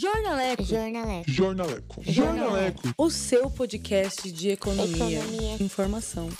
[0.00, 0.64] Jornaleco.
[0.64, 1.30] Jornaleco.
[1.30, 2.02] Jornaleco.
[2.02, 2.94] Jornaleco.
[2.96, 5.18] O seu podcast de economia.
[5.18, 5.56] Economia.
[5.60, 6.30] Informação.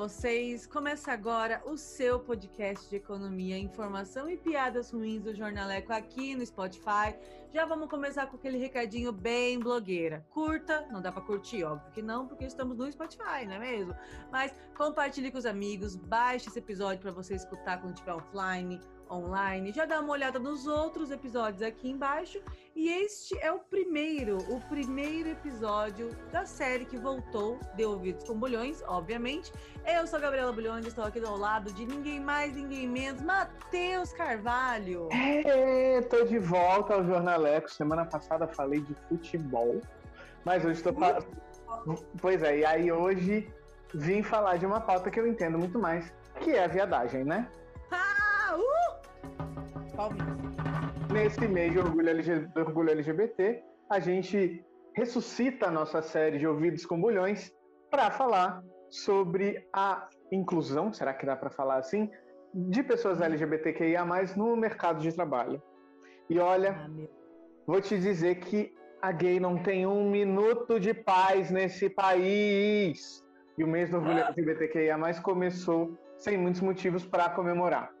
[0.00, 0.66] Vocês?
[0.66, 6.46] Começa agora o seu podcast de economia, informação e piadas ruins do Jornaleco aqui no
[6.46, 7.14] Spotify.
[7.52, 10.24] Já vamos começar com aquele recadinho bem blogueira.
[10.30, 13.94] Curta, não dá pra curtir, óbvio que não, porque estamos no Spotify, não é mesmo?
[14.32, 19.72] Mas compartilhe com os amigos, baixe esse episódio para você escutar quando estiver offline, online.
[19.72, 22.40] Já dá uma olhada nos outros episódios aqui embaixo.
[22.74, 28.34] E este é o primeiro, o primeiro episódio da série que voltou, de ouvidos com
[28.34, 29.52] bulhões, obviamente.
[29.84, 34.12] Eu sou a Gabriela Bulhões, estou aqui ao lado de ninguém mais, ninguém menos, Matheus
[34.12, 35.08] Carvalho.
[35.12, 37.70] É, de volta ao Jornaleco.
[37.70, 39.80] Semana passada falei de futebol,
[40.44, 41.26] mas hoje falando.
[42.20, 43.52] Pois é, e aí hoje
[43.94, 47.48] vim falar de uma pauta que eu entendo muito mais, que é a viadagem, né?
[50.00, 50.08] Ah.
[51.12, 56.46] Nesse mês de orgulho, LG do orgulho LGBT, a gente ressuscita a nossa série de
[56.46, 57.52] Ouvidos com Bulhões
[57.90, 62.10] para falar sobre a inclusão, será que dá para falar assim,
[62.54, 64.02] de pessoas LGBTQIA+,
[64.38, 65.62] no mercado de trabalho.
[66.30, 66.88] E olha, Ah,
[67.66, 68.72] vou te dizer que
[69.02, 73.22] a gay não tem um minuto de paz nesse país.
[73.58, 77.99] E o mês do orgulho LGBTQIA+, começou sem muitos motivos para comemorar.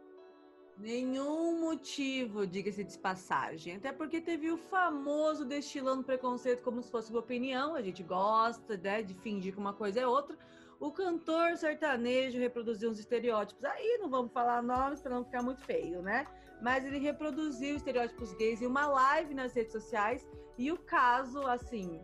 [0.80, 3.76] Nenhum motivo, diga-se de passagem.
[3.76, 7.74] Até porque teve o famoso destilando preconceito como se fosse uma opinião.
[7.74, 10.38] A gente gosta né, de fingir que uma coisa é outra.
[10.80, 13.62] O cantor sertanejo reproduziu uns estereótipos.
[13.62, 16.26] Aí não vamos falar nomes para não ficar muito feio, né?
[16.62, 20.26] Mas ele reproduziu estereótipos gays em uma live nas redes sociais.
[20.56, 22.00] E o caso, assim.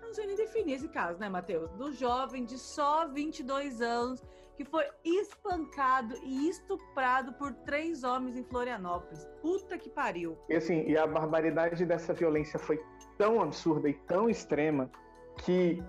[0.00, 1.70] Não sei nem definir esse caso, né, Matheus?
[1.72, 4.22] Do jovem de só 22 anos
[4.56, 9.26] que foi espancado e estuprado por três homens em Florianópolis.
[9.42, 10.38] Puta que pariu.
[10.48, 12.80] E assim, e a barbaridade dessa violência foi
[13.18, 14.90] tão absurda e tão extrema
[15.38, 15.82] que,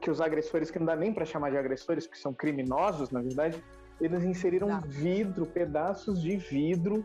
[0.00, 3.20] que os agressores, que não dá nem para chamar de agressores, porque são criminosos, na
[3.20, 3.62] verdade,
[4.00, 7.04] eles inseriram vidro, pedaços de vidro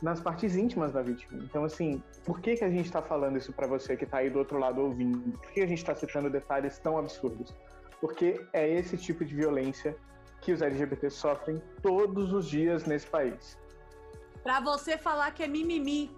[0.00, 1.42] nas partes íntimas da vítima.
[1.42, 4.30] Então, assim, por que, que a gente está falando isso para você que está aí
[4.30, 5.36] do outro lado ouvindo?
[5.38, 7.52] Por que a gente está citando detalhes tão absurdos?
[8.00, 9.96] Porque é esse tipo de violência
[10.40, 13.58] que os LGBT sofrem todos os dias nesse país.
[14.42, 16.10] Pra você falar que é mimimi.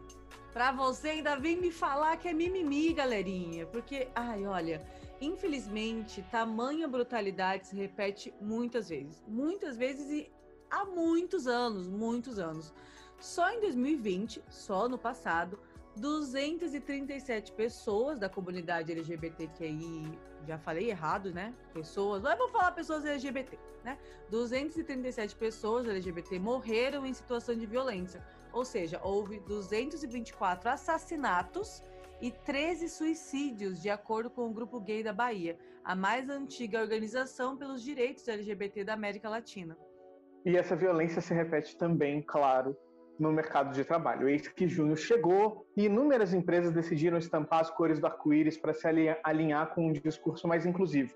[0.53, 3.67] Pra você ainda vir me falar que é mimimi, galerinha.
[3.67, 4.83] Porque, ai, olha,
[5.21, 9.23] infelizmente, tamanha brutalidade se repete muitas vezes.
[9.27, 10.31] Muitas vezes e
[10.71, 12.73] há muitos anos, muitos anos.
[13.19, 15.59] Só em 2020, só no passado,
[16.01, 21.55] 237 pessoas da comunidade LGBTQI, já falei errado, né?
[21.75, 23.99] Pessoas, mas vou falar pessoas LGBT, né?
[24.31, 28.25] 237 pessoas LGBT morreram em situação de violência.
[28.51, 31.83] Ou seja, houve 224 assassinatos
[32.19, 37.59] e 13 suicídios, de acordo com o Grupo Gay da Bahia, a mais antiga organização
[37.59, 39.77] pelos direitos LGBT da América Latina.
[40.47, 42.75] E essa violência se repete também, claro,
[43.21, 44.29] no mercado de trabalho.
[44.29, 48.89] Eis que junho chegou e inúmeras empresas decidiram estampar as cores do arco-íris para se
[48.89, 51.15] alinha- alinhar com um discurso mais inclusivo.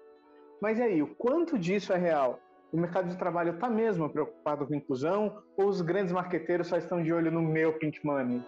[0.60, 2.38] Mas e aí, o quanto disso é real?
[2.70, 7.02] O mercado de trabalho está mesmo preocupado com inclusão ou os grandes marqueteiros só estão
[7.02, 8.42] de olho no meu pink money?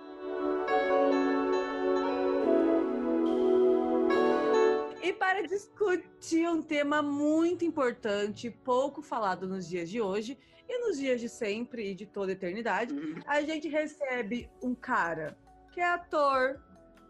[5.02, 10.36] E para discutir um tema muito importante, pouco falado nos dias de hoje
[10.69, 12.94] e nos dias de sempre e de toda a eternidade,
[13.27, 15.37] a gente recebe um cara
[15.72, 16.60] que é ator,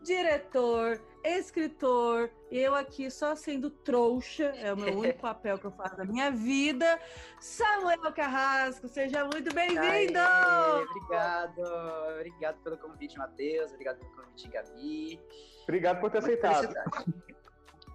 [0.03, 5.73] diretor, escritor, e eu aqui só sendo trouxa, é o meu único papel que eu
[5.73, 7.01] faço na minha vida.
[7.41, 10.19] Samuel Carrasco, seja muito bem-vindo!
[10.91, 11.63] Obrigado,
[12.19, 13.73] obrigado pelo convite, Matheus.
[13.73, 15.21] Obrigado pelo convite, Gabi.
[15.65, 16.75] Obrigado por ter aceitado.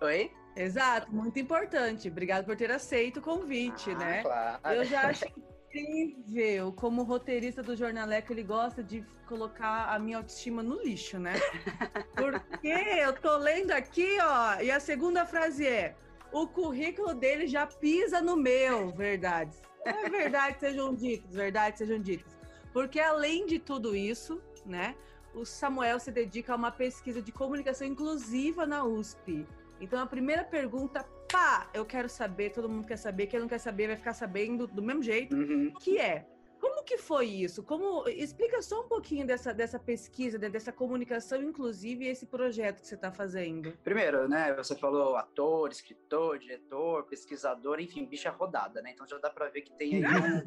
[0.01, 0.31] Oi?
[0.55, 2.09] Exato, muito importante.
[2.09, 4.21] Obrigado por ter aceito o convite, Ah, né?
[4.21, 4.75] Claro.
[4.75, 5.25] Eu já acho
[5.73, 11.33] incrível como roteirista do Jornaleco ele gosta de colocar a minha autoestima no lixo, né?
[12.15, 15.95] Porque eu tô lendo aqui, ó, e a segunda frase é:
[16.31, 19.61] o currículo dele já pisa no meu, verdades.
[19.85, 22.37] É verdade, sejam ditas, verdade, sejam ditas.
[22.73, 24.95] Porque além de tudo isso, né,
[25.33, 29.45] o Samuel se dedica a uma pesquisa de comunicação inclusiva na USP.
[29.79, 33.59] Então a primeira pergunta, pá, eu quero saber, todo mundo quer saber, quem não quer
[33.59, 35.73] saber vai ficar sabendo do mesmo jeito, Uhum.
[35.79, 36.25] que é
[36.61, 37.63] como que foi isso?
[37.63, 42.93] Como explica só um pouquinho dessa, dessa pesquisa, dessa comunicação inclusive esse projeto que você
[42.93, 43.75] está fazendo?
[43.83, 48.91] Primeiro, né, você falou ator, escritor, diretor, pesquisador, enfim, bicha rodada, né?
[48.91, 50.43] Então já dá para ver que tem aí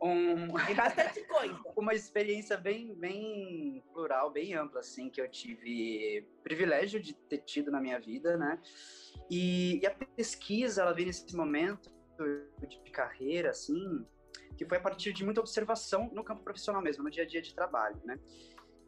[0.00, 6.26] um, um bastante coisa, uma experiência bem bem plural, bem ampla assim que eu tive
[6.42, 8.58] privilégio de ter tido na minha vida, né?
[9.30, 11.90] E, e a pesquisa ela vem nesse momento
[12.66, 14.06] de carreira assim
[14.58, 17.40] que foi a partir de muita observação no campo profissional mesmo, no dia a dia
[17.40, 18.18] de trabalho, né?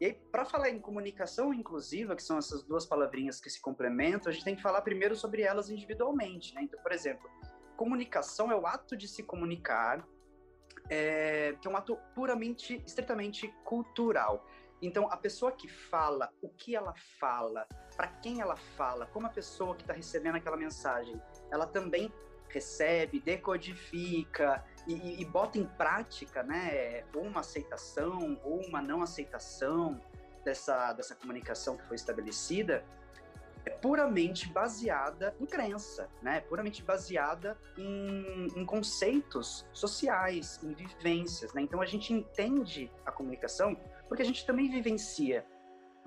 [0.01, 4.29] E aí, para falar em comunicação inclusiva, que são essas duas palavrinhas que se complementam,
[4.29, 6.63] a gente tem que falar primeiro sobre elas individualmente, né?
[6.63, 7.29] Então, por exemplo,
[7.77, 10.05] comunicação é o ato de se comunicar,
[10.89, 14.45] é, que é um ato puramente, estritamente cultural.
[14.81, 17.65] Então, a pessoa que fala, o que ela fala,
[17.95, 21.21] para quem ela fala, como a pessoa que está recebendo aquela mensagem,
[21.51, 22.11] ela também
[22.49, 30.01] recebe, decodifica e, e, bota em prática, né, ou uma aceitação ou uma não aceitação
[30.43, 32.83] dessa, dessa comunicação que foi estabelecida,
[33.65, 36.41] é puramente baseada em crença, né?
[36.41, 41.61] Puramente baseada em, em, conceitos sociais, em vivências, né?
[41.61, 43.77] Então a gente entende a comunicação
[44.07, 45.45] porque a gente também vivencia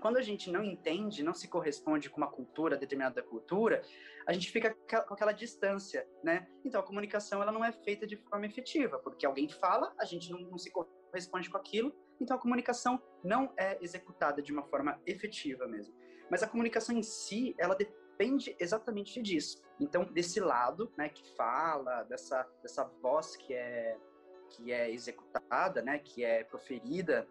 [0.04, 3.80] quando a gente não entende, não se corresponde com uma cultura, determinada cultura,
[4.26, 6.46] a gente fica com aquela distância, né?
[6.62, 10.30] Então, a comunicação, ela não é feita de forma efetiva, porque alguém fala, a gente
[10.30, 11.90] não, não se corresponde com aquilo,
[12.20, 15.94] então a comunicação não é executada de uma forma efetiva mesmo.
[16.30, 19.62] Mas a comunicação em si, ela depende exatamente disso.
[19.80, 23.96] Então, desse lado, né, que fala, dessa, dessa voz que é,
[24.50, 27.26] que é executada, né, que é proferida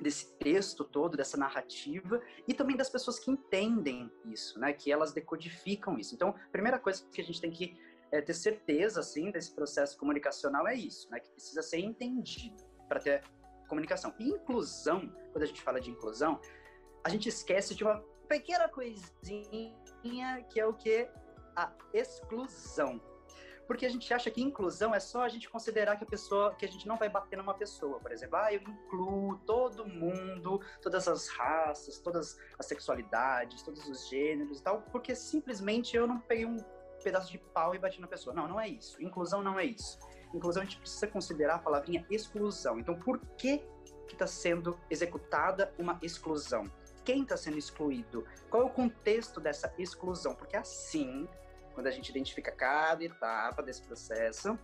[0.00, 4.72] desse texto todo, dessa narrativa, e também das pessoas que entendem isso, né?
[4.72, 6.14] Que elas decodificam isso.
[6.14, 7.76] Então, a primeira coisa que a gente tem que
[8.12, 11.20] é, ter certeza, assim, desse processo comunicacional é isso, né?
[11.20, 13.22] Que precisa ser entendido para ter
[13.68, 14.14] comunicação.
[14.18, 16.40] E inclusão, quando a gente fala de inclusão,
[17.04, 21.08] a gente esquece de uma pequena coisinha que é o que?
[21.56, 23.00] A exclusão.
[23.70, 26.64] Porque a gente acha que inclusão é só a gente considerar que a pessoa, que
[26.64, 31.06] a gente não vai bater numa pessoa, por exemplo, ah, eu incluo todo mundo, todas
[31.06, 36.46] as raças, todas as sexualidades, todos os gêneros e tal, porque simplesmente eu não peguei
[36.46, 36.56] um
[37.00, 38.34] pedaço de pau e bati na pessoa.
[38.34, 39.00] Não, não é isso.
[39.00, 40.00] Inclusão não é isso.
[40.34, 42.76] Inclusão a gente precisa considerar a palavrinha exclusão.
[42.80, 43.58] Então, por que
[44.08, 46.64] que está sendo executada uma exclusão?
[47.04, 48.26] Quem está sendo excluído?
[48.50, 50.34] Qual é o contexto dessa exclusão?
[50.34, 51.28] Porque assim
[51.80, 54.58] quando a gente identifica cada etapa desse processo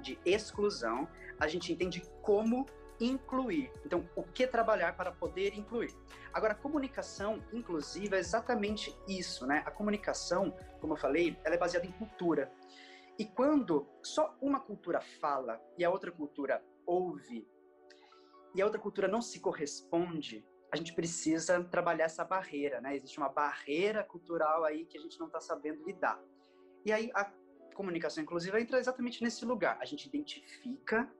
[0.00, 1.08] de exclusão,
[1.40, 2.66] a gente entende como
[3.00, 3.72] incluir.
[3.86, 5.96] Então, o que trabalhar para poder incluir?
[6.30, 9.62] Agora, a comunicação inclusiva é exatamente isso, né?
[9.64, 12.52] A comunicação, como eu falei, ela é baseada em cultura.
[13.18, 17.48] E quando só uma cultura fala e a outra cultura ouve,
[18.54, 22.94] e a outra cultura não se corresponde, a gente precisa trabalhar essa barreira, né?
[22.94, 26.22] Existe uma barreira cultural aí que a gente não está sabendo lidar.
[26.84, 27.24] E aí a
[27.74, 29.78] comunicação inclusiva entra exatamente nesse lugar.
[29.80, 31.10] A gente identifica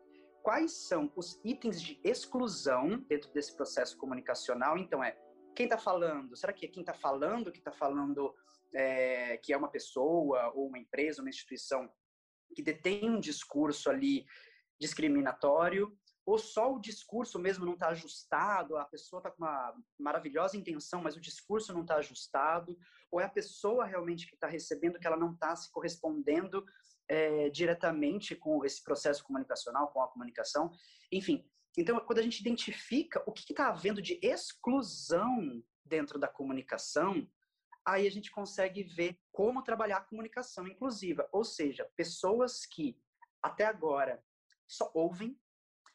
[0.42, 4.78] quais são os itens de exclusão dentro desse processo comunicacional.
[4.78, 5.16] Então, é
[5.54, 6.36] quem está falando?
[6.36, 8.34] Será que é quem está falando que está falando
[8.74, 11.90] é, que é uma pessoa ou uma empresa, uma instituição
[12.54, 14.24] que detém um discurso ali
[14.80, 15.96] discriminatório?
[16.28, 21.00] ou só o discurso mesmo não está ajustado, a pessoa está com uma maravilhosa intenção,
[21.00, 22.78] mas o discurso não está ajustado,
[23.10, 26.64] ou é a pessoa realmente que está recebendo que ela não está se correspondendo
[27.08, 30.70] é, diretamente com esse processo comunicacional, com a comunicação,
[31.10, 31.48] enfim.
[31.76, 37.26] Então, quando a gente identifica o que está havendo de exclusão dentro da comunicação,
[37.86, 43.00] aí a gente consegue ver como trabalhar a comunicação inclusiva, ou seja, pessoas que
[43.42, 44.22] até agora
[44.66, 45.38] só ouvem,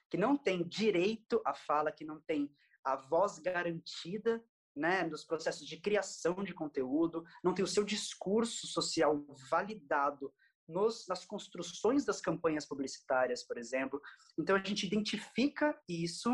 [0.09, 2.51] que não tem direito à fala, que não tem
[2.83, 4.43] a voz garantida
[4.75, 10.33] né, nos processos de criação de conteúdo, não tem o seu discurso social validado
[10.67, 14.01] nos, nas construções das campanhas publicitárias, por exemplo.
[14.37, 16.29] Então, a gente identifica isso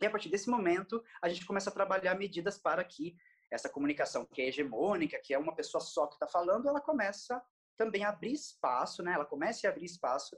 [0.00, 3.16] e, a partir desse momento, a gente começa a trabalhar medidas para que
[3.50, 7.42] essa comunicação que é hegemônica, que é uma pessoa só que está falando, ela começa
[7.76, 9.12] também a abrir espaço, né?
[9.12, 10.36] ela começa a abrir espaço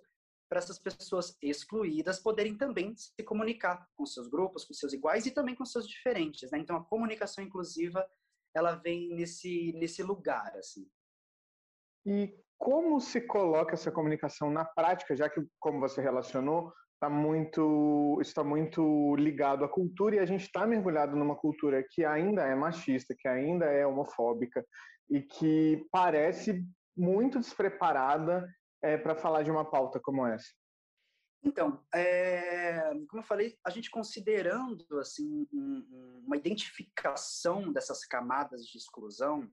[0.53, 5.31] para essas pessoas excluídas poderem também se comunicar com seus grupos, com seus iguais e
[5.31, 6.59] também com seus diferentes, né?
[6.59, 8.07] Então a comunicação inclusiva
[8.55, 10.87] ela vem nesse nesse lugar assim.
[12.05, 18.19] E como se coloca essa comunicação na prática, já que como você relacionou, está muito
[18.21, 22.55] está muito ligado à cultura e a gente está mergulhado numa cultura que ainda é
[22.55, 24.63] machista, que ainda é homofóbica
[25.09, 26.63] e que parece
[26.95, 28.47] muito despreparada
[28.83, 30.49] é, para falar de uma pauta como essa?
[31.45, 38.79] Então, é, como eu falei, a gente considerando assim um, uma identificação dessas camadas de
[38.79, 39.51] exclusão,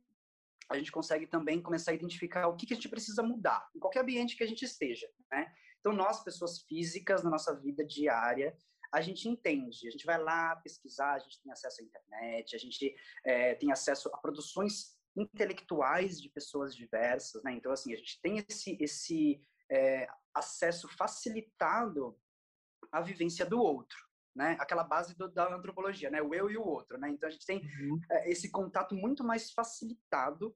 [0.70, 3.80] a gente consegue também começar a identificar o que, que a gente precisa mudar em
[3.80, 5.52] qualquer ambiente que a gente esteja, né?
[5.80, 8.56] Então, nós, pessoas físicas, na nossa vida diária,
[8.92, 12.60] a gente entende, a gente vai lá pesquisar, a gente tem acesso à internet, a
[12.60, 12.96] gente
[13.26, 17.54] é, tem acesso a produções intelectuais de pessoas diversas, né?
[17.54, 22.18] Então, assim, a gente tem esse, esse é, acesso facilitado
[22.92, 23.98] à vivência do outro,
[24.36, 24.58] né?
[24.60, 26.22] Aquela base do, da antropologia, né?
[26.22, 27.10] O eu e o outro, né?
[27.10, 28.00] Então, a gente tem uhum.
[28.12, 30.56] é, esse contato muito mais facilitado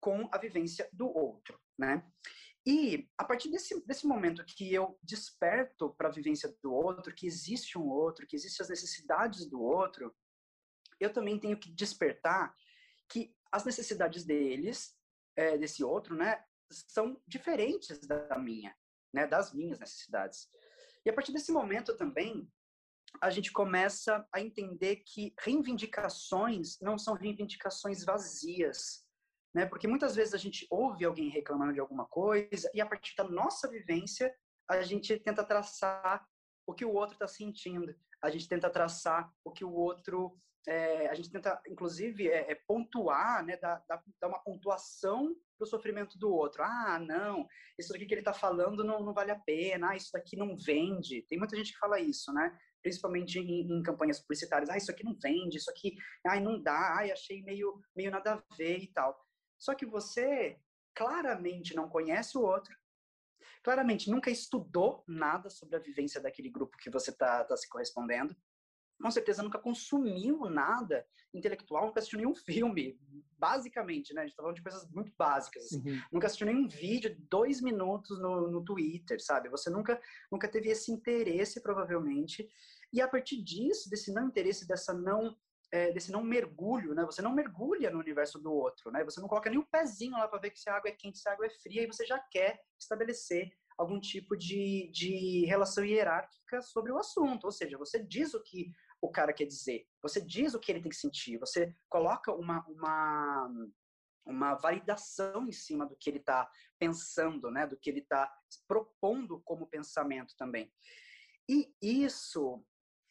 [0.00, 2.04] com a vivência do outro, né?
[2.66, 7.26] E a partir desse, desse momento que eu desperto para a vivência do outro, que
[7.26, 10.14] existe um outro, que existem as necessidades do outro,
[10.98, 12.54] eu também tenho que despertar
[13.08, 14.96] que as necessidades deles,
[15.36, 18.76] é, desse outro, né, são diferentes da minha,
[19.12, 20.48] né, das minhas necessidades.
[21.06, 22.50] E a partir desse momento também,
[23.20, 29.06] a gente começa a entender que reivindicações não são reivindicações vazias,
[29.54, 29.66] né?
[29.66, 33.22] Porque muitas vezes a gente ouve alguém reclamando de alguma coisa e a partir da
[33.22, 34.34] nossa vivência
[34.68, 36.26] a gente tenta traçar
[36.66, 41.08] o que o outro está sentindo, a gente tenta traçar o que o outro, é,
[41.08, 43.56] a gente tenta inclusive é, é pontuar, né?
[43.58, 46.62] Dar, dar, uma pontuação para o sofrimento do outro.
[46.62, 47.46] Ah, não,
[47.78, 49.90] isso daqui que ele está falando não, não vale a pena.
[49.90, 51.22] Ah, isso daqui não vende.
[51.28, 52.58] Tem muita gente que fala isso, né?
[52.82, 54.68] principalmente em, em, campanhas publicitárias.
[54.68, 58.34] Ah, isso aqui não vende, isso aqui, ai, não dá, ai, achei meio, meio nada
[58.34, 59.18] a ver e tal.
[59.58, 60.58] Só que você
[60.94, 62.76] claramente não conhece o outro,
[63.64, 68.36] claramente nunca estudou nada sobre a vivência daquele grupo que você está tá se correspondendo,
[69.00, 73.00] com certeza nunca consumiu nada intelectual, nunca assistiu nenhum filme,
[73.36, 74.20] basicamente, né?
[74.20, 75.82] A gente está falando de coisas muito básicas, assim.
[75.90, 76.00] Uhum.
[76.12, 79.48] Nunca assistiu nenhum vídeo de dois minutos no, no Twitter, sabe?
[79.48, 82.48] Você nunca, nunca teve esse interesse, provavelmente.
[82.92, 85.36] E a partir disso, desse não interesse, dessa não
[85.74, 87.04] é, desse não mergulho, né?
[87.04, 89.02] Você não mergulha no universo do outro, né?
[89.02, 91.28] Você não coloca nem o pezinho lá para ver se a água é quente, se
[91.28, 96.62] a água é fria, e você já quer estabelecer algum tipo de, de relação hierárquica
[96.62, 97.46] sobre o assunto.
[97.46, 100.80] Ou seja, você diz o que o cara quer dizer, você diz o que ele
[100.80, 103.50] tem que sentir, você coloca uma, uma,
[104.24, 107.66] uma validação em cima do que ele está pensando, né?
[107.66, 108.32] Do que ele está
[108.68, 110.72] propondo como pensamento também.
[111.48, 112.64] E isso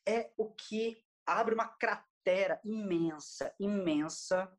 [0.08, 4.52] é o que abre uma cratera cratera imensa, imensa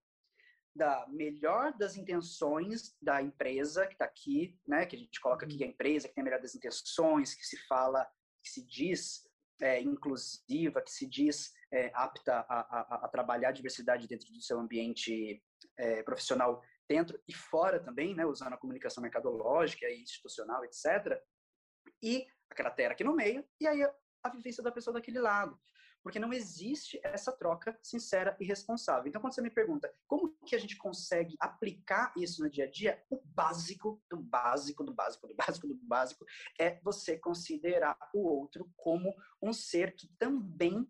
[0.76, 4.84] da melhor das intenções da empresa que está aqui, né?
[4.84, 7.34] Que a gente coloca aqui que é a empresa que tem a melhor das intenções,
[7.34, 8.04] que se fala,
[8.42, 9.22] que se diz
[9.62, 14.42] é, inclusiva, que se diz é, apta a, a, a, trabalhar a diversidade dentro do
[14.42, 15.42] seu ambiente
[15.78, 18.26] é, profissional, dentro e fora também, né?
[18.26, 21.22] Usando a comunicação mercadológica e institucional, etc.
[22.02, 23.80] E a cratera aqui no meio, e aí
[24.22, 25.58] a vivência da pessoa daquele lado
[26.04, 29.08] porque não existe essa troca sincera e responsável.
[29.08, 32.70] Então, quando você me pergunta como que a gente consegue aplicar isso no dia a
[32.70, 36.26] dia, o básico do básico do básico do básico do básico
[36.60, 40.86] é você considerar o outro como um ser que também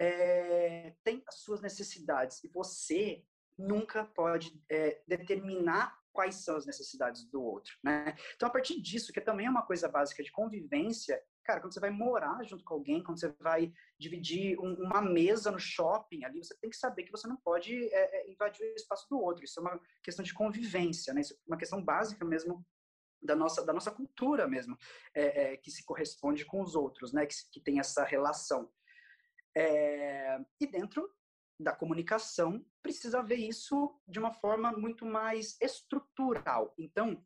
[0.00, 3.22] é, tem as suas necessidades e você
[3.58, 8.16] nunca pode é, determinar quais são as necessidades do outro, né?
[8.34, 11.78] Então, a partir disso, que também é uma coisa básica de convivência, Cara, quando você
[11.78, 16.42] vai morar junto com alguém, quando você vai dividir um, uma mesa no shopping ali,
[16.42, 19.44] você tem que saber que você não pode é, é, invadir o espaço do outro.
[19.44, 21.20] Isso é uma questão de convivência, né?
[21.20, 22.66] Isso é uma questão básica mesmo
[23.22, 24.76] da nossa, da nossa cultura mesmo,
[25.14, 27.24] é, é, que se corresponde com os outros, né?
[27.24, 28.68] Que, que tem essa relação.
[29.56, 31.08] É, e dentro
[31.60, 36.74] da comunicação, precisa ver isso de uma forma muito mais estrutural.
[36.76, 37.24] Então,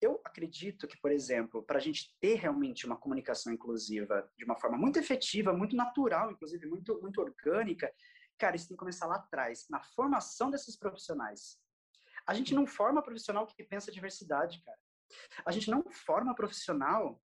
[0.00, 4.56] eu acredito que, por exemplo, para a gente ter realmente uma comunicação inclusiva de uma
[4.56, 7.92] forma muito efetiva, muito natural, inclusive muito, muito orgânica,
[8.38, 11.58] cara, isso tem que começar lá atrás, na formação desses profissionais.
[12.26, 14.78] A gente não forma profissional que pensa diversidade, cara.
[15.44, 17.20] A gente não forma profissional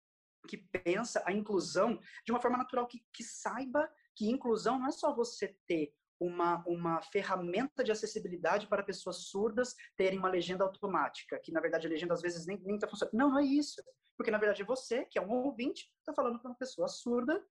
[0.47, 4.91] que pensa a inclusão de uma forma natural, que, que saiba que inclusão não é
[4.91, 11.41] só você ter uma, uma ferramenta de acessibilidade para pessoas surdas terem uma legenda automática,
[11.41, 13.15] que na verdade a legenda às vezes nem está funcionando.
[13.15, 13.83] Não, não é isso.
[14.17, 17.43] Porque na verdade você, que é um ouvinte, está falando para uma pessoa surda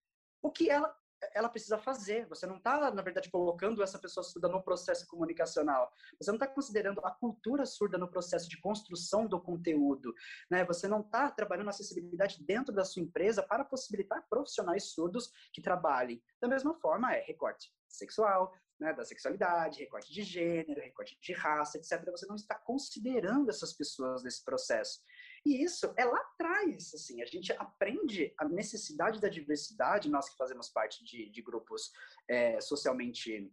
[0.41, 0.95] o que ela,
[1.33, 2.27] ela precisa fazer.
[2.27, 5.91] Você não está, na verdade, colocando essa pessoa surda no processo comunicacional.
[6.19, 10.13] Você não está considerando a cultura surda no processo de construção do conteúdo.
[10.49, 10.65] Né?
[10.65, 16.21] Você não está trabalhando acessibilidade dentro da sua empresa para possibilitar profissionais surdos que trabalhem.
[16.41, 21.77] Da mesma forma, é recorte sexual, né, da sexualidade, recorte de gênero, recorte de raça,
[21.77, 22.09] etc.
[22.11, 25.01] Você não está considerando essas pessoas nesse processo.
[25.49, 30.37] E isso é lá atrás, assim, a gente aprende a necessidade da diversidade, nós que
[30.37, 31.91] fazemos parte de, de grupos
[32.27, 33.51] é, socialmente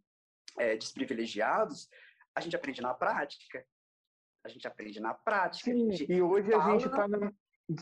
[0.59, 1.89] é, desprivilegiados,
[2.35, 3.67] a gente aprende na prática.
[4.45, 5.73] A gente aprende na prática.
[5.73, 7.33] Sim, e hoje a gente está na...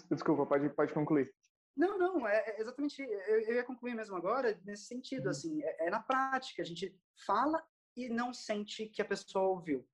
[0.08, 1.34] Desculpa, pode, pode concluir.
[1.76, 3.02] Não, não, é, é exatamente.
[3.02, 5.30] Eu, eu, ia concluir mesmo agora nesse sentido, uhum.
[5.30, 6.62] assim, é, é, na prática.
[6.62, 7.60] A gente fala
[7.96, 9.84] e não sente que a pessoa ouviu.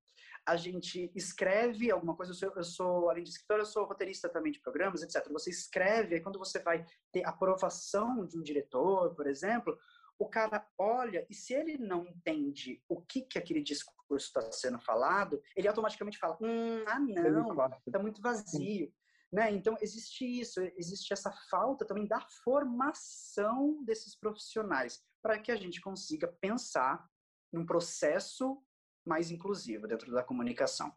[0.50, 2.32] A gente escreve alguma coisa.
[2.32, 5.30] Eu sou, eu sou além de escritor, eu sou roteirista também de programas, etc.
[5.30, 9.78] Você escreve, aí quando você vai ter aprovação de um diretor, por exemplo,
[10.18, 14.80] o cara olha e se ele não entende o que que aquele discurso está sendo
[14.80, 18.92] falado, ele automaticamente fala, hum, ah não, está muito vazio.
[19.32, 19.52] Né?
[19.52, 25.80] Então, existe isso, existe essa falta também da formação desses profissionais, para que a gente
[25.80, 27.08] consiga pensar
[27.52, 28.60] num processo
[29.06, 30.92] mais inclusivo dentro da comunicação.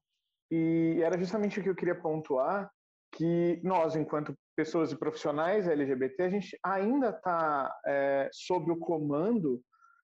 [0.52, 2.72] E era justamente o que eu queria pontuar,
[3.14, 9.62] que nós, enquanto pessoas e profissionais LGBT, a gente ainda está é, sob o comando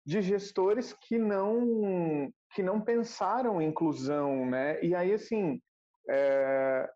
[0.05, 4.83] de gestores que não que não pensaram inclusão, né?
[4.83, 5.61] E aí assim,
[6.09, 6.89] é,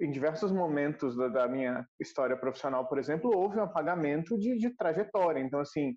[0.00, 4.70] em diversos momentos da, da, minha história profissional, por exemplo, houve um apagamento de, de
[4.76, 5.40] trajetória.
[5.40, 5.96] Então assim,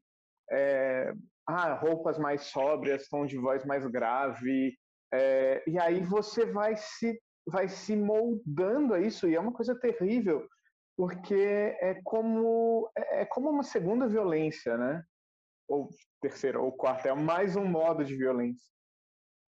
[0.50, 1.14] é,
[1.50, 4.77] ah, roupas mais sóbrias, tom de voz mais grave,
[5.12, 9.74] é, e aí você vai se vai se moldando a isso e é uma coisa
[9.79, 10.48] terrível
[10.96, 11.34] porque
[11.79, 15.03] é como é, é como uma segunda violência, né?
[15.68, 15.89] Ou
[16.22, 18.68] terceira ou quarta é mais um modo de violência.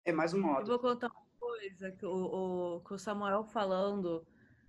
[0.05, 0.61] É mais um modo.
[0.61, 2.09] Eu vou contar uma coisa que o,
[2.77, 4.25] o, que o Samuel falando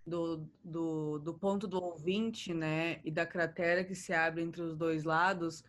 [0.07, 4.77] do, do, do ponto do ouvinte, né, e da cratera que se abre entre os
[4.77, 5.65] dois lados,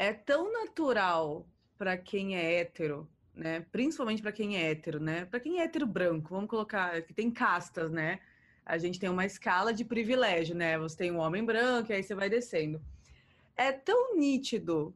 [0.00, 3.66] é tão natural para quem é hétero, né?
[3.70, 5.26] Principalmente para quem é hétero, né?
[5.26, 8.18] Para quem é hétero branco, vamos colocar que tem castas, né?
[8.64, 10.78] A gente tem uma escala de privilégio, né?
[10.78, 12.80] Você tem um homem branco e aí você vai descendo.
[13.54, 14.94] É tão nítido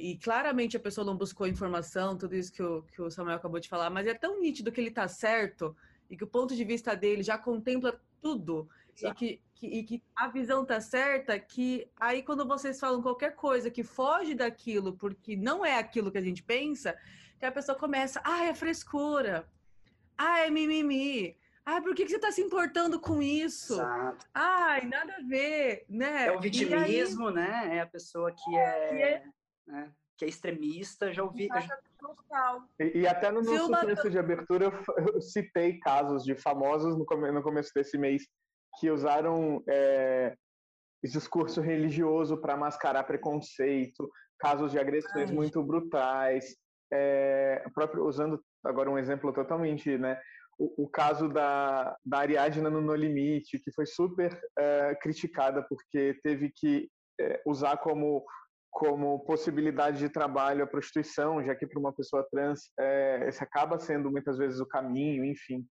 [0.00, 3.60] e claramente a pessoa não buscou informação, tudo isso que o, que o Samuel acabou
[3.60, 5.76] de falar, mas é tão nítido que ele está certo
[6.10, 8.68] e que o ponto de vista dele já contempla tudo
[9.02, 13.34] e que, que, e que a visão tá certa, que aí quando vocês falam qualquer
[13.34, 16.96] coisa que foge daquilo, porque não é aquilo que a gente pensa,
[17.38, 19.48] que a pessoa começa, ah, é frescura,
[20.16, 23.74] ah, é mimimi, ah, por que, que você está se importando com isso?
[23.74, 24.26] Exato.
[24.34, 26.26] Ai, nada a ver, né?
[26.26, 27.34] É o vitimismo, aí...
[27.34, 27.76] né?
[27.76, 29.24] É a pessoa que é, que é...
[29.66, 29.92] Né?
[30.20, 31.48] que é extremista, já ouvi.
[31.48, 31.78] Já...
[32.78, 37.06] E, e, até no nosso texto de abertura eu, eu, citei casos de famosos no,
[37.06, 38.28] come, no começo desse mês
[38.78, 40.34] que usaram é,
[41.02, 45.34] discurso religioso para mascarar preconceito, casos de agressões Ai.
[45.34, 46.56] muito brutais,
[46.92, 50.20] é, próprio, usando agora um exemplo totalmente, né,
[50.58, 56.18] o, o caso da, da Ariadna no No Limite, que foi super é, criticada porque
[56.22, 56.88] teve que
[57.20, 58.24] é, usar como
[58.72, 63.80] como possibilidade de trabalho a prostituição, já que para uma pessoa trans é, esse acaba
[63.80, 65.66] sendo muitas vezes o caminho, enfim.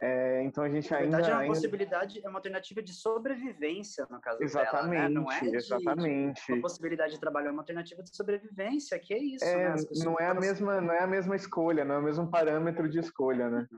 [0.00, 1.16] É, então a gente Na ainda.
[1.16, 1.54] verdade, é uma ainda...
[1.54, 5.08] possibilidade, é uma alternativa de sobrevivência, no caso exatamente, dela, né?
[5.08, 6.46] Não é de, exatamente.
[6.46, 9.44] De uma possibilidade de trabalho, é uma alternativa de sobrevivência, que é isso.
[9.44, 9.82] É, né?
[10.04, 12.98] não, é a mesma, não é a mesma escolha, não é o mesmo parâmetro de
[12.98, 13.68] escolha, né?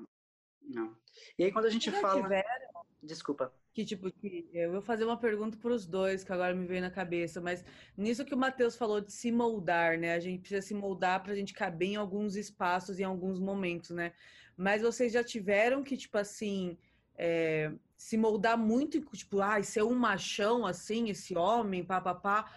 [0.63, 0.97] Não.
[1.39, 2.23] E aí quando a gente fala.
[2.23, 2.67] Tiveram...
[3.03, 3.53] Desculpa.
[3.73, 6.81] Que tipo, que eu vou fazer uma pergunta para os dois, que agora me veio
[6.81, 7.65] na cabeça, mas
[7.97, 10.15] nisso que o Matheus falou de se moldar, né?
[10.15, 13.91] A gente precisa se moldar para a gente caber em alguns espaços, em alguns momentos,
[13.91, 14.13] né?
[14.57, 16.79] Mas vocês já tiveram que, tipo assim,
[17.17, 22.51] é, se moldar muito, tipo, ai, ah, ser um machão assim, esse homem, papapá,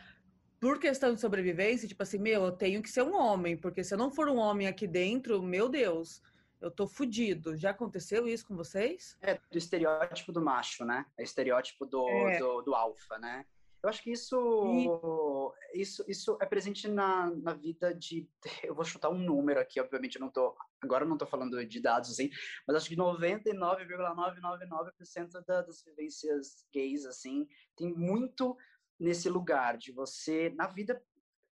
[0.60, 3.94] por questão de sobrevivência, tipo assim, meu, eu tenho que ser um homem, porque se
[3.94, 6.22] eu não for um homem aqui dentro, meu Deus,
[6.60, 7.56] eu tô fudido.
[7.56, 9.18] Já aconteceu isso com vocês?
[9.22, 11.06] É, do estereótipo do macho, né?
[11.18, 12.40] É o estereótipo do, é.
[12.40, 13.46] do, do alfa, né?
[13.82, 15.82] Eu acho que isso, e...
[15.82, 18.28] isso, isso é presente na, na vida de.
[18.64, 20.56] Eu vou chutar um número aqui, obviamente eu não tô.
[20.82, 22.30] Agora eu não estou falando de dados assim,
[22.68, 28.58] mas acho que 99,999% das vivências gays, assim, tem muito
[29.00, 31.02] nesse lugar de você, na vida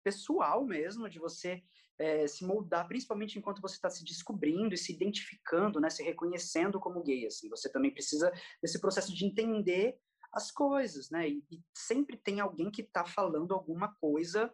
[0.04, 1.64] pessoal mesmo, de você
[1.98, 6.80] é, se moldar, principalmente enquanto você está se descobrindo e se identificando, né, se reconhecendo
[6.80, 7.28] como gay.
[7.28, 8.32] Assim, você também precisa
[8.62, 9.98] desse processo de entender
[10.32, 11.30] as coisas, né?
[11.30, 14.54] E, e sempre tem alguém que está falando alguma coisa,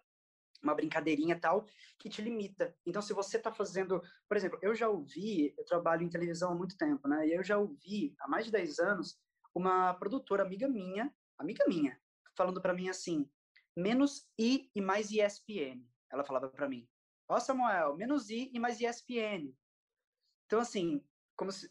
[0.61, 1.65] uma brincadeirinha tal,
[1.99, 2.75] que te limita.
[2.85, 6.55] Então, se você está fazendo, por exemplo, eu já ouvi, eu trabalho em televisão há
[6.55, 7.27] muito tempo, né?
[7.27, 9.19] E eu já ouvi há mais de 10 anos
[9.53, 11.99] uma produtora amiga minha, amiga minha,
[12.35, 13.29] falando para mim assim:
[13.75, 15.85] menos I e mais ESPN.
[16.11, 16.87] Ela falava para mim.
[17.27, 19.53] Ó, Samuel, menos I e mais ESPN.
[20.45, 21.03] Então, assim,
[21.35, 21.69] como se,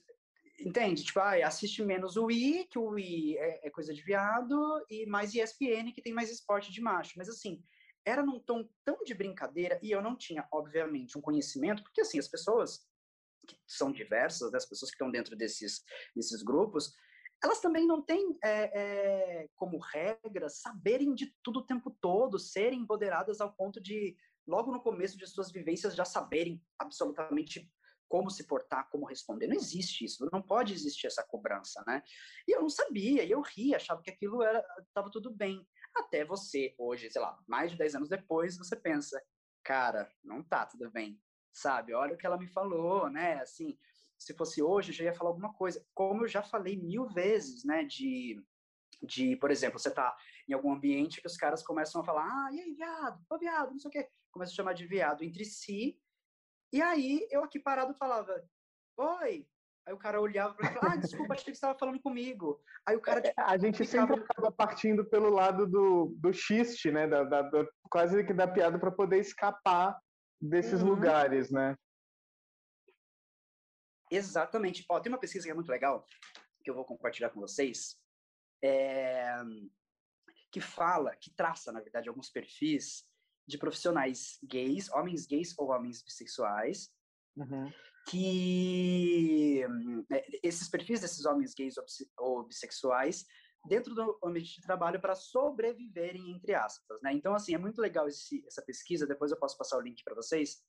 [0.59, 1.05] entende?
[1.05, 5.07] Tipo, ah, assiste menos o I, que o I é, é, coisa de viado, e
[5.07, 7.15] mais ESPN, que tem mais esporte de macho.
[7.17, 7.63] Mas, assim,
[8.05, 12.19] era num tom tão de brincadeira, e eu não tinha, obviamente, um conhecimento, porque, assim,
[12.19, 12.87] as pessoas
[13.47, 16.93] que são diversas, né, as pessoas que estão dentro desses, desses grupos,
[17.43, 18.81] elas também não têm é,
[19.43, 24.17] é, como regra saberem de tudo o tempo todo, serem empoderadas ao ponto de,
[24.47, 27.71] logo no começo de suas vivências, já saberem absolutamente
[28.09, 29.47] como se portar, como responder.
[29.47, 32.03] Não existe isso, não pode existir essa cobrança, né?
[32.47, 35.67] E eu não sabia, e eu ria, achava que aquilo era estava tudo bem.
[35.95, 39.21] Até você, hoje, sei lá, mais de 10 anos depois, você pensa,
[39.65, 41.21] cara, não tá tudo bem,
[41.53, 41.95] sabe?
[41.95, 43.41] Olha o que ela me falou, né?
[43.41, 43.79] Assim,
[44.19, 45.85] se fosse hoje, eu já ia falar alguma coisa.
[45.95, 47.85] Como eu já falei mil vezes, né?
[47.85, 48.41] De,
[49.03, 50.17] de por exemplo, você tá
[50.49, 53.71] em algum ambiente que os caras começam a falar, ah, e aí, viado, ô viado,
[53.73, 54.09] não sei o quê.
[54.31, 55.99] Começam a chamar de viado entre si,
[56.77, 58.47] e aí, eu aqui parado falava,
[58.99, 59.49] oi.
[59.87, 62.03] Aí o cara olhava para mim e falava, ah, desculpa, achei que você estava falando
[62.03, 62.63] comigo.
[62.85, 64.09] Aí o cara, tipo, A gente ficava...
[64.09, 67.07] sempre acaba partindo pelo lado do, do xiste, né?
[67.07, 69.99] Da, da, da quase que da piada para poder escapar
[70.39, 70.89] desses uhum.
[70.89, 71.75] lugares, né?
[74.11, 74.85] Exatamente.
[74.91, 76.05] Ó, tem uma pesquisa que é muito legal,
[76.63, 77.97] que eu vou compartilhar com vocês,
[78.63, 79.35] é...
[80.53, 83.06] que fala, que traça, na verdade, alguns perfis
[83.47, 86.91] de profissionais gays, homens gays ou homens bissexuais,
[87.37, 87.73] uhum.
[88.09, 89.63] que
[90.11, 91.75] é, esses perfis desses homens gays
[92.19, 93.25] ou bissexuais
[93.69, 97.13] dentro do ambiente de trabalho para sobreviverem entre aspas, né?
[97.13, 99.07] Então assim é muito legal esse, essa pesquisa.
[99.07, 100.63] Depois eu posso passar o link para vocês.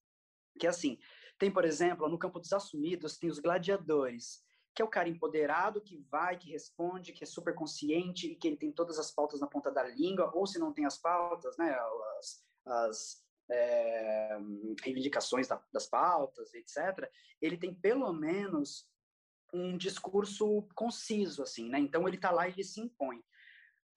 [0.59, 0.97] Que é assim
[1.37, 4.43] tem por exemplo no campo dos assumidos tem os gladiadores
[4.77, 8.47] que é o cara empoderado que vai, que responde, que é super consciente e que
[8.47, 11.57] ele tem todas as pautas na ponta da língua, ou se não tem as pautas,
[11.57, 11.75] né,
[12.19, 14.37] as, as é,
[14.83, 17.09] reivindicações da, das pautas, etc.,
[17.41, 18.87] ele tem pelo menos
[19.53, 21.79] um discurso conciso, assim, né?
[21.79, 23.23] Então ele está lá e ele se impõe.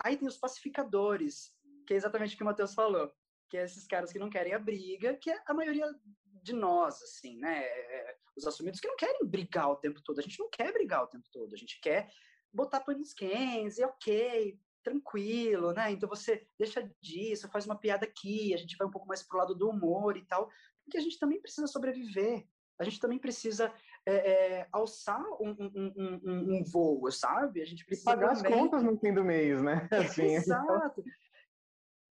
[0.03, 1.53] Aí tem os pacificadores,
[1.87, 3.13] que é exatamente o que o Matheus falou,
[3.49, 5.87] que é esses caras que não querem a briga, que é a maioria
[6.25, 7.65] de nós, assim, né?
[7.65, 10.19] É, os assumidos que não querem brigar o tempo todo.
[10.19, 11.53] A gente não quer brigar o tempo todo.
[11.53, 12.11] A gente quer
[12.53, 15.91] botar panos quentes e ok, tranquilo, né?
[15.93, 19.39] Então você deixa disso, faz uma piada aqui, a gente vai um pouco mais pro
[19.39, 20.51] lado do humor e tal,
[20.85, 22.47] porque a gente também precisa sobreviver.
[22.79, 23.71] A gente também precisa
[24.07, 27.61] é, é, alçar um, um, um, um, voo, sabe?
[27.61, 28.53] A gente precisa pagar também...
[28.55, 29.87] as contas no fim do mês, né?
[29.93, 31.05] Assim, Exato.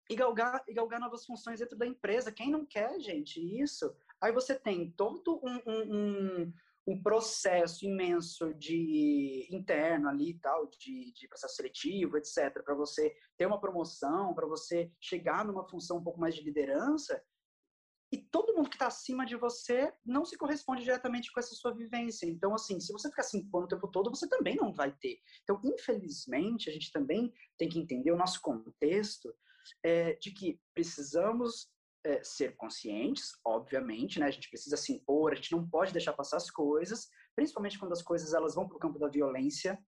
[0.08, 2.32] E galgar, e galgar novas funções dentro da empresa.
[2.32, 3.94] Quem não quer, gente, isso?
[4.20, 6.52] Aí você tem todo um,
[6.86, 13.14] um processo imenso de interno ali e tal, de, de processo seletivo, etc., para você
[13.38, 17.22] ter uma promoção, para você chegar numa função um pouco mais de liderança,
[18.14, 21.74] e todo mundo que está acima de você não se corresponde diretamente com essa sua
[21.74, 22.26] vivência.
[22.26, 25.18] Então, assim, se você ficar se impondo o tempo todo, você também não vai ter.
[25.42, 29.34] Então, infelizmente, a gente também tem que entender o nosso contexto
[29.82, 31.73] é, de que precisamos
[32.04, 34.26] é, ser conscientes, obviamente, né?
[34.26, 37.92] A gente precisa se impor, a gente não pode deixar passar as coisas, principalmente quando
[37.92, 39.78] as coisas elas vão para o campo da violência,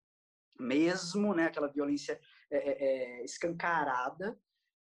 [0.59, 1.45] mesmo, né?
[1.45, 2.19] Aquela violência
[2.51, 2.85] é, é,
[3.21, 4.39] é, escancarada.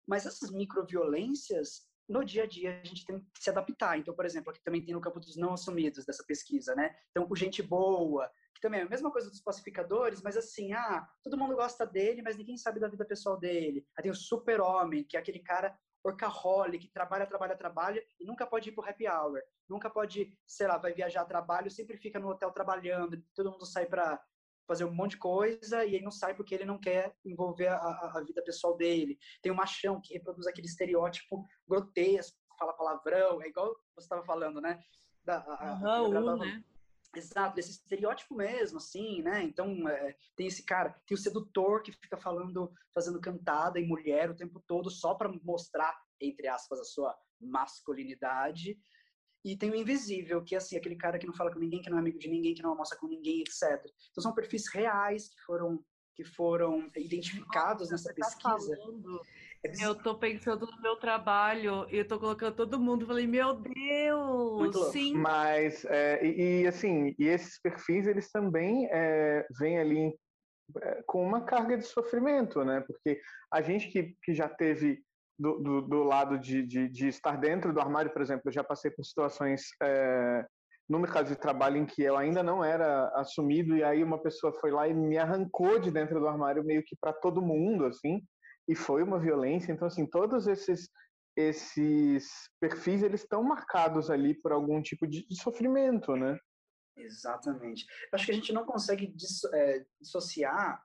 [0.07, 3.99] Mas essas microviolências, no dia a dia, a gente tem que se adaptar.
[3.99, 6.95] Então, por exemplo, aqui também tem no campo dos não assumidos dessa pesquisa, né?
[7.11, 11.07] Então, o gente boa, que também é a mesma coisa dos pacificadores, mas assim, ah,
[11.25, 13.85] todo mundo gosta dele, mas ninguém sabe da vida pessoal dele.
[13.97, 18.69] Aí tem o super-homem, que é aquele cara workaholic, trabalha, trabalha, trabalha e nunca pode
[18.69, 19.41] ir pro happy hour.
[19.69, 23.67] Nunca pode, sei lá, vai viajar a trabalho, sempre fica no hotel trabalhando, todo mundo
[23.67, 24.23] sai para
[24.67, 27.77] fazer um monte de coisa e ele não sai porque ele não quer envolver a,
[27.77, 29.19] a, a vida pessoal dele.
[29.41, 34.61] Tem o machão que reproduz aquele estereótipo grotesco, fala palavrão, é igual você estava falando,
[34.61, 34.81] né?
[35.25, 36.65] Da, a, uhum, né?
[37.17, 39.43] Exato, desse estereótipo mesmo, assim, né?
[39.43, 44.31] Então, é, tem esse cara, tem o sedutor que fica falando, fazendo cantada em mulher
[44.31, 48.79] o tempo todo só para mostrar, entre aspas, a sua masculinidade.
[49.43, 51.89] E tem o invisível, que é assim, aquele cara que não fala com ninguém, que
[51.89, 53.63] não é amigo de ninguém, que não almoça com ninguém, etc.
[54.11, 55.83] Então, são perfis reais que foram,
[56.15, 58.77] que foram identificados Nossa, nessa tá pesquisa.
[58.77, 58.83] Tá
[59.81, 63.07] eu tô pensando no meu trabalho e eu tô colocando todo mundo.
[63.07, 65.15] Falei, meu Deus, sim.
[65.15, 70.15] Mas, é, e, e, assim, e esses perfis, eles também é, vêm ali
[70.83, 72.83] é, com uma carga de sofrimento, né?
[72.87, 73.21] Porque
[73.53, 75.03] a gente que, que já teve
[75.39, 78.65] do, do, do lado de, de, de, estar dentro do armário, por exemplo, eu já
[78.65, 80.47] passei por situações é,
[80.89, 84.53] no mercado de trabalho em que eu ainda não era assumido e aí uma pessoa
[84.61, 88.23] foi lá e me arrancou de dentro do armário meio que para todo mundo, assim
[88.69, 89.73] e foi uma violência.
[89.73, 90.91] Então, assim, todos esses
[91.37, 96.39] esses perfis eles estão marcados ali por algum tipo de, sofrimento, né?
[96.97, 97.85] Exatamente.
[98.11, 99.15] Acho que a gente não consegue
[99.53, 100.83] é, dissociar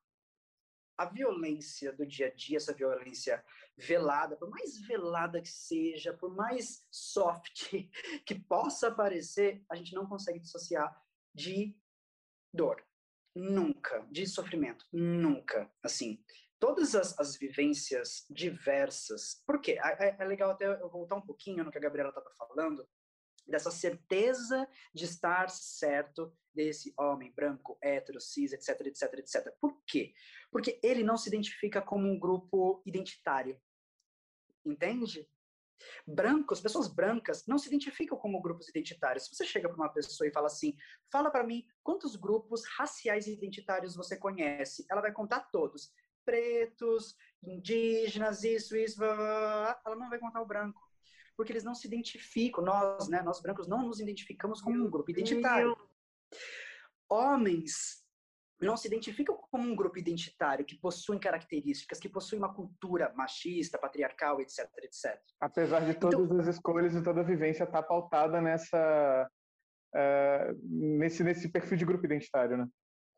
[0.98, 3.44] a violência do dia a dia, essa violência
[3.78, 7.72] velada, por mais velada que seja, por mais soft
[8.26, 10.94] que possa parecer, a gente não consegue dissociar
[11.34, 11.76] de
[12.54, 12.86] dor.
[13.34, 14.06] Nunca.
[14.12, 14.86] De sofrimento.
[14.92, 15.72] Nunca.
[15.82, 16.22] Assim,
[16.62, 19.44] todas as, as vivências diversas.
[19.48, 19.80] Por quê?
[19.84, 22.88] É, é, legal até eu voltar um pouquinho no que a Gabriela estava falando,
[23.48, 29.54] dessa certeza de estar certo desse homem branco, hétero, cis, etc, etc, etc.
[29.60, 30.14] Por quê?
[30.52, 33.60] Porque ele não se identifica como um grupo identitário.
[34.64, 35.28] Entende?
[36.06, 39.26] Brancos, pessoas brancas, não se identificam como grupos identitários.
[39.26, 40.76] Se você chega para uma pessoa e fala assim,
[41.12, 45.92] fala para mim quantos grupos raciais identitários você conhece, ela vai contar todos.
[46.32, 50.82] Pretos, indígenas, isso, isso, ela não vai contar o branco.
[51.36, 55.12] Porque eles não se identificam, nós, né, nós brancos não nos identificamos como um grupo
[55.12, 55.76] identitário.
[57.10, 58.02] Homens
[58.62, 63.78] não se identificam como um grupo identitário que possui características, que possui uma cultura machista,
[63.78, 65.20] patriarcal, etc, etc.
[65.42, 69.30] Apesar de todas então, as escolhas e toda a vivência estar tá pautada nessa
[69.94, 72.68] uh, nesse nesse perfil de grupo identitário, né?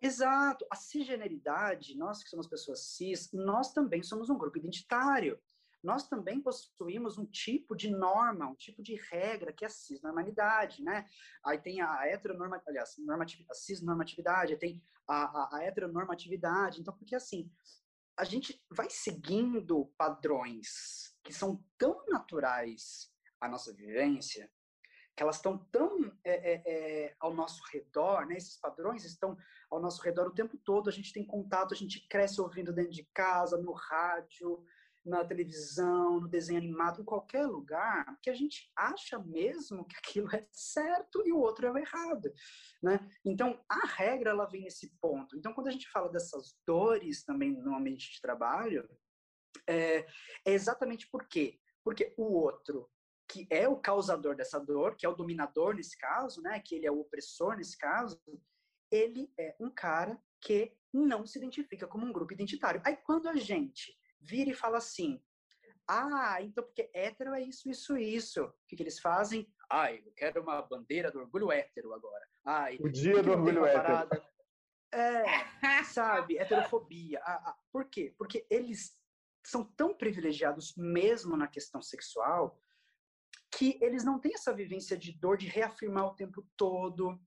[0.04, 0.66] Exato.
[0.70, 5.39] A cisgeneridade, nós que somos pessoas cis, nós também somos um grupo identitário
[5.84, 10.82] nós também possuímos um tipo de norma, um tipo de regra, que é a cisnormalidade,
[10.82, 11.06] né?
[11.46, 16.80] Aí tem a heteronormatividade, aliás, normatividade, a cisnormatividade, aí tem a, a, a heteronormatividade.
[16.80, 17.52] Então, porque assim,
[18.18, 23.12] a gente vai seguindo padrões que são tão naturais
[23.42, 24.50] à nossa vivência,
[25.15, 26.62] que elas estão tão é,
[27.06, 28.36] é, ao nosso redor, né?
[28.36, 29.38] Esses padrões estão
[29.69, 30.89] ao nosso redor o tempo todo.
[30.89, 34.65] A gente tem contato, a gente cresce ouvindo dentro de casa, no rádio,
[35.06, 40.34] na televisão, no desenho animado, em qualquer lugar, que a gente acha mesmo que aquilo
[40.34, 42.34] é certo e o outro é o errado,
[42.82, 42.99] né?
[43.26, 45.38] Então, a regra, ela vem nesse ponto.
[45.38, 48.88] Então, quando a gente fala dessas dores também no ambiente de trabalho,
[49.67, 49.99] é,
[50.45, 51.60] é exatamente por quê?
[51.84, 52.89] Porque o outro,
[53.27, 56.59] que é o causador dessa dor, que é o dominador nesse caso, né?
[56.59, 58.21] Que ele é o opressor nesse caso,
[58.91, 62.81] ele é um cara que não se identifica como um grupo identitário.
[62.86, 65.21] Aí, quando a gente vira e fala assim:
[65.88, 68.43] ah, então porque hétero é isso, isso, isso.
[68.43, 69.51] O que, que eles fazem?
[69.69, 72.25] Ai, eu quero uma bandeira do orgulho hétero agora.
[72.45, 74.23] Ai, o dia do orgulho hétero.
[74.93, 75.23] É,
[75.83, 77.19] sabe, heterofobia.
[77.23, 78.13] Ah, ah, por quê?
[78.17, 78.95] Porque eles
[79.43, 82.62] são tão privilegiados mesmo na questão sexual
[83.58, 87.20] que eles não têm essa vivência de dor de reafirmar o tempo todo,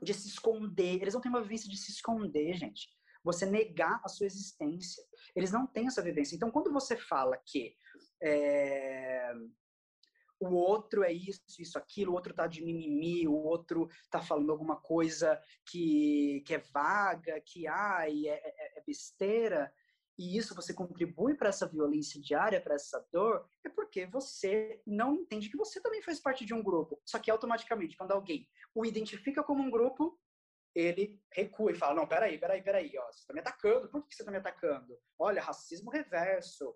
[0.00, 1.00] de se esconder.
[1.02, 2.88] Eles não têm uma vivência de se esconder, gente
[3.24, 5.02] você negar a sua existência.
[5.34, 6.34] Eles não têm essa vivência.
[6.34, 7.74] Então, quando você fala que
[8.20, 9.32] é,
[10.40, 14.50] o outro é isso, isso, aquilo, o outro tá de mimimi, o outro tá falando
[14.50, 19.72] alguma coisa que, que é vaga, que ai, é, é, é besteira,
[20.18, 25.14] e isso você contribui para essa violência diária, para essa dor, é porque você não
[25.14, 27.00] entende que você também faz parte de um grupo.
[27.04, 30.18] Só que automaticamente, quando alguém o identifica como um grupo,
[30.74, 34.14] ele recua e fala, não, peraí, peraí, peraí, ó, você está me atacando, por que
[34.14, 34.98] você está me atacando?
[35.18, 36.74] Olha, racismo reverso,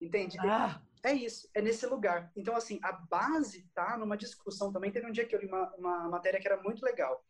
[0.00, 0.36] entende?
[0.40, 0.80] Ah.
[1.04, 2.32] É isso, é nesse lugar.
[2.34, 5.74] Então, assim, a base tá numa discussão também, teve um dia que eu li uma,
[5.76, 7.22] uma matéria que era muito legal,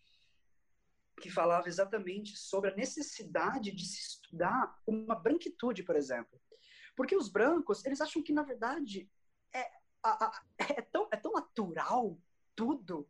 [1.21, 6.41] que falava exatamente sobre a necessidade de se estudar uma branquitude, por exemplo.
[6.97, 9.11] Porque os brancos, eles acham que, na verdade,
[9.53, 9.71] é,
[10.03, 12.19] a, a, é, tão, é tão natural
[12.55, 13.09] tudo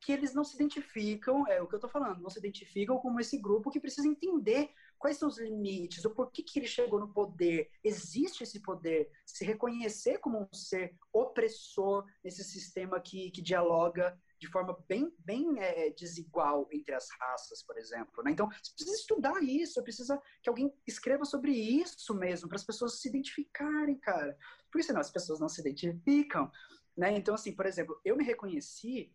[0.00, 3.20] que eles não se identificam, é o que eu estou falando, não se identificam como
[3.20, 7.12] esse grupo que precisa entender quais são os limites, o porquê que ele chegou no
[7.12, 14.20] poder, existe esse poder, se reconhecer como um ser opressor nesse sistema que, que dialoga
[14.42, 18.24] de forma bem, bem é, desigual entre as raças, por exemplo.
[18.24, 18.32] Né?
[18.32, 23.00] Então, você precisa estudar isso, precisa que alguém escreva sobre isso mesmo, para as pessoas
[23.00, 24.36] se identificarem, cara.
[24.68, 26.50] Porque senão as pessoas não se identificam.
[26.96, 27.16] Né?
[27.16, 29.14] Então, assim, por exemplo, eu me reconheci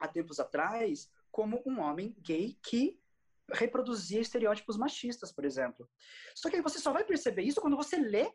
[0.00, 2.98] há tempos atrás como um homem gay que
[3.52, 5.86] reproduzia estereótipos machistas, por exemplo.
[6.34, 8.32] Só que aí você só vai perceber isso quando você lê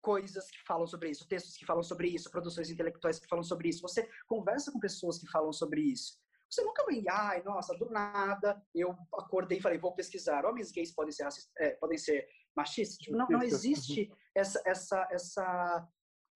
[0.00, 3.68] coisas que falam sobre isso, textos que falam sobre isso, produções intelectuais que falam sobre
[3.68, 3.82] isso.
[3.82, 6.18] Você conversa com pessoas que falam sobre isso.
[6.50, 10.46] Você nunca vai, ai, nossa, do nada eu acordei e falei, vou pesquisar.
[10.46, 12.96] Homens gays podem ser, é, podem ser machistas?
[12.98, 15.88] Tipo, não, não existe essa, essa, essa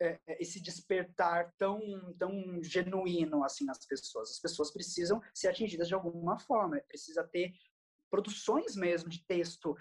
[0.02, 1.80] é, esse despertar tão,
[2.18, 4.30] tão genuíno assim nas pessoas.
[4.32, 7.52] As pessoas precisam ser atingidas de alguma forma, precisa ter
[8.10, 9.74] produções mesmo de texto,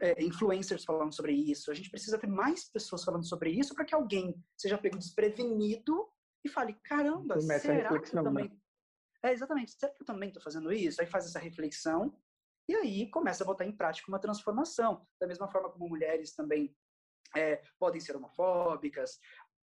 [0.00, 1.70] é, influencers falando sobre isso.
[1.70, 6.08] A gente precisa ter mais pessoas falando sobre isso para que alguém seja pego desprevenido
[6.44, 8.60] e fale: caramba, será que eu também.
[9.22, 11.00] é exatamente, será que eu também estou fazendo isso?
[11.00, 12.16] Aí faz essa reflexão
[12.68, 15.06] e aí começa a botar em prática uma transformação.
[15.20, 16.74] Da mesma forma como mulheres também
[17.36, 19.18] é, podem ser homofóbicas,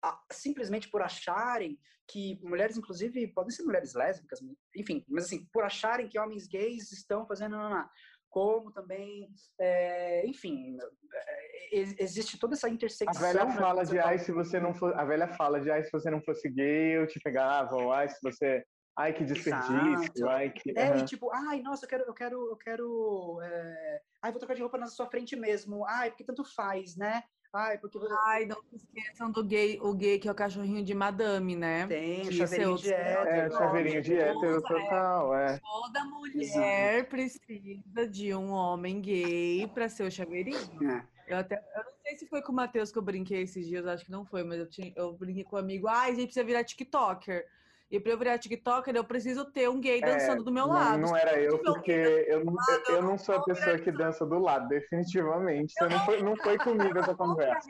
[0.02, 1.78] a, simplesmente por acharem
[2.10, 4.40] que mulheres, inclusive, podem ser mulheres lésbicas,
[4.74, 7.56] enfim, mas assim, por acharem que homens gays estão fazendo.
[7.56, 7.88] Não, não, não
[8.30, 10.76] como também, é, enfim,
[11.14, 13.24] é, existe toda essa intersecção.
[13.24, 15.90] A velha fala de, ai, se você não for, a velha fala de, ai, se
[15.90, 18.64] você não fosse gay, eu te pegava, ou ai, se você,
[18.96, 20.72] ai, que desperdício, ai, que...
[20.76, 20.98] É, uhum.
[20.98, 24.00] e tipo, ai, nossa, eu quero, eu quero, eu quero, é...
[24.22, 27.22] ai, vou trocar de roupa na sua frente mesmo, ai, porque tanto faz, né?
[27.52, 30.94] Ai, porque Ai, não se esqueçam do gay, o gay que é o cachorrinho de
[30.94, 31.86] madame, né?
[31.86, 33.28] Tem, chaveirinho de hétero.
[33.28, 35.58] É, chaveirinho de hétero total, é.
[35.58, 37.08] Toda mulher Exato.
[37.08, 40.58] precisa de um homem gay para ser o chaveirinho.
[40.90, 41.02] É.
[41.26, 43.86] Eu até eu não sei se foi com o Matheus que eu brinquei esses dias,
[43.86, 46.26] acho que não foi, mas eu, tinha, eu brinquei com um amigo, ai, a gente
[46.26, 47.46] precisa virar TikToker.
[47.90, 50.66] E pra eu virar TikToker, eu preciso ter um gay é, dançando é, do meu
[50.66, 50.98] lado.
[50.98, 54.26] Não, não era eu, porque eu, não, lado, eu não sou a pessoa que dança
[54.26, 55.72] do lado, definitivamente.
[55.72, 57.66] Você não foi, não foi comigo essa conversa.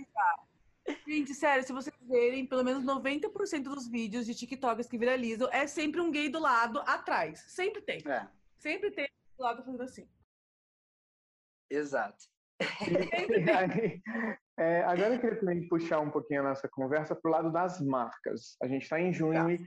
[1.06, 5.66] Gente, sério, se vocês verem, pelo menos 90% dos vídeos de TikTokers que viralizam é
[5.66, 7.44] sempre um gay do lado atrás.
[7.46, 8.02] Sempre tem.
[8.06, 8.26] É.
[8.56, 10.08] Sempre tem do lado fazendo assim.
[11.70, 12.26] Exato.
[14.58, 17.80] é, agora eu queria também puxar um pouquinho a nossa conversa para o lado das
[17.80, 18.56] marcas.
[18.62, 19.52] A gente está em junho tá.
[19.52, 19.60] e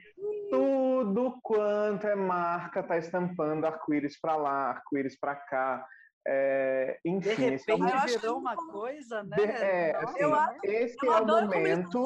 [0.50, 5.88] tudo quanto é marca está estampando arco-íris para lá, arco-íris para cá.
[6.28, 9.36] É, enfim, de repente é virou uma coisa, né?
[9.36, 10.20] De, é, assim,
[10.64, 12.06] esse é o momento,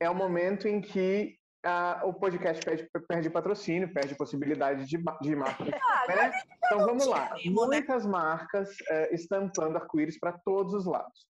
[0.00, 1.38] é o momento em que
[2.04, 5.64] o podcast perde, perde, patrocínio, perde possibilidade de, de marca.
[6.04, 6.32] Ah, né?
[6.66, 7.40] Então vamos lá, né?
[7.46, 11.26] muitas marcas é, estampando arco-íris para todos os lados.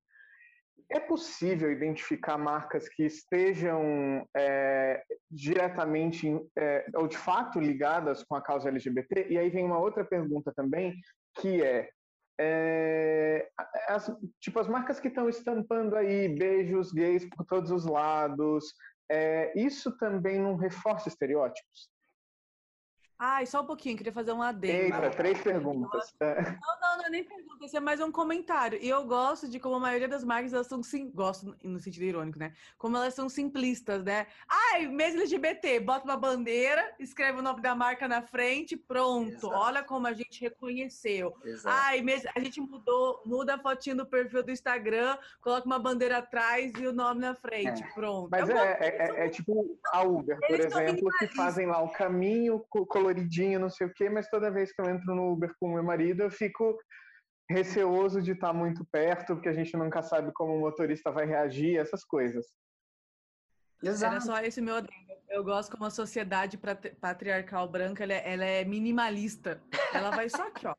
[0.90, 8.42] É possível identificar marcas que estejam é, diretamente é, ou de fato ligadas com a
[8.42, 9.28] causa LGBT?
[9.30, 10.96] E aí vem uma outra pergunta também,
[11.40, 11.90] que é,
[12.40, 13.48] é
[13.88, 18.74] as, tipo as marcas que estão estampando aí beijos gays por todos os lados,
[19.14, 21.93] é, isso também não reforça estereótipos?
[23.18, 24.96] Ai, só um pouquinho, queria fazer um adendo.
[24.96, 26.14] Eita, três perguntas.
[26.20, 26.28] Não,
[26.82, 28.78] não, não é nem pergunta, isso é mais um comentário.
[28.82, 32.04] E eu gosto de como a maioria das marcas, elas são sim, gosto no sentido
[32.04, 32.54] irônico, né?
[32.78, 34.28] Como elas são simplistas, né?
[34.48, 39.30] Ai, mês LGBT, bota uma bandeira, escreve o nome da marca na frente, pronto.
[39.30, 39.56] Exato.
[39.56, 41.34] Olha como a gente reconheceu.
[41.46, 41.78] Exato.
[41.86, 46.18] Ai, mês, a gente mudou, muda a fotinho do perfil do Instagram, coloca uma bandeira
[46.18, 47.88] atrás e o nome na frente, é.
[47.94, 48.30] pronto.
[48.30, 52.60] Mas é, é, é, é, tipo a Uber, por exemplo, que fazem lá o caminho
[52.70, 55.74] colorido coloridinho, não sei o quê, mas toda vez que eu entro no Uber com
[55.74, 56.78] meu marido, eu fico
[57.50, 61.78] receoso de estar muito perto, porque a gente nunca sabe como o motorista vai reagir,
[61.78, 62.48] essas coisas.
[63.84, 64.16] Exato.
[64.16, 64.76] Era só esse meu
[65.30, 66.58] Eu gosto como a sociedade
[67.00, 69.62] patriarcal branca, ela é, ela é minimalista.
[69.94, 70.76] Ela vai só aqui, ó.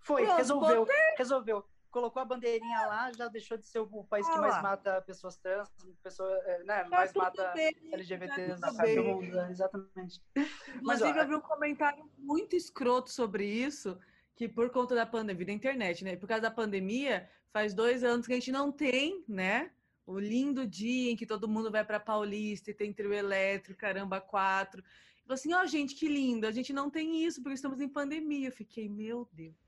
[0.00, 1.14] Foi, Pronto, resolveu, botei...
[1.18, 1.64] resolveu
[1.96, 5.66] colocou a bandeirinha lá, já deixou de ser o país que mais mata pessoas trans,
[6.02, 9.40] pessoa, é, né, tá mais mata bem, LGBTs tá do mundo.
[9.48, 10.22] Exatamente.
[10.36, 13.98] Inclusive, Mas, ó, eu vi um comentário muito escroto sobre isso,
[14.34, 16.16] que por conta da pandemia, da internet, né?
[16.16, 19.70] Por causa da pandemia, faz dois anos que a gente não tem, né?
[20.06, 24.20] O lindo dia em que todo mundo vai para Paulista e tem trio elétrico, caramba,
[24.20, 24.84] quatro.
[25.22, 26.46] Falei assim, ó, oh, gente, que lindo.
[26.46, 28.48] A gente não tem isso porque estamos em pandemia.
[28.48, 29.65] Eu fiquei, meu Deus.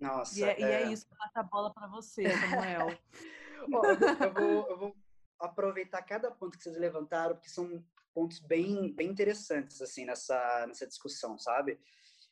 [0.00, 0.38] Nossa.
[0.38, 0.60] E é, é...
[0.60, 2.98] E é isso, passa a bola para você, Samuel.
[3.68, 4.96] Vou, eu, vou, eu, vou,
[5.38, 7.84] aproveitar cada ponto que vocês levantaram, porque são
[8.14, 11.78] pontos bem, bem interessantes, assim, nessa, nessa discussão, sabe?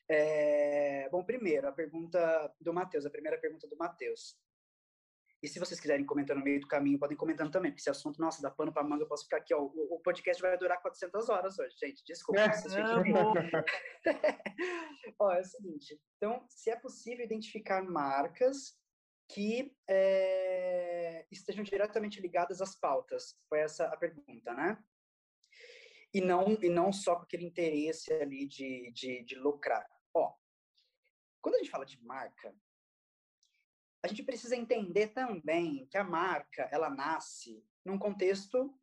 [0.08, 4.38] É, bom, primeiro, a pergunta do Matheus, a primeira pergunta do Matheus.
[5.40, 8.20] E se vocês quiserem comentar no meio do caminho, podem comentando também, porque esse assunto,
[8.20, 9.62] nossa, dá pano para manga, eu posso ficar aqui, ó.
[9.62, 12.04] O, o, podcast vai durar 400 horas hoje, gente.
[12.04, 12.40] Desculpa.
[12.40, 12.74] É, vocês
[15.18, 16.00] ó, é o seguinte.
[16.16, 18.76] Então, se é possível identificar marcas
[19.28, 23.36] que é, estejam diretamente ligadas às pautas?
[23.48, 24.76] Foi essa a pergunta, né?
[26.12, 29.86] E não, e não só com aquele interesse ali de, de, de lucrar.
[30.14, 30.34] Ó,
[31.40, 32.54] quando a gente fala de marca,
[34.08, 38.74] a gente precisa entender também que a marca ela nasce num contexto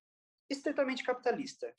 [0.48, 1.74] estritamente capitalista.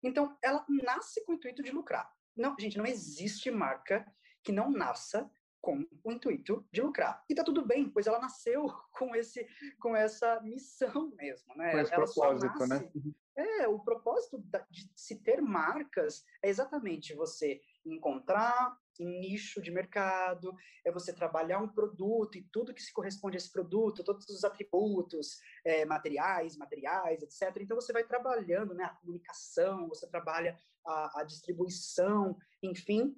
[0.00, 2.08] Então, ela nasce com o intuito de lucrar.
[2.36, 4.06] Não, gente, não existe marca
[4.44, 5.28] que não nasça
[5.60, 7.22] com o intuito de lucrar.
[7.28, 9.46] E tá tudo bem, pois ela nasceu com esse
[9.80, 11.72] com essa missão mesmo, né?
[11.72, 12.78] Com esse ela propósito, né?
[12.78, 13.14] nasce, né?
[13.36, 20.54] É, o propósito de se ter marcas é exatamente você encontrar em nicho de mercado,
[20.84, 24.44] é você trabalhar um produto e tudo que se corresponde a esse produto, todos os
[24.44, 27.56] atributos, é, materiais, materiais, etc.
[27.60, 33.16] Então você vai trabalhando né, a comunicação, você trabalha a, a distribuição, enfim,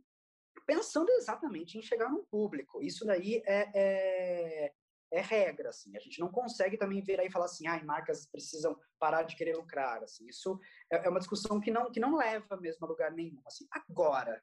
[0.67, 2.83] pensando exatamente em chegar no público.
[2.83, 4.73] Isso daí é, é,
[5.13, 5.97] é, regra, assim.
[5.97, 9.37] A gente não consegue também ver aí e falar assim, ah, marcas precisam parar de
[9.37, 10.27] querer lucrar, assim.
[10.27, 10.59] Isso
[10.91, 13.67] é, é uma discussão que não, que não leva mesmo a lugar nenhum, assim.
[13.71, 14.43] Agora,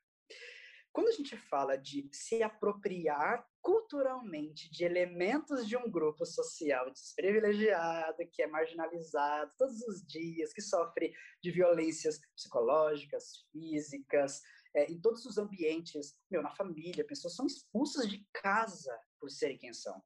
[0.92, 8.18] quando a gente fala de se apropriar culturalmente de elementos de um grupo social desprivilegiado,
[8.32, 11.14] que é marginalizado todos os dias, que sofre
[11.44, 14.42] de violências psicológicas, físicas,
[14.76, 19.58] é, em todos os ambientes, meu, na família, pessoas são expulsas de casa por serem
[19.58, 20.02] quem são.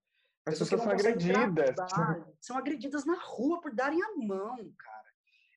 [0.45, 1.75] As pessoas, são agredidas.
[2.41, 4.92] são agredidas na rua por darem a mão, cara.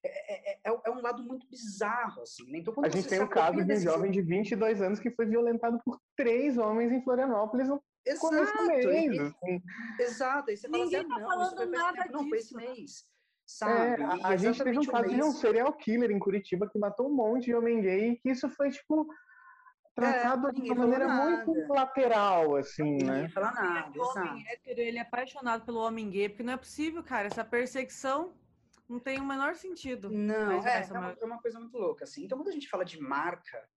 [0.07, 2.51] É, é, é, é um lado muito bizarro, assim.
[2.51, 2.59] Né?
[2.59, 5.81] Então, a gente tem o caso de um jovem de 22 anos que foi violentado
[5.85, 9.17] por três homens em Florianópolis no exato, começo do mês.
[9.17, 9.63] E, assim.
[10.01, 12.13] Exato, aí você fala Ninguém assim, ah, tá não, isso foi nada tempo.
[12.13, 13.05] Não, foi esse mês.
[13.47, 14.03] Sabe?
[14.03, 17.09] É, a, a gente teve um caso de um serial killer em Curitiba que matou
[17.09, 19.07] um monte de homem gay, que isso foi, tipo,
[19.95, 21.45] tratado é, de uma maneira nada.
[21.47, 23.29] muito lateral, assim, ninguém né?
[23.31, 27.03] Fala nada, o homem hétero, ele é apaixonado pelo homem gay, porque não é possível,
[27.03, 28.35] cara, essa perseguição
[28.89, 30.11] não tem o menor sentido.
[30.11, 32.25] Não, é, é uma, é uma coisa muito louca, assim.
[32.25, 33.69] Então, quando a gente fala de marca,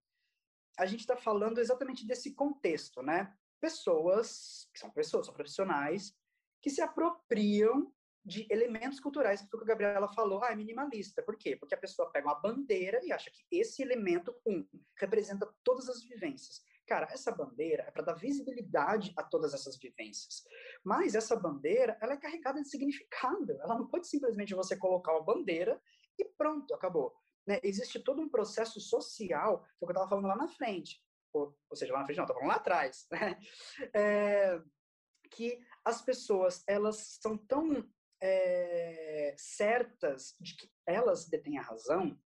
[0.78, 3.34] a gente está falando exatamente desse contexto, né?
[3.60, 6.16] Pessoas, que são pessoas, são profissionais,
[6.62, 7.91] que se apropriam
[8.24, 11.24] de elementos culturais, que foi o que a Gabriela falou, ah, é minimalista.
[11.24, 11.55] Por quê?
[11.55, 14.66] Porque a pessoa pega uma bandeira e acha que esse elemento, um,
[14.97, 16.62] representa todas as vivências.
[16.90, 20.44] Cara, essa bandeira é para dar visibilidade a todas essas vivências.
[20.84, 23.52] Mas essa bandeira, ela é carregada de significado.
[23.62, 25.80] Ela não pode simplesmente você colocar uma bandeira
[26.18, 27.16] e pronto, acabou.
[27.46, 27.60] Né?
[27.62, 31.00] Existe todo um processo social, que é eu estava falando lá na frente.
[31.32, 33.08] Ou, ou seja, lá na frente não, estou falando lá atrás.
[33.12, 33.40] Né?
[33.94, 34.60] É,
[35.30, 37.88] que as pessoas, elas são tão
[38.20, 42.20] é, certas de que elas detêm a razão,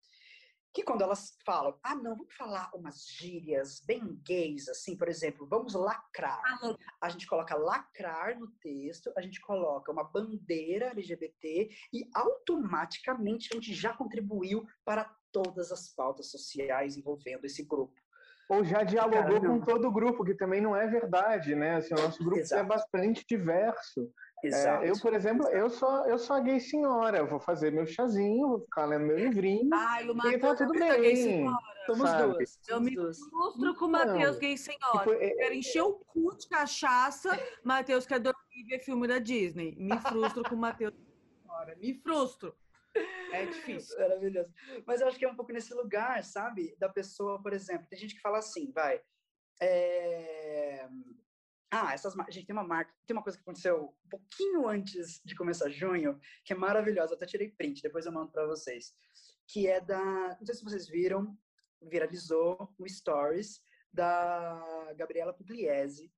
[0.73, 5.45] que quando elas falam, ah, não, vamos falar umas gírias bem gays, assim, por exemplo,
[5.45, 6.41] vamos lacrar.
[6.99, 13.55] A gente coloca lacrar no texto, a gente coloca uma bandeira LGBT e automaticamente a
[13.55, 18.01] gente já contribuiu para todas as pautas sociais envolvendo esse grupo.
[18.49, 21.77] Ou já dialogou Cara, com todo o grupo, que também não é verdade, né?
[21.77, 22.61] Assim, o nosso grupo é Exato.
[22.61, 24.11] é bastante diverso.
[24.51, 27.19] É, eu, por exemplo, eu sou, eu sou a gay senhora.
[27.19, 29.69] Eu vou fazer meu chazinho, vou ficar lendo meu livrinho.
[29.73, 31.45] Ai, o Matheus e tá tudo bem.
[31.85, 32.33] Somos sabe?
[32.33, 32.59] duas.
[32.67, 34.99] Eu me frustro com o Matheus gay senhora.
[34.99, 35.29] Tipo, é...
[35.31, 37.29] Quero encher o cu de cachaça.
[37.63, 39.75] Matheus quer dormir e ver filme da Disney.
[39.77, 40.93] Me frustro com o Matheus
[41.41, 41.75] senhora.
[41.77, 42.53] Me frustro.
[43.31, 43.97] É difícil.
[43.97, 44.53] Maravilhoso.
[44.85, 46.75] Mas eu acho que é um pouco nesse lugar, sabe?
[46.77, 49.01] Da pessoa, por exemplo, tem gente que fala assim, vai.
[49.61, 50.87] É
[51.73, 55.19] ah, essas a gente tem uma marca, tem uma coisa que aconteceu um pouquinho antes
[55.25, 58.93] de começar junho, que é maravilhosa, até tirei print, depois eu mando para vocês,
[59.47, 61.35] que é da, não sei se vocês viram,
[61.81, 63.59] viralizou o stories
[63.91, 66.13] da Gabriela Pugliese.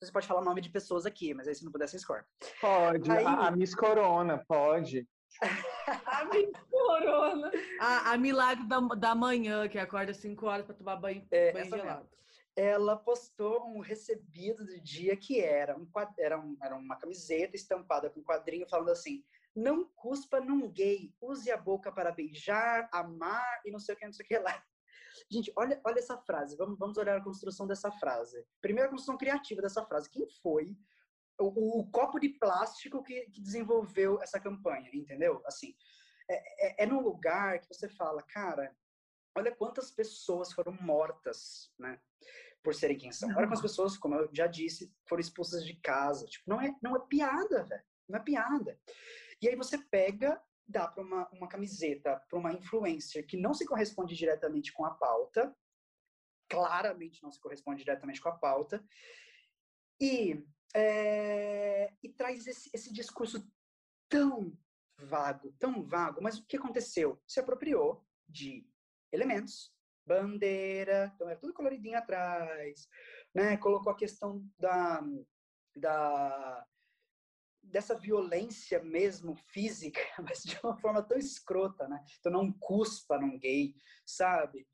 [0.00, 2.24] Você pode falar o nome de pessoas aqui, mas aí se não puder, você escolhe.
[2.58, 3.24] Pode, aí...
[3.24, 5.06] a, a Miss Corona, pode.
[6.06, 7.50] a Miss Corona.
[7.80, 11.52] A, a Milagre da, da manhã, que acorda às 5 horas para tomar banho, é,
[11.52, 12.08] banho gelado.
[12.08, 12.14] Mesmo
[12.56, 15.88] ela postou um recebido do dia que era, um,
[16.18, 19.24] era, um, era uma camiseta estampada com um quadrinho falando assim:
[19.54, 24.06] não cuspa num gay, use a boca para beijar, amar e não sei o que,
[24.06, 24.62] não sei o que lá.
[25.30, 28.44] Gente, olha, olha essa frase, vamos, vamos olhar a construção dessa frase.
[28.60, 30.10] Primeiro, a construção criativa dessa frase.
[30.10, 30.76] Quem foi
[31.38, 35.42] o, o copo de plástico que, que, desenvolveu essa campanha, entendeu?
[35.46, 35.74] Assim,
[36.28, 38.74] é, é, é num lugar que você fala, cara,
[39.34, 42.00] olha quantas pessoas foram mortas, né?
[42.62, 43.28] Por serem quem são.
[43.30, 46.26] Olha quantas pessoas, como eu já disse, foram expulsas de casa.
[46.26, 47.84] Tipo, não é, não é piada, velho.
[48.08, 48.78] Não é piada.
[49.40, 53.66] E aí você pega, dá para uma, uma camiseta para uma influencer que não se
[53.66, 55.54] corresponde diretamente com a pauta,
[56.48, 58.82] claramente não se corresponde diretamente com a pauta,
[60.00, 63.46] e, é, e traz esse, esse discurso
[64.08, 64.56] tão
[64.98, 67.20] vago, tão vago, mas o que aconteceu?
[67.26, 68.66] Se apropriou de
[69.14, 69.72] elementos,
[70.06, 72.88] bandeira, então era tudo coloridinho atrás,
[73.34, 73.56] né?
[73.56, 75.02] Colocou a questão da,
[75.74, 76.66] da
[77.62, 82.04] dessa violência mesmo física, mas de uma forma tão escrota, né?
[82.18, 84.66] Então não cuspa num gay, sabe?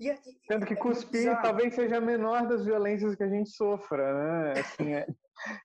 [0.00, 0.16] E, e,
[0.46, 4.60] Sendo que é cuspir talvez seja a menor das violências que a gente sofra, né?
[4.60, 5.06] Assim, é,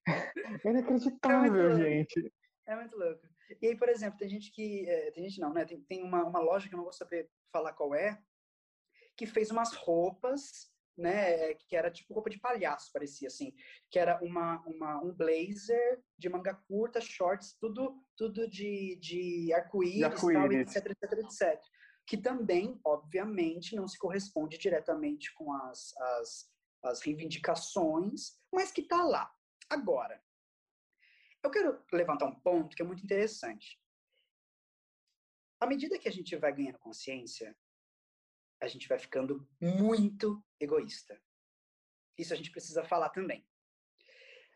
[0.07, 2.32] é inacreditável, é gente.
[2.67, 3.28] É muito louco.
[3.62, 4.88] E aí, por exemplo, tem gente que.
[4.88, 5.66] É, tem gente não, né?
[5.66, 8.22] Tem, tem uma, uma loja que eu não vou saber falar qual é,
[9.18, 10.70] que fez umas roupas
[11.00, 11.54] né?
[11.56, 13.54] Que era tipo roupa de palhaço, parecia assim.
[13.89, 20.04] Que era uma, uma, um blazer de manga curta, shorts, tudo, tudo de, de arco-íris,
[20.04, 21.64] arco etc, etc, etc.
[22.06, 26.50] Que também, obviamente, não se corresponde diretamente com as, as,
[26.84, 29.32] as reivindicações, mas que está lá.
[29.70, 30.22] Agora,
[31.43, 33.79] eu quero levantar um ponto que é muito interessante.
[35.59, 37.55] À medida que a gente vai ganhando consciência,
[38.61, 41.21] a gente vai ficando muito egoísta.
[42.17, 43.47] Isso a gente precisa falar também.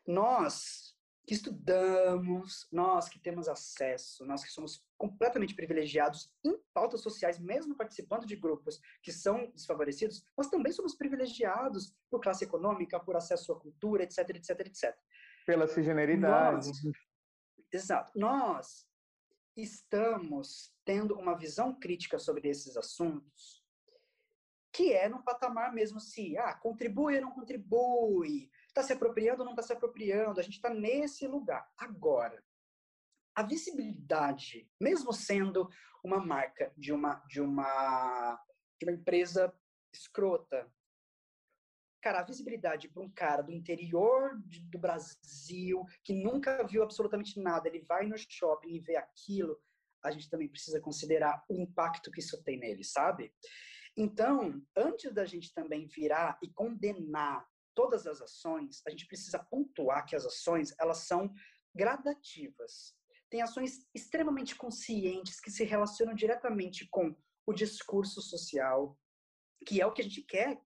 [0.06, 0.94] Nós
[1.26, 7.78] que estudamos, nós que temos acesso, nós que somos completamente privilegiados em pautas sociais, mesmo
[7.78, 13.54] participando de grupos que são desfavorecidos, nós também somos privilegiados por classe econômica, por acesso
[13.54, 14.98] à cultura, etc, etc, etc.
[15.46, 16.72] Pela cisgeneridade.
[17.72, 18.12] Exato.
[18.16, 18.88] Nós
[19.56, 23.64] estamos tendo uma visão crítica sobre esses assuntos
[24.74, 29.46] que é num patamar mesmo se, ah, contribui ou não contribui, está se apropriando ou
[29.46, 31.72] não está se apropriando, a gente está nesse lugar.
[31.78, 32.44] Agora,
[33.36, 35.70] a visibilidade, mesmo sendo
[36.04, 38.44] uma marca de uma, de uma,
[38.80, 39.54] de uma empresa
[39.94, 40.68] escrota,
[42.04, 47.40] cara, a visibilidade para um cara do interior de, do Brasil, que nunca viu absolutamente
[47.40, 49.58] nada, ele vai no shopping e vê aquilo,
[50.04, 53.34] a gente também precisa considerar o impacto que isso tem nele, sabe?
[53.96, 60.06] Então, antes da gente também virar e condenar todas as ações, a gente precisa pontuar
[60.06, 61.34] que as ações, elas são
[61.74, 62.94] gradativas.
[63.30, 67.16] Tem ações extremamente conscientes que se relacionam diretamente com
[67.48, 69.00] o discurso social,
[69.66, 70.62] que é o que a gente quer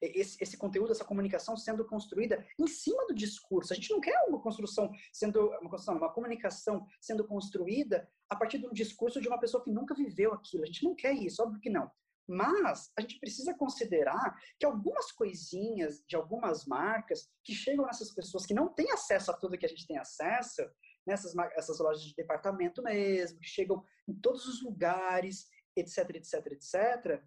[0.00, 3.72] esse, esse, conteúdo, essa comunicação sendo construída em cima do discurso.
[3.72, 8.58] A gente não quer uma construção sendo uma construção, uma comunicação sendo construída a partir
[8.58, 10.64] de um discurso de uma pessoa que nunca viveu aquilo.
[10.64, 11.90] A gente não quer isso, óbvio que não.
[12.28, 18.44] Mas a gente precisa considerar que algumas coisinhas de algumas marcas que chegam nessas pessoas
[18.44, 20.62] que não têm acesso a tudo que a gente tem acesso,
[21.06, 27.24] nessas essas lojas de departamento mesmo, que chegam em todos os lugares, etc, etc, etc.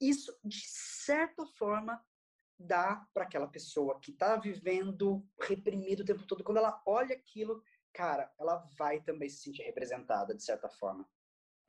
[0.00, 2.02] Isso, de certa forma,
[2.58, 7.62] dá para aquela pessoa que está vivendo reprimido o tempo todo, quando ela olha aquilo,
[7.92, 11.08] cara, ela vai também se sentir representada, de certa forma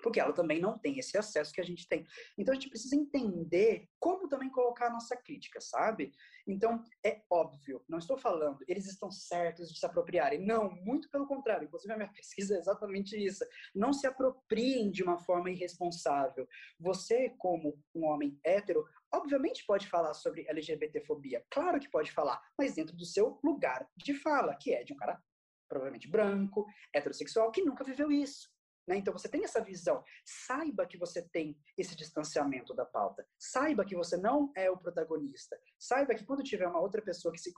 [0.02, 2.06] porque ela também não tem esse acesso que a gente tem.
[2.38, 6.12] Então a gente precisa entender como também colocar a nossa crítica, sabe?
[6.48, 11.28] Então é óbvio, não estou falando eles estão certos de se apropriarem, não, muito pelo
[11.28, 11.66] contrário.
[11.66, 13.46] Inclusive a minha pesquisa é exatamente isso.
[13.74, 16.48] Não se apropriem de uma forma irresponsável.
[16.80, 22.76] Você como um homem hétero, obviamente pode falar sobre LGBTfobia, claro que pode falar, mas
[22.76, 25.22] dentro do seu lugar de fala, que é de um cara
[25.68, 28.51] provavelmente branco, heterossexual, que nunca viveu isso.
[28.88, 28.98] Né?
[28.98, 30.04] Então, você tem essa visão.
[30.26, 33.28] Saiba que você tem esse distanciamento da pauta.
[33.38, 35.60] Saiba que você não é o protagonista.
[35.80, 37.54] Saiba que quando tiver uma outra pessoa que se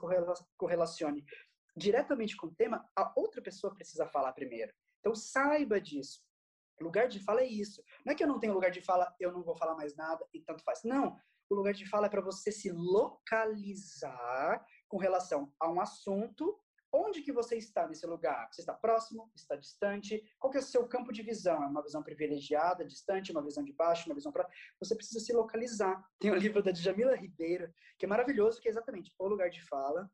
[0.56, 1.24] correlacione
[1.76, 4.72] diretamente com o tema, a outra pessoa precisa falar primeiro.
[5.00, 6.22] Então, saiba disso.
[6.80, 7.82] Lugar de fala é isso.
[8.04, 10.26] Não é que eu não tenho lugar de fala, eu não vou falar mais nada
[10.32, 10.82] e tanto faz.
[10.84, 11.16] Não.
[11.48, 16.58] O lugar de fala é para você se localizar com relação a um assunto
[16.96, 18.48] Onde que você está nesse lugar?
[18.52, 19.28] Você está próximo?
[19.34, 20.22] Está distante?
[20.38, 21.60] Qual que é o seu campo de visão?
[21.64, 24.48] É uma visão privilegiada, distante, uma visão de baixo, uma visão para...
[24.78, 26.00] Você precisa se localizar.
[26.20, 27.68] Tem o um livro da Djamila Ribeiro,
[27.98, 30.08] que é maravilhoso, que é exatamente o lugar de fala,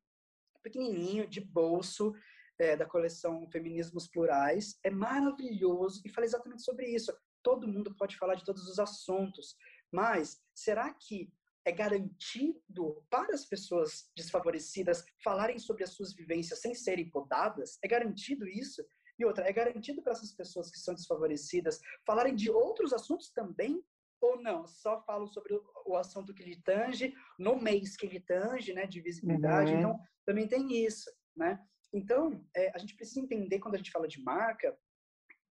[0.62, 2.14] pequenininho, de bolso,
[2.58, 4.78] é, da coleção Feminismos Plurais.
[4.82, 7.14] É maravilhoso e fala exatamente sobre isso.
[7.42, 9.54] Todo mundo pode falar de todos os assuntos,
[9.92, 11.30] mas será que
[11.64, 17.78] é garantido para as pessoas desfavorecidas falarem sobre as suas vivências sem serem podadas?
[17.82, 18.84] É garantido isso?
[19.18, 23.82] E outra, é garantido para essas pessoas que são desfavorecidas falarem de outros assuntos também?
[24.20, 24.66] Ou não?
[24.66, 25.54] Só falam sobre
[25.86, 29.72] o, assunto que lhe tange, no mês que lhe tange, né, de visibilidade.
[29.72, 29.78] Uhum.
[29.78, 31.58] Então, também tem isso, né?
[31.92, 34.78] Então, é, a gente precisa entender, quando a gente fala de marca,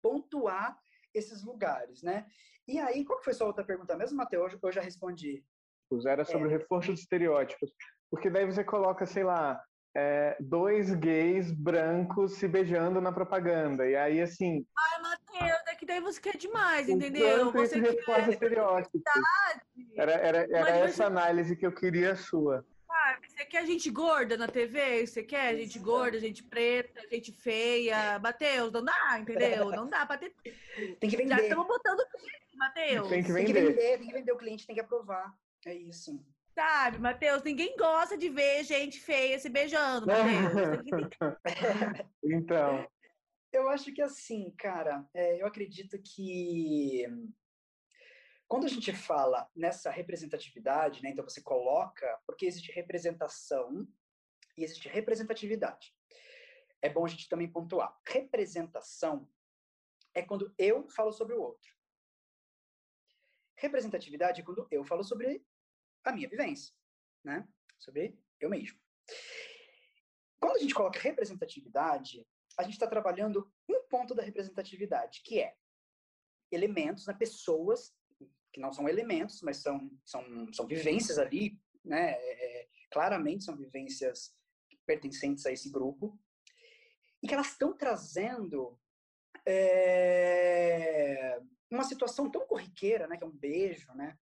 [0.01, 0.77] pontuar
[1.13, 2.25] esses lugares, né?
[2.67, 4.57] E aí, qual que foi sua outra pergunta mesmo, Matheus?
[4.61, 5.43] Eu já respondi
[6.05, 6.47] era sobre é.
[6.47, 7.71] o reforço de estereótipos.
[8.09, 9.61] Porque daí você coloca, sei lá,
[9.95, 13.87] é, dois gays brancos se beijando na propaganda.
[13.87, 14.65] E aí, assim.
[14.77, 17.51] Ai, Matheus, é que daí você quer demais, entendeu?
[17.51, 19.01] Você quer reforça estereótipos.
[19.97, 21.03] Era, era, era essa você...
[21.03, 22.63] análise que eu queria sua.
[22.89, 25.05] Ah, você quer gente gorda na TV?
[25.05, 28.19] Você quer gente gorda, gente preta, gente feia?
[28.19, 29.69] Matheus, não dá, entendeu?
[29.71, 30.33] Não dá pra ter.
[30.99, 31.35] Tem que vender.
[31.35, 32.03] Já estamos botando
[32.55, 33.07] Matheus.
[33.09, 33.53] Tem que vender.
[33.53, 34.31] Tem que vender, tem que vender.
[34.31, 35.33] O cliente tem que aprovar.
[35.65, 36.23] É isso.
[36.53, 41.11] Sabe, Matheus, ninguém gosta de ver gente feia se beijando, Matheus.
[42.23, 42.89] então.
[43.53, 47.05] Eu acho que assim, cara, é, eu acredito que
[48.47, 53.87] Quando a gente fala nessa representatividade, né, então você coloca, porque existe representação
[54.57, 55.93] e existe representatividade.
[56.81, 57.95] É bom a gente também pontuar.
[58.07, 59.29] Representação
[60.13, 61.76] é quando eu falo sobre o outro.
[63.57, 65.43] Representatividade é quando eu falo sobre
[66.03, 66.73] a minha vivência,
[67.23, 67.47] né?
[67.79, 68.79] Sobre eu mesmo.
[70.39, 72.25] Quando a gente coloca representatividade,
[72.57, 75.55] a gente está trabalhando um ponto da representatividade, que é
[76.51, 77.93] elementos, né, pessoas
[78.53, 82.11] que não são elementos, mas são, são, são vivências ali, né?
[82.13, 84.35] É, é claramente são vivências
[84.85, 86.17] pertencentes a esse grupo,
[87.21, 88.79] e que elas estão trazendo
[89.45, 91.39] é,
[91.69, 94.17] uma situação tão corriqueira, né, que é um beijo, né?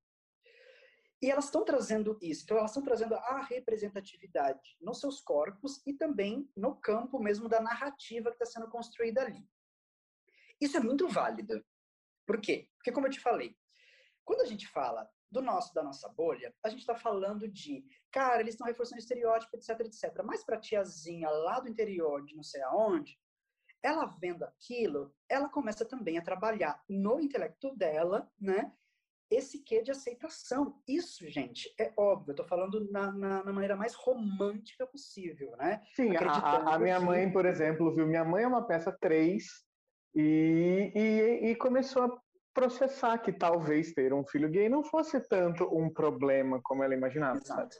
[1.22, 5.94] E elas estão trazendo isso, então elas estão trazendo a representatividade nos seus corpos e
[5.94, 9.48] também no campo mesmo da narrativa que está sendo construída ali.
[10.60, 11.66] Isso é muito válido.
[12.26, 12.70] Por quê?
[12.78, 13.56] Porque, como eu te falei,
[14.24, 18.42] quando a gente fala do nosso, da nossa bolha, a gente está falando de, cara,
[18.42, 20.24] eles estão reforçando estereótipo, etc, etc.
[20.24, 23.18] Mas para tiazinha lá do interior, de não sei aonde,
[23.84, 28.72] ela vendo aquilo, ela começa também a trabalhar no intelecto dela, né?
[29.30, 30.80] Esse quê de aceitação.
[30.88, 32.32] Isso, gente, é óbvio.
[32.32, 35.82] Eu tô falando na, na, na maneira mais romântica possível, né?
[35.96, 37.06] Sim, a, a, minha que...
[37.06, 38.06] mãe, por exemplo, viu?
[38.06, 39.44] Minha mãe é uma peça 3
[40.16, 42.22] e, e, e começou a
[42.54, 47.38] processar que talvez ter um filho gay não fosse tanto um problema como ela imaginava.
[47.38, 47.78] Exato.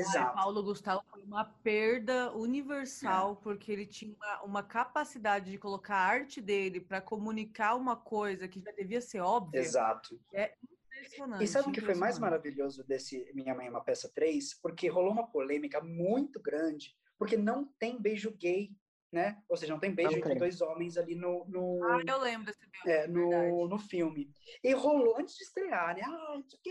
[0.00, 0.34] Exato.
[0.34, 3.42] Paulo Gustavo foi uma perda universal, é.
[3.42, 8.46] porque ele tinha uma, uma, capacidade de colocar a arte dele para comunicar uma coisa
[8.46, 9.60] que já devia ser óbvia.
[9.60, 10.20] Exato.
[10.32, 11.44] É impressionante.
[11.44, 14.54] E sabe o que foi mais maravilhoso desse Minha Mãe é uma Peça 3?
[14.54, 18.70] Porque rolou uma polêmica muito grande, porque não tem beijo gay
[19.12, 19.42] né?
[19.48, 21.82] Ou seja, não tem beijo não entre dois homens ali no, no.
[21.84, 22.96] Ah, eu lembro desse filme.
[22.98, 24.32] É, no, no filme.
[24.62, 26.02] E rolou antes de estrear, né?
[26.04, 26.70] Ah, isso aqui,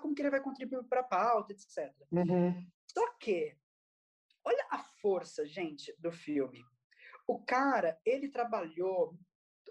[0.00, 1.92] como que ele vai contribuir para a pauta, etc.
[2.10, 2.66] Uhum.
[2.86, 3.56] Só que,
[4.44, 6.64] olha a força, gente, do filme.
[7.26, 9.16] O cara, ele trabalhou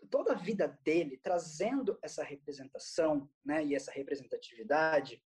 [0.09, 3.63] toda a vida dele trazendo essa representação, né?
[3.65, 5.21] E essa representatividade.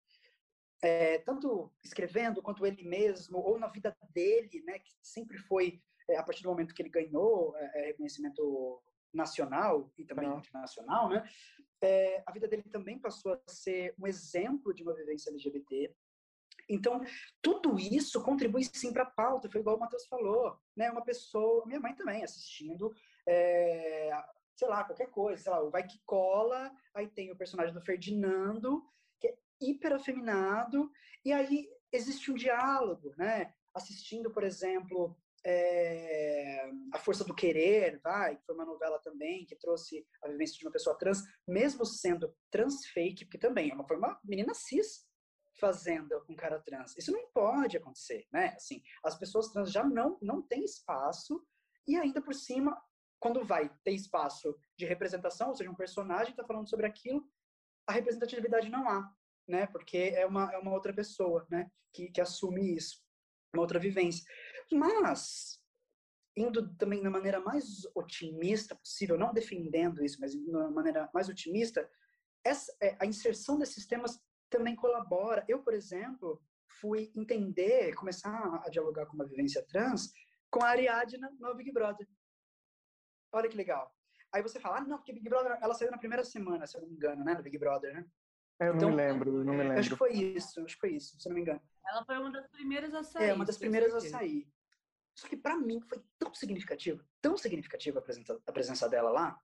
[0.85, 5.92] É, tanto escrevendo quanto ele mesmo, ou na vida dele, né, que sempre foi é,
[6.17, 8.83] a partir do momento que ele ganhou é, é reconhecimento
[9.13, 11.29] nacional e também internacional, né?
[11.81, 15.95] É, a vida dele também passou a ser um exemplo de uma vivência LGBT.
[16.69, 17.01] Então,
[17.41, 20.91] tudo isso contribui sim para a pauta, foi igual o Matheus falou, né?
[20.91, 22.95] Uma pessoa, minha mãe também, assistindo,
[23.27, 24.11] é,
[24.57, 27.83] sei lá, qualquer coisa, sei lá, o Vai Que Cola, aí tem o personagem do
[27.83, 28.83] Ferdinando,
[29.21, 30.91] que é hiper afeminado,
[31.25, 33.53] e aí existe um diálogo, né?
[33.75, 39.57] Assistindo, por exemplo, é, A Força do Querer, vai, que foi uma novela também que
[39.57, 43.87] trouxe a vivência de uma pessoa trans, mesmo sendo trans fake, porque também é uma,
[43.87, 45.07] foi uma menina cis
[45.61, 46.97] fazendo um cara trans.
[46.97, 48.55] Isso não pode acontecer, né?
[48.57, 51.45] Assim, as pessoas trans já não não têm espaço
[51.87, 52.81] e ainda por cima,
[53.19, 57.25] quando vai ter espaço de representação, ou seja, um personagem está falando sobre aquilo,
[57.87, 59.13] a representatividade não há,
[59.49, 59.67] né?
[59.67, 61.71] Porque é uma, é uma outra pessoa, né?
[61.93, 63.01] Que, que assume isso,
[63.55, 64.25] uma outra vivência.
[64.75, 65.61] Mas,
[66.37, 71.29] indo também da maneira mais otimista possível, não defendendo isso, mas de uma maneira mais
[71.29, 71.89] otimista,
[72.45, 74.21] essa, é, a inserção desses temas
[74.51, 75.45] também colabora.
[75.49, 76.43] Eu, por exemplo,
[76.81, 80.13] fui entender, começar a dialogar com uma vivência trans
[80.51, 82.07] com a Ariadna no Big Brother.
[83.33, 83.91] Olha que legal.
[84.33, 86.83] Aí você fala, ah, não, porque Big Brother, ela saiu na primeira semana, se eu
[86.83, 88.07] não me engano, né, no Big Brother, né?
[88.61, 89.79] É, eu então, não me lembro, não me lembro.
[89.79, 91.61] Acho que foi isso, acho que foi isso, se eu não me engano.
[91.87, 93.25] Ela foi uma das primeiras a sair.
[93.25, 94.49] É, uma das primeiras a sair.
[95.15, 99.39] Só que para mim foi tão significativo, tão significativa a presença, a presença dela lá,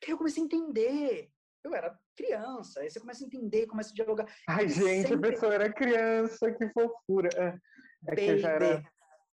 [0.00, 1.30] que eu comecei a entender.
[1.62, 4.26] Eu era criança, aí você começa a entender, começa a dialogar.
[4.46, 5.28] Ai, gente, sempre...
[5.28, 7.30] a pessoa era criança, que fofura.
[7.36, 7.58] É,
[8.12, 8.84] é que já era.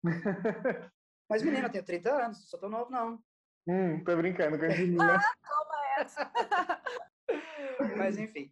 [1.28, 3.22] Mas, menina, eu tenho 30 anos, só tô novo, não.
[3.66, 5.16] Hum, tô brincando com a menina.
[5.16, 6.32] Ah, toma essa!
[7.96, 8.50] Mas, enfim.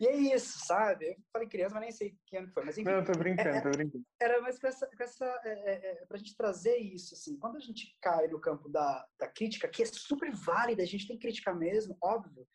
[0.00, 1.06] E é isso, sabe?
[1.06, 2.64] Eu falei criança, mas nem sei que ano foi.
[2.64, 2.88] Mas enfim.
[2.88, 4.04] Não, tô brincando, é, tô brincando.
[4.20, 4.86] Era mais com essa.
[4.86, 7.36] Com essa é, é, é, pra gente trazer isso, assim.
[7.38, 11.06] Quando a gente cai no campo da, da crítica, que é super válida, a gente
[11.06, 12.46] tem que criticar mesmo, óbvio.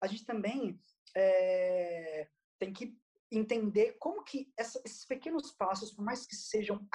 [0.00, 0.80] A gente também
[1.14, 2.28] é,
[2.58, 2.96] tem que
[3.30, 6.86] entender como que essa, esses pequenos passos, por mais que sejam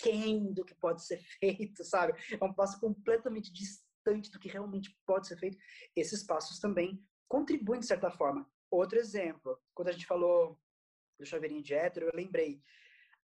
[0.00, 2.14] aquém do que pode ser feito, sabe?
[2.40, 5.58] É um passo completamente distante do que realmente pode ser feito.
[5.94, 8.48] Esses passos também contribuem de certa forma.
[8.70, 10.58] Outro exemplo, quando a gente falou
[11.18, 12.62] do chaveirinho de hétero, eu lembrei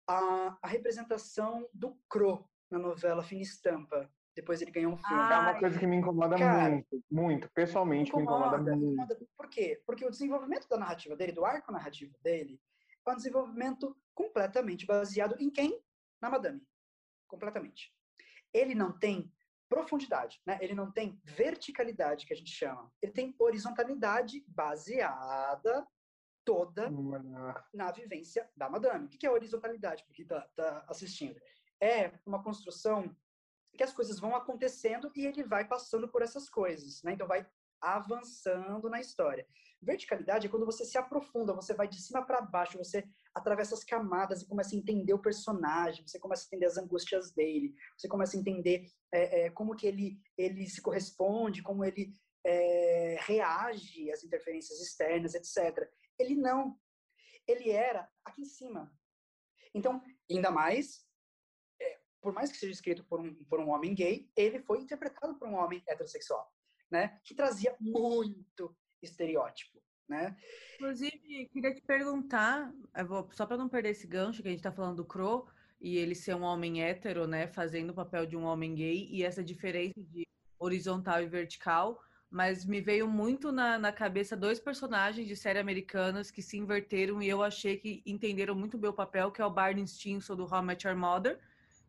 [0.07, 4.09] a, a representação do Cro na novela Fina Estampa.
[4.35, 5.21] depois ele ganhou um filme.
[5.21, 7.51] é uma coisa que me incomoda Cara, muito, muito.
[7.51, 8.93] Pessoalmente me incomoda, me incomoda muito.
[8.93, 9.27] Incomoda.
[9.35, 9.81] Por quê?
[9.85, 12.61] Porque o desenvolvimento da narrativa dele, do arco narrativo dele,
[13.05, 15.81] é um desenvolvimento completamente baseado em quem?
[16.21, 16.61] Na Madame.
[17.27, 17.93] Completamente.
[18.53, 19.31] Ele não tem
[19.71, 20.59] profundidade, né?
[20.61, 22.91] Ele não tem verticalidade, que a gente chama.
[23.01, 25.87] Ele tem horizontalidade baseada
[26.43, 26.91] toda
[27.73, 29.05] na vivência da Madame.
[29.05, 31.39] O que é horizontalidade, porque está tá assistindo?
[31.79, 33.15] É uma construção
[33.77, 37.13] que as coisas vão acontecendo e ele vai passando por essas coisas, né?
[37.13, 37.47] Então vai
[37.79, 39.47] avançando na história.
[39.81, 43.83] Verticalidade é quando você se aprofunda, você vai de cima para baixo, você atravessa as
[43.83, 48.07] camadas e começa a entender o personagem, você começa a entender as angústias dele, você
[48.07, 52.13] começa a entender é, é, como que ele, ele se corresponde, como ele
[52.45, 55.89] é, reage às interferências externas, etc.
[56.19, 56.77] Ele não.
[57.47, 58.93] Ele era aqui em cima.
[59.73, 61.05] Então, ainda mais,
[61.81, 65.37] é, por mais que seja escrito por um, por um homem gay, ele foi interpretado
[65.39, 66.51] por um homem heterossexual,
[66.91, 67.19] né?
[67.23, 70.35] Que trazia muito estereótipo, né?
[70.75, 72.73] Inclusive, queria te perguntar,
[73.07, 75.47] vou, só para não perder esse gancho que a gente está falando do Crow
[75.79, 79.23] e ele ser um homem hétero, né, fazendo o papel de um homem gay e
[79.23, 80.27] essa diferença de
[80.59, 81.99] horizontal e vertical,
[82.29, 87.21] mas me veio muito na, na cabeça dois personagens de série americanas que se inverteram
[87.21, 90.43] e eu achei que entenderam muito bem o papel, que é o Barney Stinson do
[90.43, 91.39] How I Met Your Mother,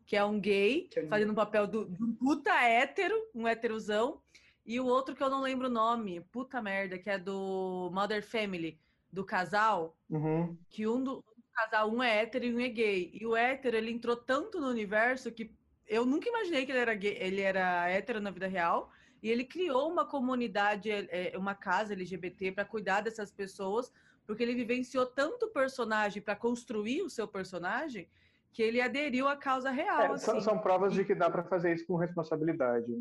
[0.07, 4.21] que é um gay fazendo o papel do, de um puta hétero, um héterozão,
[4.65, 8.25] e o outro que eu não lembro o nome, puta merda, que é do Mother
[8.25, 8.79] Family,
[9.13, 10.57] do casal, uhum.
[10.71, 13.11] que um do, casal, um é hétero e um é gay.
[13.21, 15.55] E o hétero, ele entrou tanto no universo que
[15.87, 18.91] eu nunca imaginei que ele era gay, ele era hétero na vida real.
[19.23, 23.93] E ele criou uma comunidade, é, uma casa LGBT para cuidar dessas pessoas,
[24.27, 28.09] porque ele vivenciou tanto personagem para construir o seu personagem
[28.53, 30.01] que ele aderiu à causa real.
[30.01, 30.25] É, assim.
[30.25, 32.93] são, são, provas de que dá para fazer isso com responsabilidade.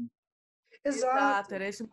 [0.83, 1.89] Exato, Exato era esse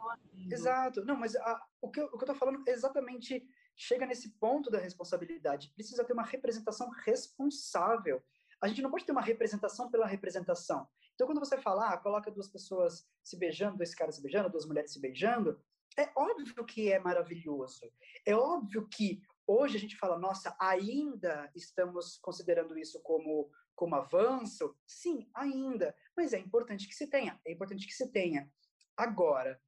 [0.51, 1.05] Exato.
[1.05, 4.71] Não, mas a, o, que eu, o que eu tô falando exatamente chega nesse ponto
[4.71, 5.71] da responsabilidade.
[5.75, 8.23] Precisa ter uma representação responsável.
[8.61, 10.89] A gente não pode ter uma representação pela representação.
[11.15, 14.67] Então, quando você fala, ah, coloca duas pessoas se beijando, dois caras se beijando, duas
[14.67, 15.61] mulheres se beijando,
[15.97, 17.91] é óbvio que é maravilhoso.
[18.25, 24.77] É óbvio que hoje a gente fala, nossa, ainda estamos considerando isso como, como avanço.
[24.87, 25.95] Sim, ainda.
[26.17, 27.41] Mas é importante que se tenha.
[27.45, 28.51] É importante que se tenha.
[28.99, 29.61] Agora,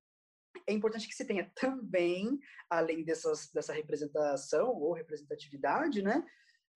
[0.67, 2.37] é importante que se tenha também,
[2.69, 6.27] além dessas, dessa representação ou representatividade, né,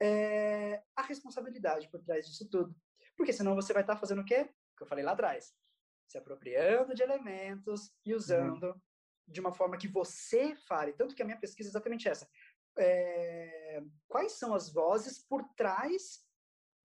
[0.00, 2.74] é, a responsabilidade por trás disso tudo.
[3.16, 4.42] Porque senão você vai estar fazendo o quê?
[4.74, 5.52] O que eu falei lá atrás.
[6.09, 8.18] Se apropriando de elementos e uhum.
[8.18, 8.80] usando uhum.
[9.26, 10.92] de uma forma que você fale.
[10.92, 12.28] Tanto que a minha pesquisa é exatamente essa.
[12.78, 16.24] É, quais são as vozes por trás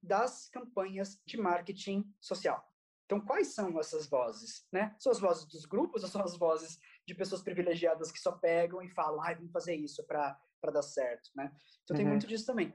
[0.01, 2.68] das campanhas de marketing social?
[3.09, 4.67] Então, quais são essas vozes?
[4.71, 4.95] Né?
[4.99, 8.83] São as vozes dos grupos ou são as vozes de pessoas privilegiadas que só pegam
[8.83, 10.39] e falam, ah, vamos fazer isso para
[10.71, 11.51] dar certo, né?
[11.83, 12.03] Então, uhum.
[12.03, 12.71] tem muito disso também.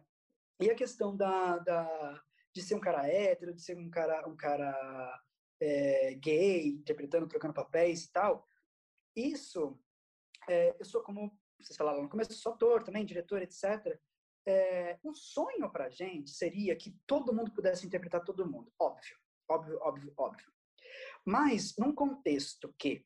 [0.60, 2.20] E a questão da, da,
[2.52, 5.22] de ser um cara hétero, de ser um cara, um cara
[5.62, 8.44] é, gay, interpretando, trocando papéis e tal,
[9.14, 9.80] isso,
[10.48, 11.30] é, eu sou como
[11.60, 13.96] vocês falaram no começo, sou ator também, diretor, etc.
[14.44, 19.16] É, um sonho para gente seria que todo mundo pudesse interpretar todo mundo, óbvio.
[19.48, 20.52] Óbvio, óbvio, óbvio.
[21.24, 23.04] Mas num contexto que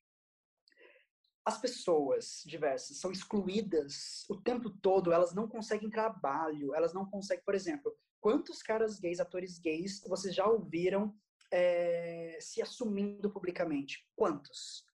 [1.44, 7.42] as pessoas diversas são excluídas o tempo todo, elas não conseguem trabalho, elas não conseguem,
[7.42, 11.16] por exemplo, quantos caras gays, atores gays, vocês já ouviram
[11.50, 14.06] é, se assumindo publicamente?
[14.14, 14.84] Quantos?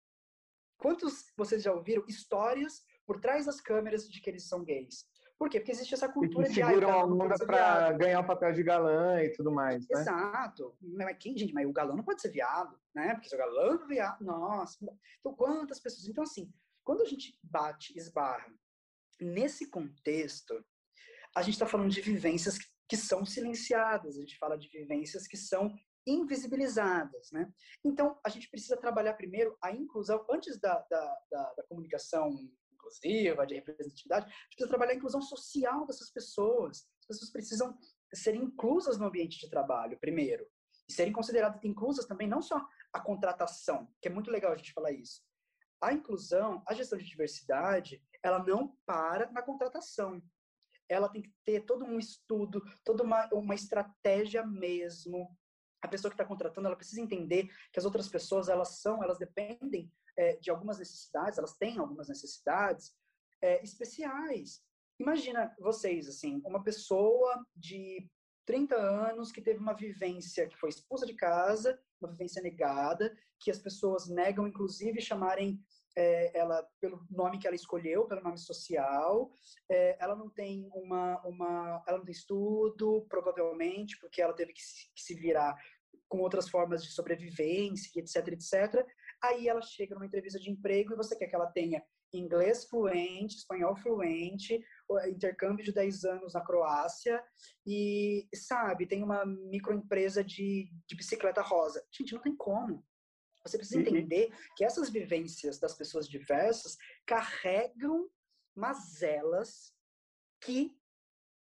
[0.77, 5.09] Quantos vocês já ouviram histórias por trás das câmeras de que eles são gays?
[5.45, 5.61] Por quê?
[5.61, 6.55] Porque existe essa cultura de...
[6.55, 10.01] seguram a onda para ganhar o papel de galã e tudo mais, né?
[10.01, 10.75] Exato.
[10.81, 13.13] Mas quem, gente, mas o galã não pode ser viado, né?
[13.13, 14.79] Porque se o galã é viado, nossa.
[15.21, 16.09] Então, quantas pessoas...
[16.09, 16.51] Então, assim,
[16.83, 18.51] quando a gente bate, esbarra
[19.21, 20.65] nesse contexto,
[21.37, 22.57] a gente está falando de vivências
[22.89, 25.77] que são silenciadas, a gente fala de vivências que são
[26.07, 27.53] invisibilizadas, né?
[27.85, 32.35] Então, a gente precisa trabalhar primeiro a inclusão, antes da, da, da, da comunicação
[32.85, 36.87] inclusiva, de representatividade, a gente precisa trabalhar a inclusão social dessas pessoas.
[37.01, 37.79] As pessoas precisam
[38.13, 40.47] ser inclusas no ambiente de trabalho, primeiro.
[40.89, 42.61] E serem consideradas inclusas também, não só
[42.93, 45.23] a contratação, que é muito legal a gente falar isso.
[45.81, 50.23] A inclusão, a gestão de diversidade, ela não para na contratação.
[50.89, 55.35] Ela tem que ter todo um estudo, toda uma, uma estratégia mesmo.
[55.83, 59.19] A pessoa que está contratando, ela precisa entender que as outras pessoas, elas são, elas
[59.19, 62.95] dependem é, de algumas necessidades, elas têm algumas necessidades
[63.43, 64.63] é, especiais.
[64.99, 68.09] Imagina vocês, assim, uma pessoa de
[68.47, 73.51] 30 anos, que teve uma vivência que foi expulsa de casa, uma vivência negada, que
[73.51, 75.61] as pessoas negam, inclusive, chamarem
[75.97, 79.31] é, ela pelo nome que ela escolheu, pelo nome social.
[79.71, 84.63] É, ela não tem uma, uma, ela não tem estudo, provavelmente, porque ela teve que
[84.63, 85.57] se, que se virar
[86.15, 88.87] com outras formas de sobrevivência, etc, etc.
[89.21, 93.39] Aí ela chega numa entrevista de emprego e você quer que ela tenha inglês fluente,
[93.39, 94.65] espanhol fluente,
[95.09, 97.21] intercâmbio de 10 anos na Croácia
[97.67, 101.85] e, sabe, tem uma microempresa de, de bicicleta rosa.
[101.91, 102.87] Gente, não tem como.
[103.45, 108.09] Você precisa entender que essas vivências das pessoas diversas carregam
[108.55, 109.75] mazelas
[110.41, 110.79] que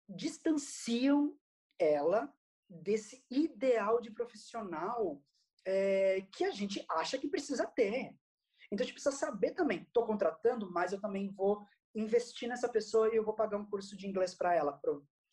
[0.08, 1.38] distanciam
[1.78, 2.34] ela
[2.72, 5.22] desse ideal de profissional
[5.66, 8.16] é, que a gente acha que precisa ter.
[8.72, 13.10] Então a gente precisa saber também, estou contratando, mas eu também vou investir nessa pessoa
[13.10, 14.80] e eu vou pagar um curso de inglês para ela,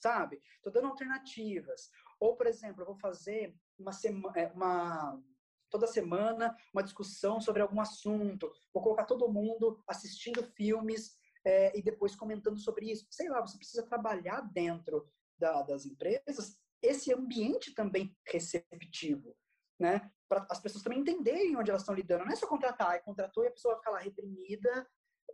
[0.00, 0.42] sabe?
[0.56, 1.88] Estou dando alternativas.
[2.18, 5.22] Ou, por exemplo, eu vou fazer uma, semana, é, uma
[5.70, 11.82] toda semana uma discussão sobre algum assunto, vou colocar todo mundo assistindo filmes é, e
[11.82, 13.06] depois comentando sobre isso.
[13.10, 15.08] Sei lá, você precisa trabalhar dentro
[15.38, 19.34] da, das empresas esse ambiente também receptivo,
[19.80, 20.10] né?
[20.28, 22.24] Para as pessoas também entenderem onde elas estão lidando.
[22.24, 24.86] Não é só contratar, é contratou e a pessoa vai ficar lá reprimida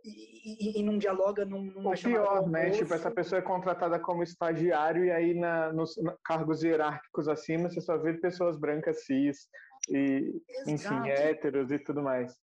[0.03, 2.69] e, e, e, não dialoga num, numa O pior, né?
[2.71, 7.81] Tipo, essa pessoa é contratada como estagiário e aí na, nos cargos hierárquicos acima você
[7.81, 9.47] só vê pessoas brancas cis,
[9.89, 12.35] e, enfim, héteros e tudo mais.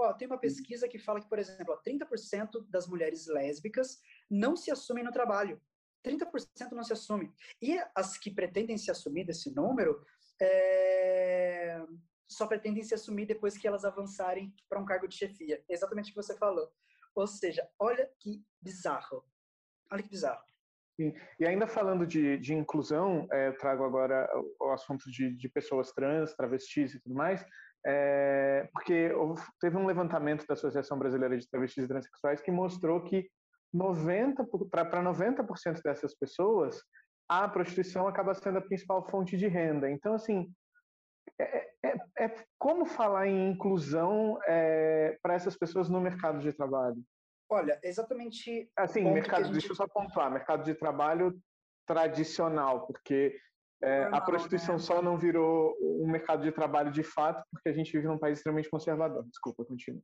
[0.00, 3.98] Ó, tem uma pesquisa que fala que, por exemplo, 30% das mulheres lésbicas
[4.30, 5.60] não se assumem no trabalho.
[6.08, 7.32] 30% não se assumem.
[7.60, 10.02] E as que pretendem se assumir desse número
[10.40, 11.80] é...
[12.28, 15.62] só pretendem se assumir depois que elas avançarem para um cargo de chefia.
[15.68, 16.70] Exatamente o que você falou.
[17.14, 19.24] Ou seja, olha que bizarro.
[19.90, 20.42] Olha que bizarro.
[20.98, 21.14] Sim.
[21.38, 25.92] E ainda falando de, de inclusão, é, trago agora o, o assunto de, de, pessoas
[25.92, 27.44] trans, travestis e tudo mais,
[27.86, 33.04] é, porque houve, teve um levantamento da Associação Brasileira de Travestis e Transsexuais que mostrou
[33.04, 33.30] que
[33.72, 36.82] 90 para 90% dessas pessoas
[37.28, 39.90] a prostituição acaba sendo a principal fonte de renda.
[39.90, 40.50] Então, assim,
[41.38, 46.96] é, é, é como falar em inclusão é, para essas pessoas no mercado de trabalho?
[47.50, 48.70] Olha, exatamente.
[48.76, 49.52] Assim, mercado, gente...
[49.52, 51.38] deixa eu só pontuar, mercado de trabalho
[51.86, 53.38] tradicional, porque
[53.82, 54.80] é, Normal, a prostituição né?
[54.80, 58.38] só não virou um mercado de trabalho de fato, porque a gente vive num país
[58.38, 59.24] extremamente conservador.
[59.28, 60.02] Desculpa, continua.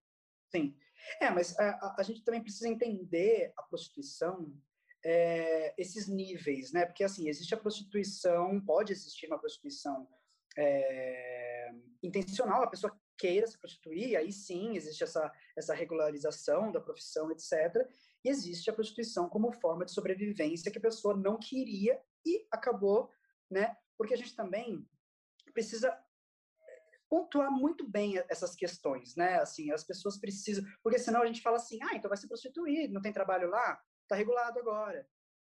[0.50, 0.76] Sim.
[1.20, 4.52] É, mas é, a, a, gente também precisa entender a prostituição,
[5.04, 6.86] é, esses níveis, né?
[6.86, 10.08] Porque, assim, existe a prostituição, pode existir uma prostituição
[10.56, 17.30] é, intencional, a pessoa queira se prostituir, aí sim existe essa, essa regularização da profissão,
[17.30, 17.88] etc.
[18.24, 23.10] E existe a prostituição como forma de sobrevivência que a pessoa não queria e acabou,
[23.50, 23.76] né?
[23.96, 24.88] Porque a gente também
[25.52, 25.96] precisa
[27.08, 29.36] pontuar muito bem essas questões, né?
[29.36, 32.90] Assim, as pessoas precisam, porque senão a gente fala assim, ah, então vai se prostituir,
[32.90, 35.06] não tem trabalho lá, tá regulado agora,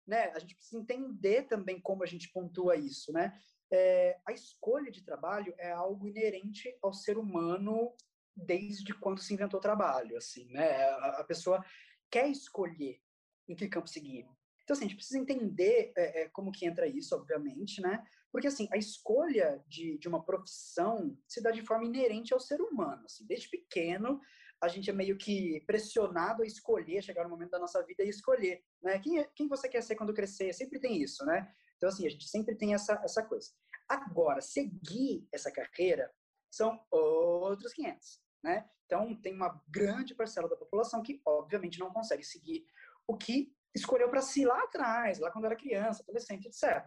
[0.07, 0.31] né?
[0.35, 3.39] A gente precisa entender também como a gente pontua isso, né?
[3.71, 7.95] é, a escolha de trabalho é algo inerente ao ser humano
[8.35, 10.85] desde quando se inventou o trabalho, assim, né?
[10.91, 11.65] A, a, pessoa
[12.11, 13.01] quer escolher
[13.49, 14.27] em que campo seguir.
[14.69, 18.05] Então, assim, a gente precisa entender é, é, como que entra isso, obviamente, né?
[18.31, 22.61] Porque, assim, a escolha de, de uma profissão se dá de forma inerente ao ser
[22.61, 24.21] humano, assim, desde pequeno
[24.61, 28.11] a gente é meio que pressionado a escolher, chegar no momento da nossa vida e
[28.11, 28.99] escolher, né?
[28.99, 30.53] Quem, é, quem você quer ser quando crescer?
[30.53, 31.51] Sempre tem isso, né?
[31.79, 33.51] Então, assim, a gente sempre tem essa, essa coisa.
[33.89, 36.13] Agora, seguir essa carreira
[36.51, 38.69] são outros 500, né?
[38.85, 42.67] Então, tem uma grande parcela da população que, obviamente, não consegue seguir
[43.07, 46.87] o que escolheu para si lá atrás, lá quando era criança, adolescente, etc.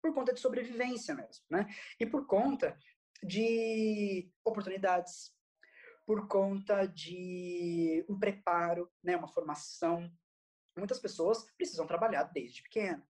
[0.00, 1.66] Por conta de sobrevivência mesmo, né?
[1.98, 2.76] E por conta
[3.22, 5.32] de oportunidades,
[6.06, 9.16] por conta de um preparo, né?
[9.16, 10.10] Uma formação.
[10.76, 13.06] Muitas pessoas precisam trabalhar desde pequeno.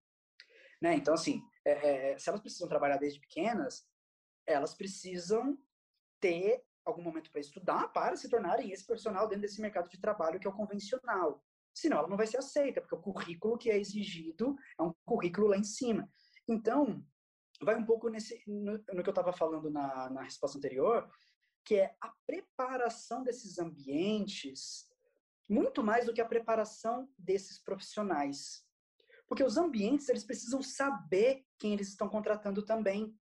[0.81, 0.95] Né?
[0.95, 3.87] Então, assim, é, é, se elas precisam trabalhar desde pequenas,
[4.45, 5.57] elas precisam
[6.19, 10.39] ter algum momento para estudar para se tornarem esse profissional dentro desse mercado de trabalho
[10.39, 11.41] que é o convencional.
[11.73, 15.47] Senão ela não vai ser aceita, porque o currículo que é exigido é um currículo
[15.47, 16.07] lá em cima.
[16.47, 17.03] Então,
[17.61, 21.09] vai um pouco nesse, no, no que eu estava falando na, na resposta anterior,
[21.65, 24.87] que é a preparação desses ambientes,
[25.49, 28.63] muito mais do que a preparação desses profissionais.
[29.27, 33.17] Porque os ambientes, eles precisam saber quem eles estão contratando também.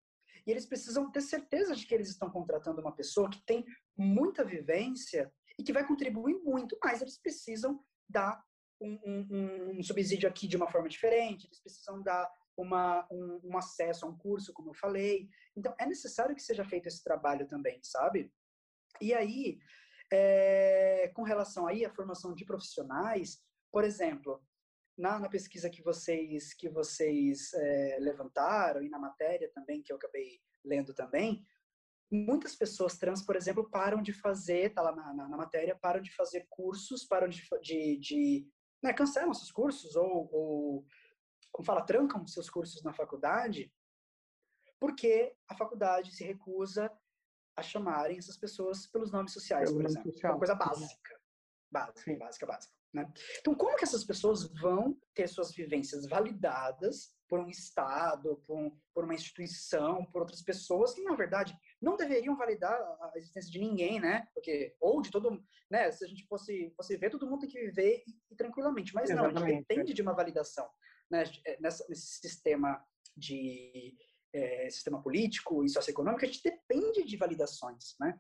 [0.46, 3.64] E eles precisam ter certeza de que eles estão contratando uma pessoa que tem
[3.96, 7.80] muita vivência e que vai contribuir muito, mas eles precisam
[8.12, 8.44] dar
[8.80, 13.58] um, um, um subsídio aqui de uma forma diferente, eles precisam dar uma, um, um
[13.58, 15.30] acesso a um curso, como eu falei.
[15.56, 18.32] Então, é necessário que seja feito esse trabalho também, sabe?
[19.00, 19.60] E aí,
[20.12, 23.40] é, com relação aí à formação de profissionais,
[23.72, 24.44] por exemplo,
[24.98, 29.96] na, na pesquisa que vocês que vocês é, levantaram e na matéria também que eu
[29.96, 31.46] acabei lendo também,
[32.12, 36.02] muitas pessoas trans, por exemplo, param de fazer, tá lá na, na, na matéria, param
[36.02, 38.48] de fazer cursos, param de, de, de
[38.84, 40.86] né, cancelam seus cursos ou, ou,
[41.52, 43.72] como fala, trancam seus cursos na faculdade,
[44.80, 46.92] porque a faculdade se recusa
[47.56, 50.12] a chamarem essas pessoas pelos nomes sociais, Pelo por exemplo.
[50.12, 50.34] Social.
[50.34, 51.22] Uma coisa básica.
[51.72, 52.18] Básica, Sim.
[52.18, 52.74] básica, básica.
[52.94, 53.14] Né?
[53.40, 58.78] Então, como que essas pessoas vão ter suas vivências validadas por um Estado, por, um,
[58.94, 63.60] por, uma instituição, por outras pessoas que, na verdade, não deveriam validar a existência de
[63.60, 64.28] ninguém, né?
[64.34, 65.90] Porque, ou de todo né?
[65.90, 68.94] Se a gente fosse, fosse ver, todo mundo tem que viver e, e tranquilamente.
[68.94, 69.36] Mas Exatamente.
[69.36, 70.70] não, a gente depende de uma validação.
[71.10, 71.24] Né?
[71.46, 73.98] É, nessa, nesse sistema de
[74.34, 78.20] é, sistema político e socioeconômico, a gente depende de validações, né?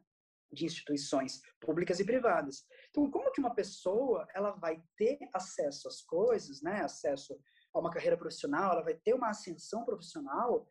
[0.51, 2.65] de instituições públicas e privadas.
[2.89, 7.39] Então, como que uma pessoa ela vai ter acesso às coisas, né, acesso
[7.73, 10.67] a uma carreira profissional, ela vai ter uma ascensão profissional,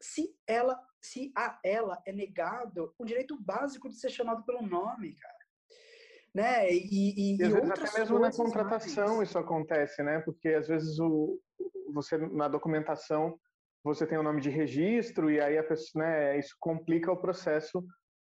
[0.00, 5.14] se ela, se a ela é negado o direito básico de ser chamado pelo nome,
[5.14, 5.40] cara.
[6.32, 6.72] Né?
[6.72, 9.28] E, e, e, e até mesmo na contratação mais.
[9.28, 10.20] isso acontece, né?
[10.20, 11.40] Porque às vezes o,
[11.92, 13.38] você na documentação
[13.82, 17.82] você tem o nome de registro e aí a pessoa, né, isso complica o processo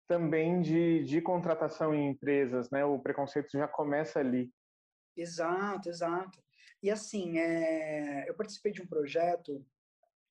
[0.07, 2.85] também de, de contratação em empresas, né?
[2.85, 4.51] O preconceito já começa ali.
[5.15, 6.39] Exato, exato.
[6.81, 9.65] E assim, é, eu participei de um projeto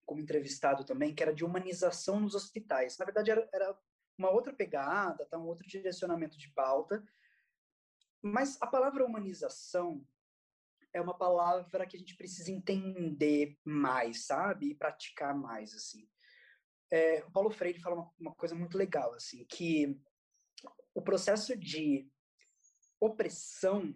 [0.06, 2.96] como entrevistado também, que era de humanização nos hospitais.
[2.96, 3.78] Na verdade, era, era
[4.16, 5.36] uma outra pegada, tá?
[5.36, 7.04] um outro direcionamento de pauta.
[8.22, 10.02] Mas a palavra humanização
[10.92, 14.70] é uma palavra que a gente precisa entender mais, sabe?
[14.70, 16.08] E praticar mais, assim
[16.90, 19.98] é, o Paulo Freire fala uma, uma coisa muito legal, assim, que
[20.94, 22.08] o processo de
[23.00, 23.94] opressão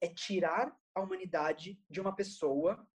[0.00, 2.86] é tirar a humanidade de uma pessoa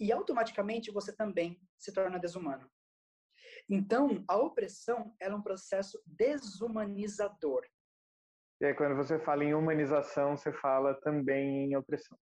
[0.00, 2.68] e automaticamente você também se torna desumano.
[3.68, 7.64] Então, a opressão é um processo desumanizador.
[8.60, 12.18] E aí, quando você fala em humanização, você fala também em opressão.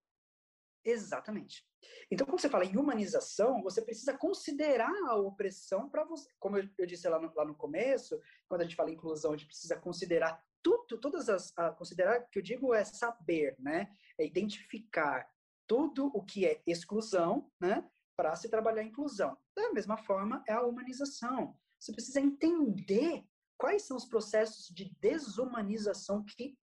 [0.85, 1.65] Exatamente.
[2.11, 6.31] Então, quando você fala em humanização, você precisa considerar a opressão para você.
[6.39, 9.37] Como eu, disse lá no, lá no começo, quando a gente fala em inclusão, a
[9.37, 11.53] gente precisa considerar tudo, todas as.
[11.57, 13.91] A, considerar, que eu digo, é saber, né?
[14.19, 15.29] É identificar
[15.69, 17.89] tudo o que é exclusão, né?
[18.17, 19.37] Para se trabalhar inclusão.
[19.55, 21.57] Da mesma forma, é a humanização.
[21.79, 23.25] Você precisa entender
[23.57, 26.59] quais são os processos de desumanização que,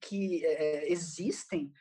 [0.00, 1.72] que é, existem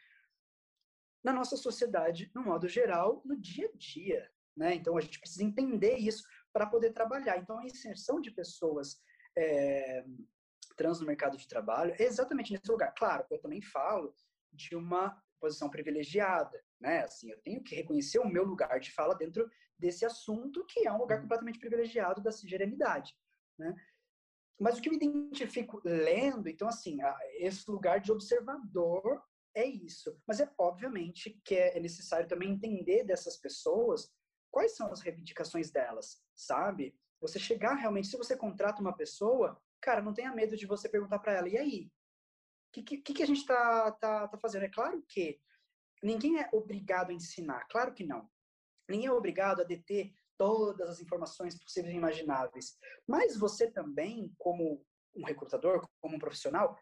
[1.24, 4.32] na nossa sociedade, no modo geral, no dia a dia.
[4.58, 4.76] Né?
[4.76, 7.38] Então, a gente precisa entender isso para poder trabalhar.
[7.38, 9.00] Então, a inserção de pessoas
[9.38, 10.04] é,
[10.76, 12.94] trans no mercado de trabalho é exatamente nesse lugar.
[12.96, 14.16] Claro, eu também falo
[14.52, 17.00] de uma posição privilegiada, né?
[17.04, 20.94] Assim, eu tenho que reconhecer o meu lugar de fala dentro desse assunto, que é
[20.94, 21.24] um lugar uhum.
[21.24, 23.14] completamente privilegiado da cisgerenidade,
[23.58, 23.76] né?
[24.60, 27.00] Mas o que eu me identifico lendo, então, assim,
[27.34, 29.20] esse lugar de observador
[29.56, 30.16] é isso.
[30.28, 34.08] Mas é obviamente que é necessário também entender dessas pessoas
[34.52, 36.96] quais são as reivindicações delas, sabe?
[37.20, 41.20] Você chegar realmente, se você contrata uma pessoa, cara, não tenha medo de você perguntar
[41.20, 41.92] para ela, e aí?
[42.72, 44.64] O que, que, a gente tá, tá, tá fazendo?
[44.64, 45.40] É claro que
[46.02, 48.30] ninguém é obrigado a ensinar, claro que não.
[48.90, 52.78] Ninguém é obrigado a deter todas as informações possíveis e imagináveis.
[53.06, 56.80] Mas você também, como um recrutador, como um profissional,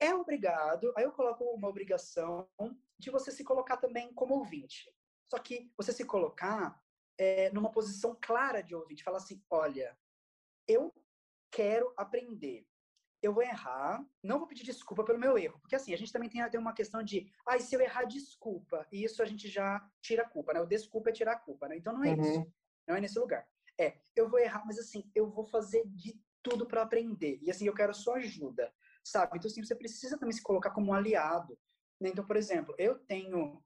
[0.00, 2.48] é obrigado, aí eu coloco uma obrigação
[2.98, 4.90] de você se colocar também como ouvinte.
[5.30, 6.82] Só que você se colocar
[7.18, 9.96] é, numa posição clara de ouvinte, falar assim, olha,
[10.66, 10.92] eu
[11.50, 12.66] quero aprender.
[13.22, 15.58] Eu vou errar, não vou pedir desculpa pelo meu erro.
[15.60, 18.86] Porque assim, a gente também tem, tem uma questão de, ah, se eu errar, desculpa.
[18.90, 20.60] E isso a gente já tira a culpa, né?
[20.60, 21.76] O desculpa é tirar a culpa, né?
[21.76, 22.20] Então não é uhum.
[22.20, 22.52] isso.
[22.86, 23.46] Não é nesse lugar.
[23.78, 27.38] É, eu vou errar, mas assim, eu vou fazer de tudo para aprender.
[27.42, 28.72] E assim, eu quero sua ajuda
[29.04, 29.36] sabe?
[29.36, 31.58] Então, assim, você precisa também se colocar como um aliado.
[32.00, 32.10] Né?
[32.10, 33.62] Então, por exemplo, eu tenho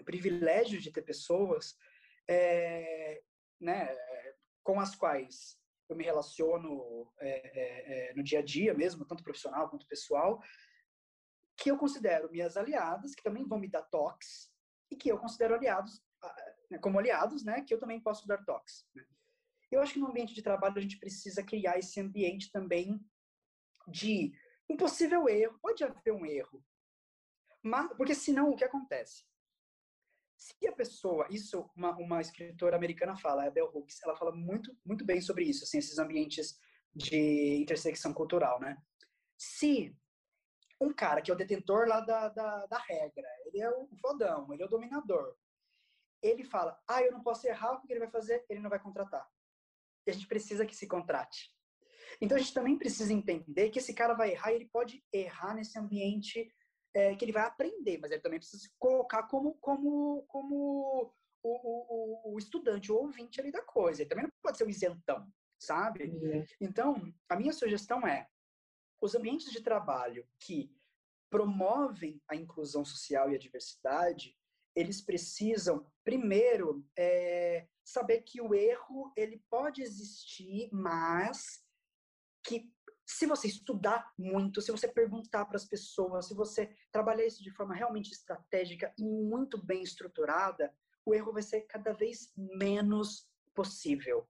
[0.00, 1.76] o privilégio de ter pessoas
[2.28, 3.22] é,
[3.60, 3.88] né,
[4.62, 5.57] com as quais
[5.88, 10.42] eu me relaciono é, é, no dia a dia mesmo, tanto profissional quanto pessoal,
[11.56, 14.52] que eu considero minhas aliadas, que também vão me dar toques,
[14.90, 16.02] e que eu considero aliados,
[16.70, 18.86] né, como aliados, né, que eu também posso dar toques.
[18.94, 19.04] Né?
[19.70, 22.98] Eu acho que no ambiente de trabalho a gente precisa criar esse ambiente também
[23.86, 24.32] de
[24.68, 26.64] um possível erro, pode haver um erro.
[27.62, 29.24] Mas, porque senão o que acontece?
[30.38, 34.72] Se a pessoa, isso uma, uma escritora americana fala, a Bell Hooks, ela fala muito,
[34.86, 36.56] muito bem sobre isso, assim, esses ambientes
[36.94, 38.80] de intersecção cultural, né?
[39.36, 39.92] Se
[40.80, 44.52] um cara que é o detentor lá da, da, da regra, ele é o fodão,
[44.52, 45.36] ele é o dominador,
[46.22, 48.44] ele fala, ah, eu não posso errar, o que ele vai fazer?
[48.48, 49.28] Ele não vai contratar.
[50.06, 51.52] E a gente precisa que se contrate.
[52.20, 55.76] Então a gente também precisa entender que esse cara vai errar ele pode errar nesse
[55.78, 56.48] ambiente
[56.94, 61.12] é, que ele vai aprender, mas ele também precisa se colocar como, como, como
[61.42, 64.02] o, o, o, estudante, o ouvinte ali da coisa.
[64.02, 65.26] Ele também não pode ser um isentão,
[65.58, 66.04] sabe?
[66.04, 66.44] Uhum.
[66.60, 68.26] Então, a minha sugestão é,
[69.00, 70.74] os ambientes de trabalho que
[71.30, 74.36] promovem a inclusão social e a diversidade,
[74.74, 81.62] eles precisam, primeiro, é, saber que o erro ele pode existir, mas
[82.44, 82.72] que
[83.08, 87.50] se você estudar muito, se você perguntar para as pessoas, se você trabalhar isso de
[87.50, 90.70] forma realmente estratégica e muito bem estruturada,
[91.06, 94.28] o erro vai ser cada vez menos possível.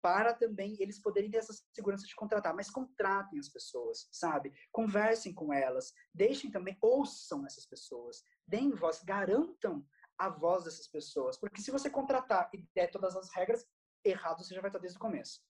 [0.00, 4.54] Para também eles poderem ter essa segurança de contratar, mas contratem as pessoas, sabe?
[4.72, 11.36] Conversem com elas, deixem também, ouçam essas pessoas, deem voz, garantam a voz dessas pessoas,
[11.36, 13.66] porque se você contratar e der todas as regras,
[14.02, 15.42] errado você já vai estar desde o começo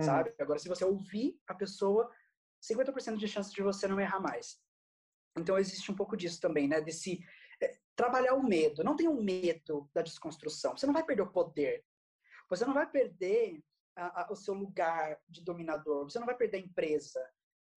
[0.00, 0.06] uhum.
[0.06, 0.34] sabe?
[0.38, 2.10] Agora, se você ouvir a pessoa,
[2.62, 4.60] 50% de chance de você não errar mais.
[5.36, 6.80] Então, existe um pouco disso também, né?
[6.80, 7.24] Desse
[7.62, 8.82] é, trabalhar o medo.
[8.82, 10.76] Não tenha um medo da desconstrução.
[10.76, 11.84] Você não vai perder o poder.
[12.48, 13.62] Você não vai perder
[13.96, 16.04] a, a, o seu lugar de dominador.
[16.04, 17.24] Você não vai perder a empresa.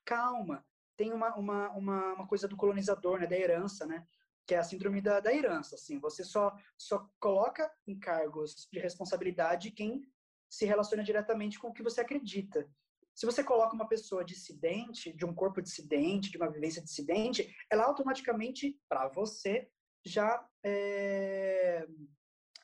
[0.03, 0.65] Calma.
[0.97, 3.27] Tem uma, uma, uma, uma coisa do colonizador, né?
[3.27, 4.05] Da herança, né?
[4.45, 8.79] que é a síndrome da, da herança, assim, você só, só coloca em cargos de
[8.79, 10.05] responsabilidade quem
[10.53, 12.69] se relaciona diretamente com o que você acredita.
[13.15, 17.85] Se você coloca uma pessoa dissidente, de um corpo dissidente, de uma vivência dissidente, ela
[17.85, 19.67] automaticamente, para você,
[20.05, 21.87] já, é,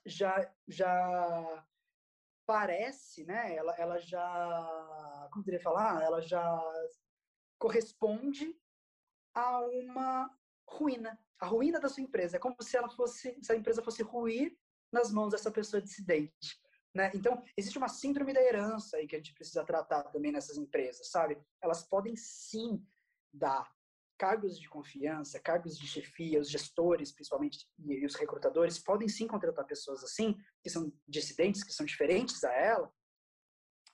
[0.06, 1.66] já, já
[2.46, 3.56] parece, né?
[3.56, 6.62] Ela, ela já, como eu falar, ela já
[7.58, 8.56] corresponde
[9.34, 10.30] a uma
[10.68, 12.38] ruína, a ruína da sua empresa.
[12.38, 14.56] É como se ela fosse, se a empresa fosse ruir
[14.92, 16.60] nas mãos dessa pessoa dissidente.
[16.94, 17.12] Né?
[17.14, 21.10] Então, existe uma síndrome da herança aí que a gente precisa tratar também nessas empresas,
[21.10, 21.40] sabe?
[21.62, 22.84] Elas podem sim
[23.32, 23.72] dar
[24.18, 29.66] cargos de confiança, cargos de chefia, os gestores, principalmente, e os recrutadores, podem sim contratar
[29.66, 32.92] pessoas assim, que são dissidentes, que são diferentes a ela,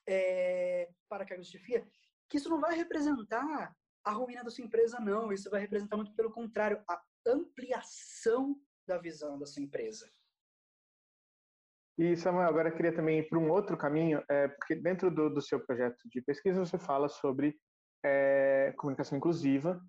[0.07, 1.87] é, para cargos de chefia,
[2.29, 5.33] que isso não vai representar a ruína da sua empresa, não.
[5.33, 10.09] Isso vai representar muito pelo contrário, a ampliação da visão da sua empresa.
[11.97, 15.29] E, Samuel, agora eu queria também ir para um outro caminho, é, porque dentro do,
[15.29, 17.55] do, seu projeto de pesquisa você fala sobre
[18.03, 19.79] é, comunicação inclusiva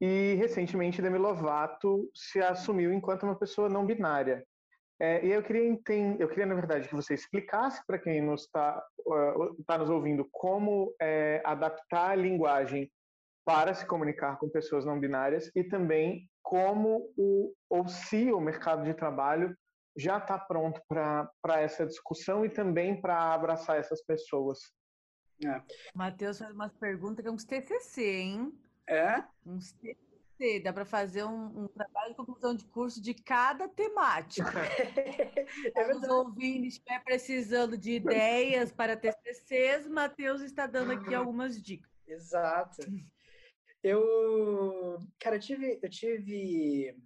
[0.00, 4.44] e, recentemente, Demi Lovato se assumiu enquanto uma pessoa não binária.
[5.00, 8.42] É, e eu queria, entender, eu queria, na verdade, que você explicasse para quem nos
[8.42, 12.90] está uh, tá nos ouvindo como é, adaptar a linguagem
[13.44, 18.84] para se comunicar com pessoas não binárias e também como o, ou se o mercado
[18.84, 19.56] de trabalho
[19.96, 24.58] já está pronto para essa discussão e também para abraçar essas pessoas.
[25.44, 25.62] É.
[25.94, 28.58] Matheus faz umas perguntas que é uns TCC, hein?
[28.86, 29.24] É?
[29.44, 30.60] Uns TCC.
[30.64, 34.50] Dá para fazer um, um, trabalho de conclusão de curso de cada temática.
[35.76, 41.92] é Os ouvintes estiver precisando de ideias para TCCs, Matheus está dando aqui algumas dicas.
[42.08, 42.82] Exato.
[43.82, 46.96] Eu, cara, eu tive, eu tive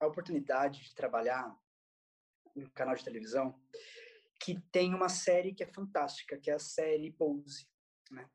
[0.00, 1.54] a oportunidade de trabalhar
[2.58, 3.58] um canal de televisão,
[4.40, 7.68] que tem uma série que é fantástica, que é a série Pose.
[8.10, 8.28] Né?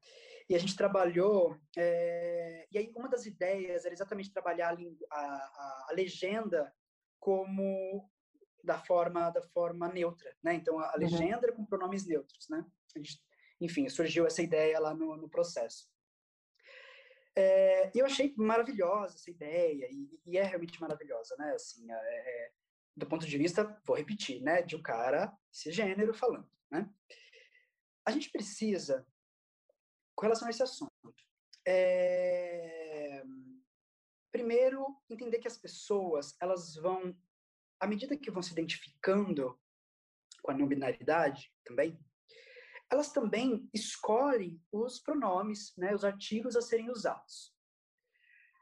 [0.49, 4.75] E a gente trabalhou, é, e aí uma das ideias era exatamente trabalhar
[5.11, 6.73] a, a, a, legenda
[7.19, 8.09] como
[8.63, 10.53] da forma da forma neutra, né?
[10.55, 10.99] Então a, uhum.
[10.99, 11.55] legenda uhum.
[11.55, 12.65] com pronomes neutros, né?
[12.95, 13.21] Gente,
[13.59, 15.89] enfim, surgiu essa ideia lá no, no processo.
[17.35, 21.53] É, e eu achei maravilhosa essa ideia, e, e, é realmente maravilhosa, né?
[21.53, 22.51] Assim, é, é
[22.95, 26.89] do ponto de vista, vou repetir, né, de um cara cisgênero falando, né?
[28.05, 29.07] A gente precisa,
[30.15, 30.91] com relação a esse assunto,
[31.65, 33.23] é,
[34.31, 37.17] primeiro entender que as pessoas, elas vão,
[37.79, 39.59] à medida que vão se identificando
[40.41, 41.97] com a não binaridade também,
[42.91, 47.55] elas também escolhem os pronomes, né, os artigos a serem usados.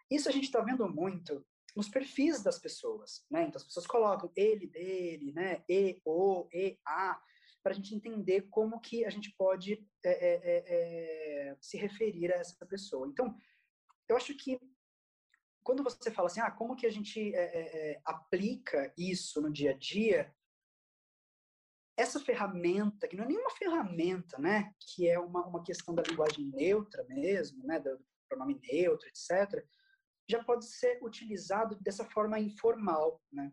[0.09, 1.45] Isso a gente está vendo muito
[1.75, 3.43] nos perfis das pessoas, né?
[3.43, 5.63] Então as pessoas colocam ele, dele, né?
[5.69, 7.21] E, o, e, a,
[7.63, 12.33] para a gente entender como que a gente pode é, é, é, é, se referir
[12.33, 13.07] a essa pessoa.
[13.07, 13.35] Então,
[14.09, 14.59] eu acho que
[15.63, 19.71] quando você fala assim, ah, como que a gente é, é, aplica isso no dia
[19.71, 20.33] a dia,
[21.95, 26.45] essa ferramenta, que não é nenhuma ferramenta, né, que é uma, uma questão da linguagem
[26.47, 29.63] neutra mesmo, né, do pronome neutro, etc.,
[30.31, 33.51] já pode ser utilizado dessa forma informal, né.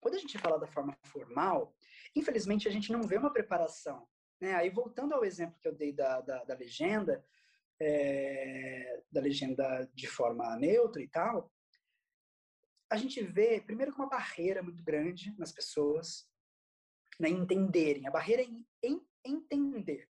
[0.00, 1.74] Quando a gente fala da forma formal,
[2.14, 4.06] infelizmente a gente não vê uma preparação,
[4.40, 7.24] né, aí voltando ao exemplo que eu dei da, da, da legenda,
[7.80, 11.52] é, da legenda de forma neutra e tal,
[12.88, 16.28] a gente vê, primeiro, que uma barreira muito grande nas pessoas,
[17.18, 18.06] né, entenderem.
[18.06, 20.08] A barreira é em, em entender.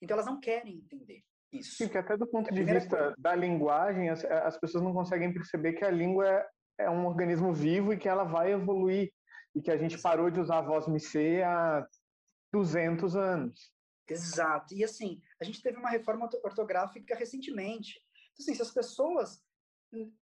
[0.00, 1.76] Então, elas não querem entender isso.
[1.76, 3.14] Sim, que até do ponto é de vista coisa.
[3.18, 6.46] da linguagem, as, as, pessoas não conseguem perceber que a língua é,
[6.80, 9.12] é, um organismo vivo e que ela vai evoluir.
[9.54, 11.86] E que a gente parou de usar a voz missê há
[12.52, 13.72] 200 anos.
[14.06, 14.74] Exato.
[14.74, 17.98] E assim, a gente teve uma reforma ortográfica recentemente.
[18.32, 19.42] Então, assim, se as pessoas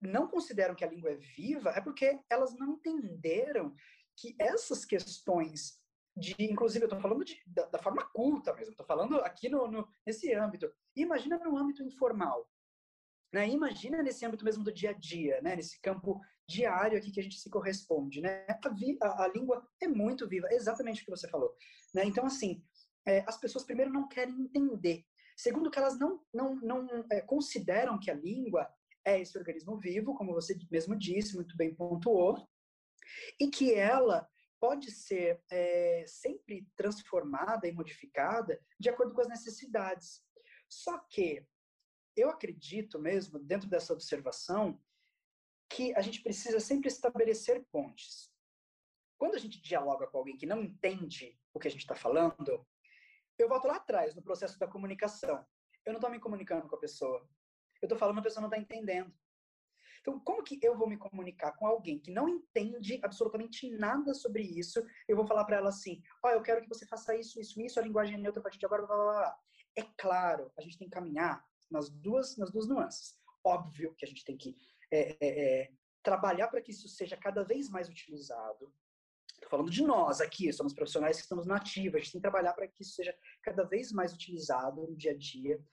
[0.01, 3.73] não consideram que a língua é viva, é porque elas não entenderam
[4.17, 5.80] que essas questões
[6.15, 9.69] de, inclusive, eu estou falando de, da, da, forma culta mesmo, estou falando aqui no,
[9.69, 10.71] no, nesse âmbito.
[10.95, 12.49] Imagina no âmbito informal,
[13.33, 13.47] né?
[13.47, 15.55] Imagina nesse âmbito mesmo do dia a dia, né?
[15.55, 18.45] Nesse campo diário aqui que a gente se corresponde, né?
[18.49, 21.55] A, vi, a, a língua é muito viva, exatamente o que você falou,
[21.93, 22.03] né?
[22.05, 22.61] Então, assim,
[23.05, 25.05] é, as pessoas primeiro não querem entender.
[25.37, 28.69] Segundo, que elas não, não, não é, consideram que a língua
[29.05, 32.47] é esse organismo vivo, como você mesmo disse, muito bem pontuou,
[33.39, 34.27] e que ela
[34.61, 40.23] pode ser é, sempre transformada e modificada de acordo com as necessidades.
[40.69, 41.43] Só que
[42.15, 44.79] eu acredito mesmo, dentro dessa observação,
[45.67, 48.31] que a gente precisa sempre estabelecer pontes.
[49.17, 52.65] Quando a gente dialoga com alguém que não entende o que a gente está falando,
[53.39, 55.43] eu volto lá atrás, no processo da comunicação.
[55.83, 57.27] Eu não estou me comunicando com a pessoa.
[57.81, 59.11] Eu estou falando, a pessoa não está entendendo.
[60.01, 64.41] Então, como que eu vou me comunicar com alguém que não entende absolutamente nada sobre
[64.41, 64.83] isso?
[65.07, 67.61] Eu vou falar para ela assim: ó, oh, eu quero que você faça isso, isso,
[67.61, 69.39] isso, a linguagem é neutra a partir de agora, blá, blá, blá.
[69.77, 73.15] É claro, a gente tem que caminhar nas duas, nas duas nuances.
[73.43, 74.57] Óbvio que a gente tem que
[74.91, 75.71] é, é, é,
[76.03, 78.73] trabalhar para que isso seja cada vez mais utilizado.
[79.33, 82.53] Estou falando de nós aqui, somos profissionais que estamos nativos, a gente tem que trabalhar
[82.53, 85.63] para que isso seja cada vez mais utilizado no dia a dia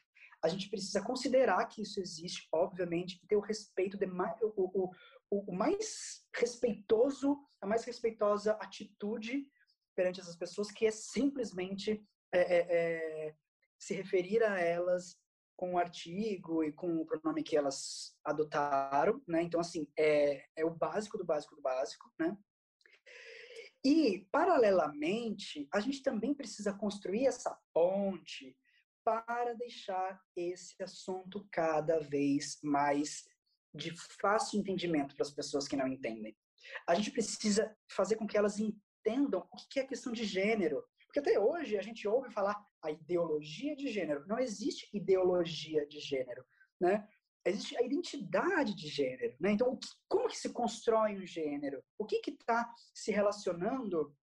[0.42, 4.52] a gente precisa considerar que isso existe, obviamente, e ter o respeito, de mais, o,
[4.56, 4.90] o,
[5.30, 9.46] o, mais respeitoso, a mais respeitosa atitude
[9.96, 12.00] perante essas pessoas, que é simplesmente
[12.32, 13.34] é, é, é,
[13.78, 15.16] se referir a elas
[15.56, 19.42] com o artigo e com o pronome que elas adotaram, né?
[19.42, 22.36] Então, assim, é, é o básico do básico do básico, né?
[23.84, 28.56] E, paralelamente, a gente também precisa construir essa ponte
[29.04, 33.24] para deixar esse assunto cada vez mais
[33.74, 36.36] de fácil entendimento para as pessoas que não entendem.
[36.86, 40.84] A gente precisa fazer com que elas entendam o que é questão de gênero.
[41.06, 44.26] Porque até hoje a gente ouve falar a ideologia de gênero.
[44.26, 46.44] Não existe ideologia de gênero,
[46.80, 47.08] né?
[47.46, 49.52] Existe a identidade de gênero, né?
[49.52, 51.82] Então, como que se constrói um gênero?
[51.98, 54.14] O que está se relacionando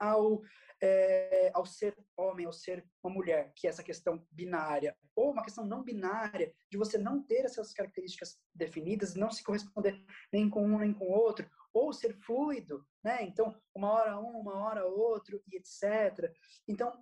[0.00, 0.42] ao
[0.82, 5.42] é, ao ser homem, ao ser uma mulher, que é essa questão binária, ou uma
[5.42, 10.02] questão não binária, de você não ter essas características definidas, não se corresponder
[10.32, 13.22] nem com um nem com o outro, ou ser fluido, né?
[13.22, 16.32] Então, uma hora um, uma hora outro, e etc.
[16.66, 16.92] Então,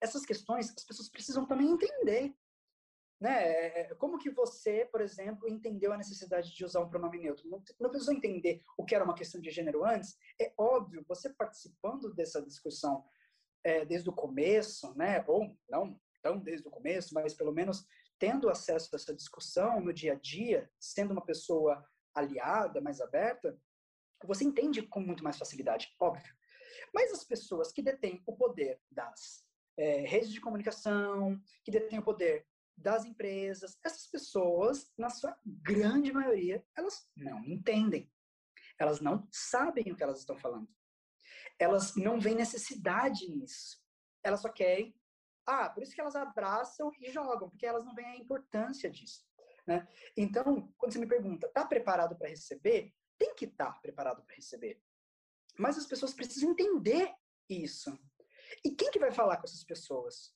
[0.00, 2.34] essas questões as pessoas precisam também entender,
[3.20, 3.42] né?
[3.42, 7.48] É, é, como que você, por exemplo, entendeu a necessidade de usar um pronome neutro?
[7.48, 10.16] Não, não precisou entender o que era uma questão de gênero antes.
[10.40, 13.04] É óbvio, você participando dessa discussão
[13.64, 15.24] é, desde o começo, né?
[15.26, 17.86] Ou não tão desde o começo, mas pelo menos
[18.18, 21.84] tendo acesso a essa discussão no dia a dia, sendo uma pessoa
[22.14, 23.56] aliada, mais aberta,
[24.24, 26.34] você entende com muito mais facilidade, óbvio.
[26.92, 29.44] Mas as pessoas que detêm o poder das
[29.76, 32.44] é, redes de comunicação, que detêm o poder
[32.78, 38.10] das empresas, essas pessoas, na sua grande maioria, elas não entendem.
[38.78, 40.68] Elas não sabem o que elas estão falando.
[41.58, 43.82] Elas não veem necessidade nisso.
[44.22, 44.94] Elas só querem.
[45.44, 49.26] Ah, por isso que elas abraçam e jogam, porque elas não veem a importância disso.
[49.66, 49.86] Né?
[50.16, 52.94] Então, quando você me pergunta, está preparado para receber?
[53.18, 54.80] Tem que estar tá preparado para receber.
[55.58, 57.12] Mas as pessoas precisam entender
[57.48, 57.98] isso.
[58.64, 60.34] E quem que vai falar com essas pessoas?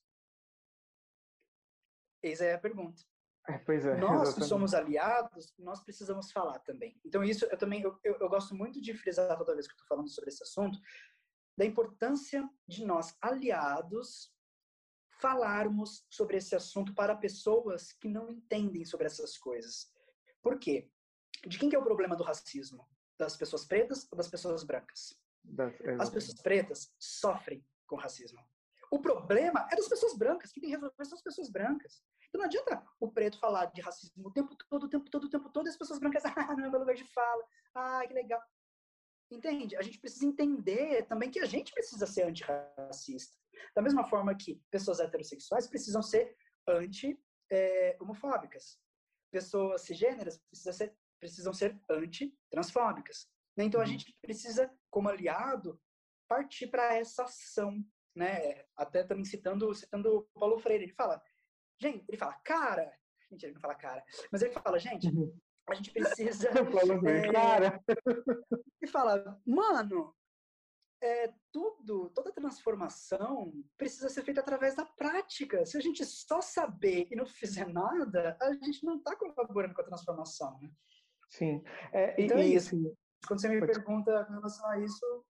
[2.23, 3.03] Eis é a pergunta.
[3.49, 4.35] É, pois é, nós exatamente.
[4.35, 7.01] que somos aliados, nós precisamos falar também.
[7.05, 9.87] Então isso eu também eu, eu, eu gosto muito de frisar toda vez que estou
[9.87, 10.79] falando sobre esse assunto
[11.57, 14.33] da importância de nós aliados
[15.21, 19.89] falarmos sobre esse assunto para pessoas que não entendem sobre essas coisas.
[20.43, 20.91] Por quê?
[21.47, 22.89] De quem que é o problema do racismo?
[23.19, 25.17] Das pessoas pretas ou das pessoas brancas?
[25.45, 28.41] Das, As pessoas pretas sofrem com racismo.
[28.91, 32.03] O problema é das pessoas brancas, que tem que resolver são as pessoas brancas.
[32.33, 35.29] Então não adianta o preto falar de racismo o tempo todo, o tempo todo, o
[35.29, 37.45] tempo todo, e as pessoas brancas, ah, não é meu lugar de fala,
[37.75, 38.43] ah, que legal.
[39.31, 39.77] Entende?
[39.77, 43.37] A gente precisa entender também que a gente precisa ser antirracista.
[43.77, 46.35] Da mesma forma que pessoas heterossexuais precisam ser
[46.67, 48.81] anti-homofóbicas.
[49.31, 53.29] Pessoas cisgêneras precisam ser, precisam ser anti-transfóbicas.
[53.59, 55.79] Então a gente precisa, como aliado,
[56.27, 57.85] partir para essa ação
[58.15, 58.65] né?
[58.77, 61.23] Até também citando, citando Paulo Freire, ele fala,
[61.81, 62.93] gente, ele fala, cara,
[63.31, 65.35] mentira, ele não fala cara, mas ele fala, gente, uhum.
[65.69, 66.51] a gente precisa.
[67.09, 67.83] É, cara.
[68.81, 70.15] Ele fala, mano,
[71.03, 75.67] é, tudo, toda transformação precisa ser feita através da prática.
[75.67, 79.83] Se a gente só saber e não fizer nada, a gente não está colaborando com
[79.83, 80.59] a transformação.
[80.61, 80.71] Né?
[81.29, 81.63] Sim.
[81.93, 82.77] É, então e, é isso.
[82.77, 82.97] Assim,
[83.27, 85.25] Quando você me pergunta com relação a isso,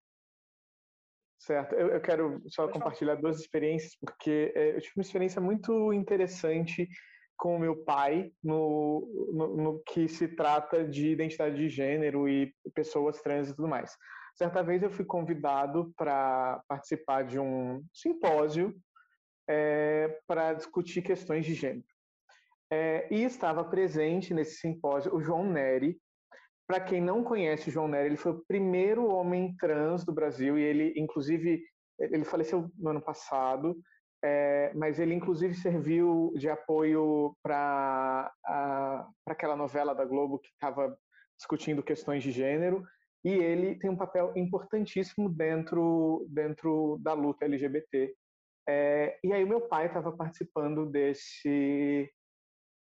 [1.42, 1.74] Certo.
[1.74, 5.92] Eu, eu quero só Pode compartilhar duas experiências, porque é, eu tive uma experiência muito
[5.92, 6.88] interessante
[7.36, 12.54] com o meu pai no, no, no, que se trata de identidade de gênero e
[12.72, 13.96] pessoas trans e tudo mais.
[14.36, 18.72] Certa vez eu fui convidado para participar de um simpósio
[19.48, 21.84] é, para discutir questões de gênero.
[22.70, 25.98] É, e estava presente nesse simpósio o João Neri,
[26.72, 30.62] para quem não conhece João Nery, ele foi o primeiro homem trans do Brasil e
[30.62, 31.62] ele, inclusive,
[31.98, 33.76] ele faleceu no ano passado,
[34.24, 38.32] é, mas ele, inclusive, serviu de apoio para
[39.26, 40.96] aquela novela da Globo que estava
[41.36, 42.82] discutindo questões de gênero
[43.22, 48.14] e ele tem um papel importantíssimo dentro, dentro da luta LGBT.
[48.66, 52.10] É, e aí o meu pai estava participando desse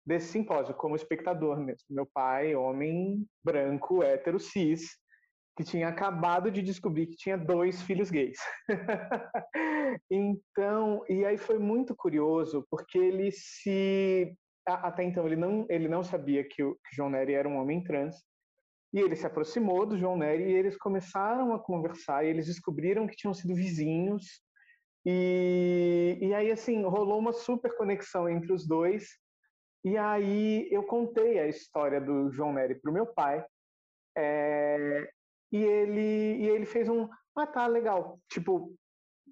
[0.07, 1.87] desse simpósio como espectador mesmo.
[1.91, 4.91] Meu pai, homem branco, hétero, cis,
[5.57, 8.39] que tinha acabado de descobrir que tinha dois filhos gays.
[10.11, 14.35] então, e aí foi muito curioso, porque ele se
[14.67, 17.83] até então ele não ele não sabia que o que João Nery era um homem
[17.85, 18.17] trans.
[18.93, 23.09] E ele se aproximou do João Nery e eles começaram a conversar e eles descobriram
[23.09, 24.25] que tinham sido vizinhos.
[25.05, 29.09] E, e aí, assim, rolou uma super conexão entre os dois.
[29.85, 33.45] E aí eu contei a história do João Nery para o meu pai.
[34.17, 35.09] É,
[35.53, 37.09] e, ele, e ele fez um.
[37.37, 38.19] Ah, tá, legal.
[38.31, 38.75] Tipo,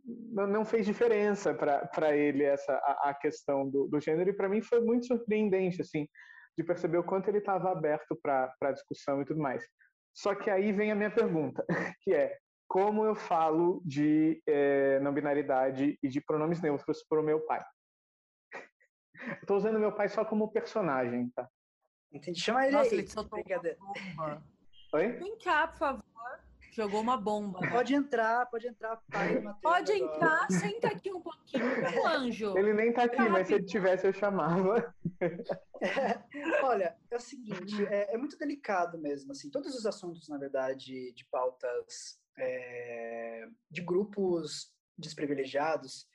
[0.05, 4.31] não fez diferença para ele essa a, a questão do, do, gênero.
[4.31, 6.07] E para mim foi muito surpreendente, assim,
[6.57, 9.65] de perceber o quanto ele estava aberto para discussão e tudo mais.
[10.15, 11.65] Só que aí vem a minha pergunta,
[12.03, 12.37] que é
[12.69, 17.63] como eu falo de é, não binaridade e de pronomes neutros para o meu pai?
[19.41, 21.49] Estou usando meu pai só como personagem, tá?
[22.13, 22.41] Entendi.
[22.41, 22.99] Chama ele Nossa, aí.
[22.99, 23.59] Ele soltou uma
[24.17, 24.43] bomba.
[24.93, 25.09] Oi?
[25.13, 26.03] Vem cá, por favor.
[26.73, 27.61] Jogou uma bomba.
[27.71, 29.43] Pode entrar, pode entrar, pai.
[29.61, 32.57] Pode entrar, senta aqui um pouquinho, meu anjo.
[32.57, 34.95] Ele nem tá aqui, mas se ele tivesse, eu chamava.
[35.85, 40.39] É, olha, é o seguinte, é, é, muito delicado mesmo, assim, todos os assuntos, na
[40.39, 46.07] verdade, de pautas é, de grupos desprivilegiados,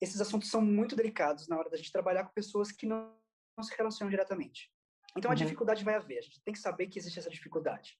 [0.00, 3.18] esses assuntos são muito delicados na hora da gente trabalhar com pessoas que não,
[3.56, 4.70] não se relacionam diretamente.
[5.16, 5.38] Então, a uhum.
[5.38, 6.18] dificuldade vai haver.
[6.18, 7.98] A gente tem que saber que existe essa dificuldade.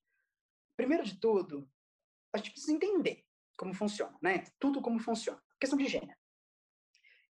[0.76, 1.68] Primeiro de tudo,
[2.34, 3.24] a gente precisa entender
[3.56, 4.44] como funciona, né?
[4.58, 5.42] Tudo como funciona.
[5.58, 6.18] Questão de gênero.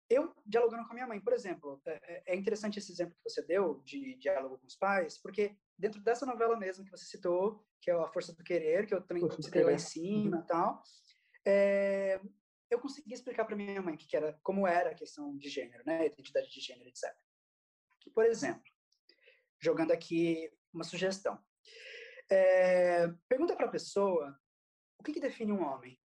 [0.09, 1.93] Eu, dialogando com a minha mãe, por exemplo, é,
[2.31, 6.01] é, é interessante esse exemplo que você deu de diálogo com os pais, porque dentro
[6.01, 9.29] dessa novela mesmo que você citou, que é A Força do Querer, que eu também
[9.43, 10.47] citei lá em cima e uhum.
[10.47, 10.83] tal,
[11.45, 12.21] é,
[12.71, 16.07] eu consegui explicar para minha mãe que, era, como era a questão de gênero, né,
[16.07, 17.15] identidade de gênero, etc.
[18.01, 18.71] Que, por exemplo,
[19.59, 21.43] jogando aqui uma sugestão,
[22.31, 24.39] é, pergunta para a pessoa
[24.99, 26.01] o que, que define um homem.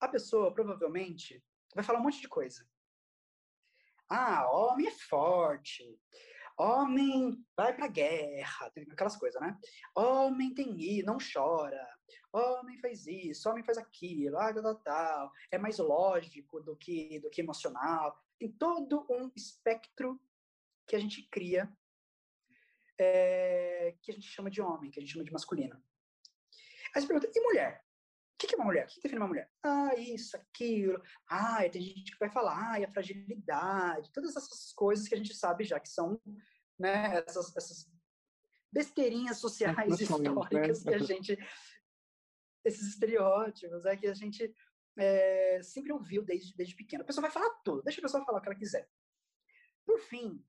[0.00, 1.42] A pessoa provavelmente
[1.74, 2.68] vai falar um monte de coisa.
[4.08, 5.98] Ah, homem é forte.
[6.58, 9.58] Homem vai pra guerra, aquelas coisas, né?
[9.94, 11.88] Homem tem isso, não chora
[12.32, 17.30] homem faz isso, homem faz aquilo, ah, tal, tal, é mais lógico do que, do
[17.30, 18.16] que emocional.
[18.38, 20.20] Tem todo um espectro
[20.86, 21.72] que a gente cria,
[22.98, 25.82] é, que a gente chama de homem, que a gente chama de masculino.
[26.94, 27.84] Aí você pergunta, e mulher?
[28.34, 28.84] O que é uma mulher?
[28.84, 29.50] O que define uma mulher?
[29.62, 31.00] Ah, isso, aquilo.
[31.28, 35.34] Ah, tem gente que vai falar, ah, a fragilidade, todas essas coisas que a gente
[35.34, 36.20] sabe já que são,
[36.78, 37.88] né, essas, essas
[38.72, 40.92] besteirinhas sociais históricas né?
[40.92, 41.38] que a gente
[42.64, 44.54] esses estereótipos é que a gente
[44.98, 47.02] é, sempre ouviu desde, desde pequeno.
[47.02, 48.88] A pessoa vai falar tudo, deixa a pessoa falar o que ela quiser.
[49.84, 50.44] Por fim,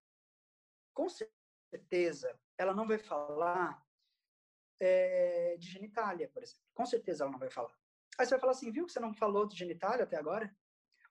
[0.93, 3.83] com certeza, ela não vai falar
[4.79, 6.63] é, de genitália, por exemplo.
[6.73, 7.73] Com certeza ela não vai falar.
[8.17, 10.55] Aí você vai falar assim, viu que você não falou de genitália até agora?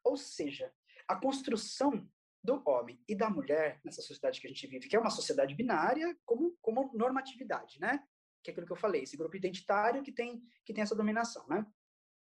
[0.05, 0.73] Ou seja,
[1.09, 2.09] a construção
[2.43, 5.55] do homem e da mulher nessa sociedade que a gente vive, que é uma sociedade
[5.55, 8.05] binária como, como normatividade, né?
[8.43, 11.47] Que é aquilo que eu falei, esse grupo identitário que tem, que tem essa dominação,
[11.49, 11.67] né?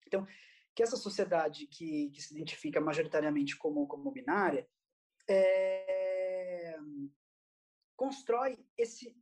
[0.07, 0.27] Então,
[0.75, 4.69] que essa sociedade que, que se identifica majoritariamente como, como binária
[5.29, 6.77] é,
[7.97, 9.17] constrói esse,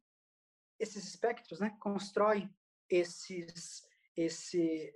[0.78, 1.76] esses espectros, né?
[1.80, 2.50] Constrói
[2.90, 4.94] esses, esse,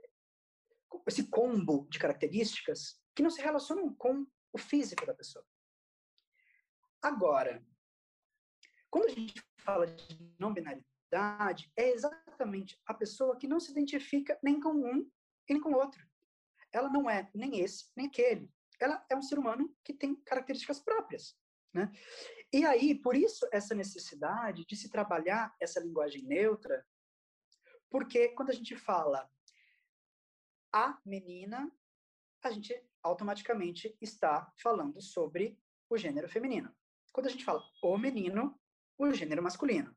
[1.07, 5.45] esse combo de características que não se relacionam com o físico da pessoa.
[7.01, 7.65] Agora,
[8.91, 10.88] quando a gente fala de não binaridade,
[11.77, 15.11] é exatamente a pessoa que não se identifica nem com um
[15.49, 16.07] e nem com outro.
[16.73, 18.51] Ela não é nem esse, nem aquele.
[18.81, 21.37] Ela é um ser humano que tem características próprias.
[21.73, 21.91] Né?
[22.53, 26.87] E aí, por isso, essa necessidade de se trabalhar essa linguagem neutra,
[27.91, 29.29] porque quando a gente fala
[30.73, 31.71] a menina,
[32.43, 35.59] a gente automaticamente está falando sobre
[35.89, 36.75] o gênero feminino.
[37.13, 38.59] Quando a gente fala o menino,
[38.99, 39.97] o gênero masculino.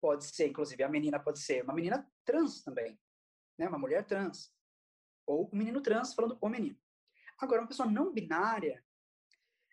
[0.00, 2.98] Pode ser, inclusive, a menina pode ser uma menina trans também,
[3.58, 3.68] né?
[3.68, 4.52] uma mulher trans.
[5.26, 6.78] Ou um menino trans falando o menino.
[7.38, 8.82] Agora, uma pessoa não binária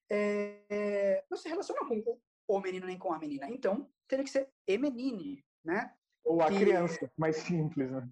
[0.10, 3.50] é, não se relaciona com o menino nem com a menina.
[3.50, 5.94] Então, teria que ser e menine, né?
[6.24, 6.60] Ou a que...
[6.60, 8.10] criança, mais simples, né?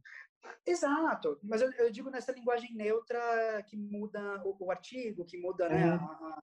[0.65, 5.69] Exato, mas eu, eu, digo nessa linguagem neutra que muda o, o artigo, que muda,
[5.69, 5.95] né?
[5.95, 6.33] Uhum.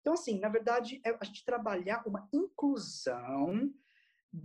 [0.00, 3.72] Então, assim, na verdade, é a gente trabalhar uma inclusão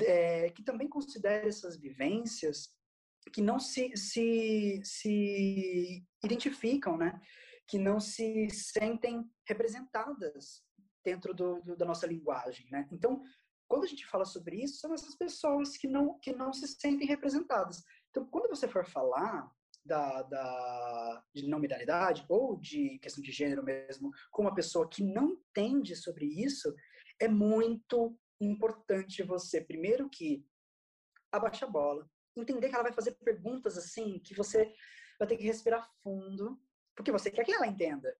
[0.02, 2.70] é, que também considere essas vivências
[3.34, 7.20] que não se, se, se identificam, né?
[7.68, 10.64] Que não se sentem representadas
[11.04, 12.88] dentro do, do, da nossa linguagem, né?
[12.92, 13.22] Então,
[13.68, 17.08] quando a gente fala sobre isso, são essas pessoas que não, que não se sentem
[17.08, 17.84] representadas.
[18.10, 19.50] Então, quando você for falar
[19.86, 21.62] da, da, de não
[22.28, 26.74] ou de questão de gênero mesmo, com uma pessoa que não entende sobre isso,
[27.20, 30.46] é muito importante você, primeiro que
[31.32, 34.74] abaixar a bola, entender que ela vai fazer perguntas assim, que você
[35.20, 36.60] vai ter que respirar fundo,
[36.96, 38.16] porque você quer que ela entenda.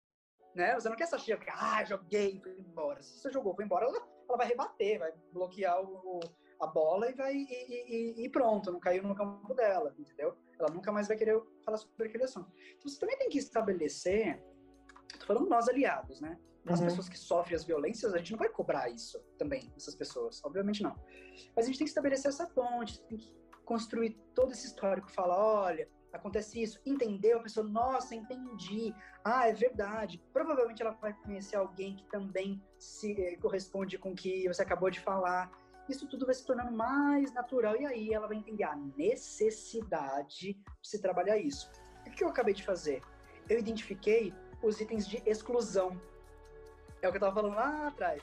[0.54, 0.74] Né?
[0.74, 3.02] Você não quer só chegar, ah, joguei, fui embora.
[3.02, 6.20] Se você jogou, foi embora, ela, ela vai rebater, vai bloquear o,
[6.60, 10.36] a bola e vai e, e, e, pronto, não caiu no campo dela, entendeu?
[10.58, 12.52] Ela nunca mais vai querer falar sobre aquele assunto.
[12.76, 14.40] Então você também tem que estabelecer,
[15.32, 16.38] falando nós aliados, né?
[16.66, 16.86] As uhum.
[16.86, 20.82] pessoas que sofrem as violências, a gente não vai cobrar isso também, essas pessoas, obviamente
[20.82, 20.94] não.
[21.56, 23.34] Mas a gente tem que estabelecer essa ponte, tem que
[23.64, 27.38] construir todo esse histórico, falar, olha, acontece isso, entendeu?
[27.38, 28.94] A pessoa, nossa, entendi.
[29.24, 30.22] Ah, é verdade.
[30.32, 34.90] Provavelmente ela vai conhecer alguém que também se eh, corresponde com o que você acabou
[34.90, 35.50] de falar
[35.88, 40.88] isso tudo vai se tornando mais natural e aí ela vai entender a necessidade de
[40.88, 41.70] se trabalhar isso.
[42.06, 43.02] o que eu acabei de fazer?
[43.48, 44.32] Eu identifiquei
[44.62, 46.00] os itens de exclusão.
[47.00, 48.22] É o que eu estava falando lá atrás.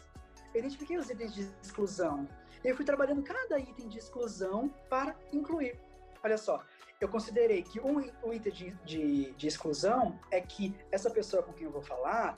[0.53, 2.27] Eu identifiquei os itens de exclusão.
[2.63, 5.79] E eu fui trabalhando cada item de exclusão para incluir.
[6.23, 6.63] Olha só,
[6.99, 11.53] eu considerei que um, um item de, de, de, exclusão é que essa pessoa com
[11.53, 12.37] quem eu vou falar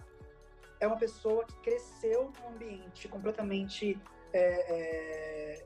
[0.79, 3.99] é uma pessoa que cresceu num ambiente completamente
[4.33, 5.65] é, é,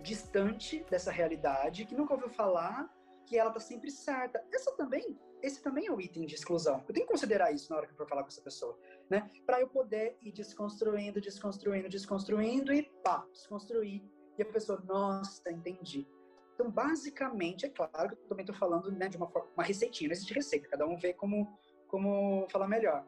[0.00, 2.88] distante dessa realidade, que nunca ouviu falar,
[3.30, 4.44] que ela tá sempre certa.
[4.52, 6.84] Essa também, esse também é o item de exclusão.
[6.88, 8.76] Eu tenho que considerar isso na hora que eu for falar com essa pessoa,
[9.08, 9.30] né?
[9.46, 14.02] Para eu poder ir desconstruindo, desconstruindo, desconstruindo e pá, desconstruir.
[14.36, 16.08] E a pessoa, nossa, entendi.
[16.54, 20.08] Então, basicamente, é claro que eu também estou falando né, de uma, forma, uma receitinha,
[20.08, 23.06] não existe receita, cada um vê como, como falar melhor.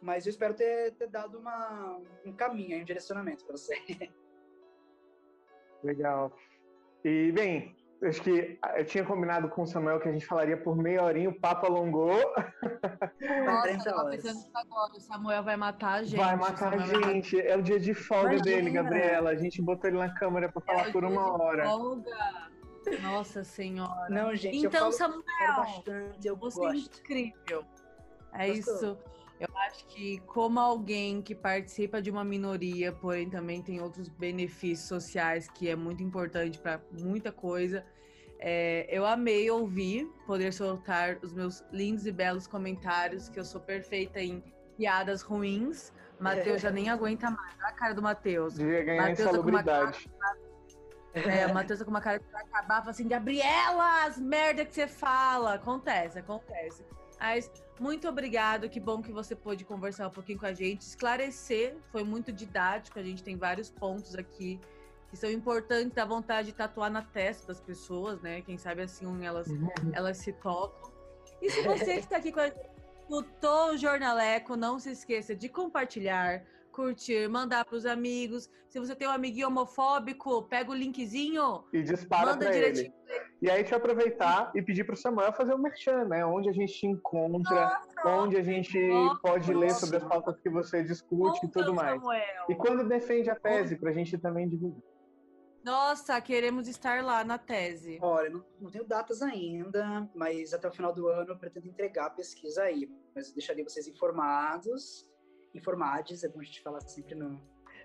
[0.00, 3.76] Mas eu espero ter, ter dado uma, um caminho, um direcionamento para você.
[5.84, 6.36] Legal.
[7.04, 7.76] E, bem,
[8.08, 11.30] acho que eu tinha combinado com o Samuel que a gente falaria por meia horinha,
[11.30, 12.18] o papo alongou.
[13.44, 16.16] Nossa, eu tava pensando agora, o Samuel vai matar a gente.
[16.16, 17.40] Vai matar a gente.
[17.40, 18.44] É o dia de folga Imagina.
[18.44, 19.30] dele, Gabriela.
[19.30, 21.64] A gente botou ele na câmera para falar é por uma hora.
[21.64, 22.50] Folga.
[23.02, 24.08] Nossa senhora.
[24.08, 24.66] Não, gente.
[24.66, 25.22] Então, Samuel,
[25.56, 26.76] bastante, eu você é gosto.
[26.76, 27.64] é incrível.
[28.32, 28.74] É Gostou?
[28.74, 28.98] isso.
[29.42, 34.86] Eu acho que, como alguém que participa de uma minoria, porém também tem outros benefícios
[34.86, 37.84] sociais, que é muito importante para muita coisa,
[38.44, 43.60] é, eu amei ouvir, poder soltar os meus lindos e belos comentários, que eu sou
[43.60, 44.42] perfeita em
[44.76, 45.92] piadas ruins.
[46.18, 47.54] Matheus já nem aguenta mais.
[47.56, 48.54] Olha a cara do Matheus.
[48.54, 50.10] Devia ganhar Mateus insalubridade.
[51.14, 54.64] É, o Matheus tá com uma cara que vai acabar, fala assim, Gabriela, as merda
[54.64, 55.54] que você fala.
[55.54, 56.84] Acontece, acontece.
[57.20, 57.48] Mas
[57.78, 62.02] muito obrigado, que bom que você pôde conversar um pouquinho com a gente, esclarecer, foi
[62.02, 64.58] muito didático, a gente tem vários pontos aqui
[65.12, 68.40] que são importantes, da vontade de tatuar na testa das pessoas, né?
[68.40, 69.46] Quem sabe assim elas,
[69.92, 70.90] elas se tocam.
[71.42, 75.36] E se você que está aqui com a gente, escutou o Jornaleco, não se esqueça
[75.36, 78.48] de compartilhar, curtir, mandar para os amigos.
[78.70, 82.90] Se você tem um amiguinho homofóbico, pega o linkzinho e dispara para ele.
[83.42, 86.24] E aí, te aproveitar e pedir para o Samuel fazer o um merchan, né?
[86.24, 90.40] Onde a gente te encontra, nossa, onde a gente nossa, pode ler sobre as pautas
[90.40, 92.00] que você discute e tudo mais.
[92.00, 92.46] Samuel.
[92.48, 94.91] E quando defende a tese, para a gente também divulgar.
[95.64, 97.98] Nossa, queremos estar lá na tese.
[98.02, 102.06] Olha, não, não, tenho datas ainda, mas até o final do ano eu pretendo entregar
[102.06, 102.90] a pesquisa aí.
[103.14, 105.10] Mas eu deixaria vocês informados
[105.54, 107.40] informades, é bom a gente falar sempre no.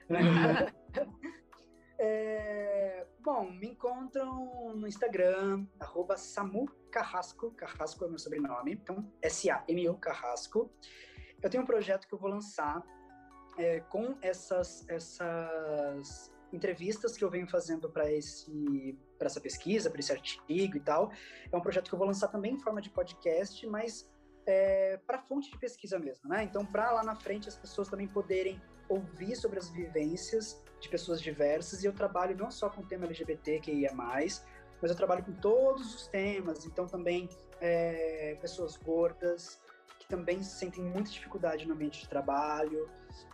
[0.09, 0.19] Né?
[1.99, 9.97] é, bom, me encontram no Instagram, arroba Samu Carrasco, Carrasco é meu sobrenome, então S-A-M-U
[9.97, 10.71] Carrasco.
[11.41, 12.83] Eu tenho um projeto que eu vou lançar
[13.57, 19.99] é, com essas, essas entrevistas que eu venho fazendo para esse para essa pesquisa, para
[19.99, 21.11] esse artigo e tal.
[21.51, 24.09] É um projeto que eu vou lançar também em forma de podcast, mas
[24.45, 26.43] é, para fonte de pesquisa mesmo, né?
[26.43, 31.21] Então, para lá na frente as pessoas também poderem ouvir sobre as vivências de pessoas
[31.21, 31.83] diversas.
[31.83, 34.45] E eu trabalho não só com o tema LGBT que ia mais,
[34.81, 36.65] mas eu trabalho com todos os temas.
[36.65, 37.27] Então, também
[37.59, 39.59] é, pessoas gordas
[39.99, 42.89] que também sentem muita dificuldade no ambiente de trabalho,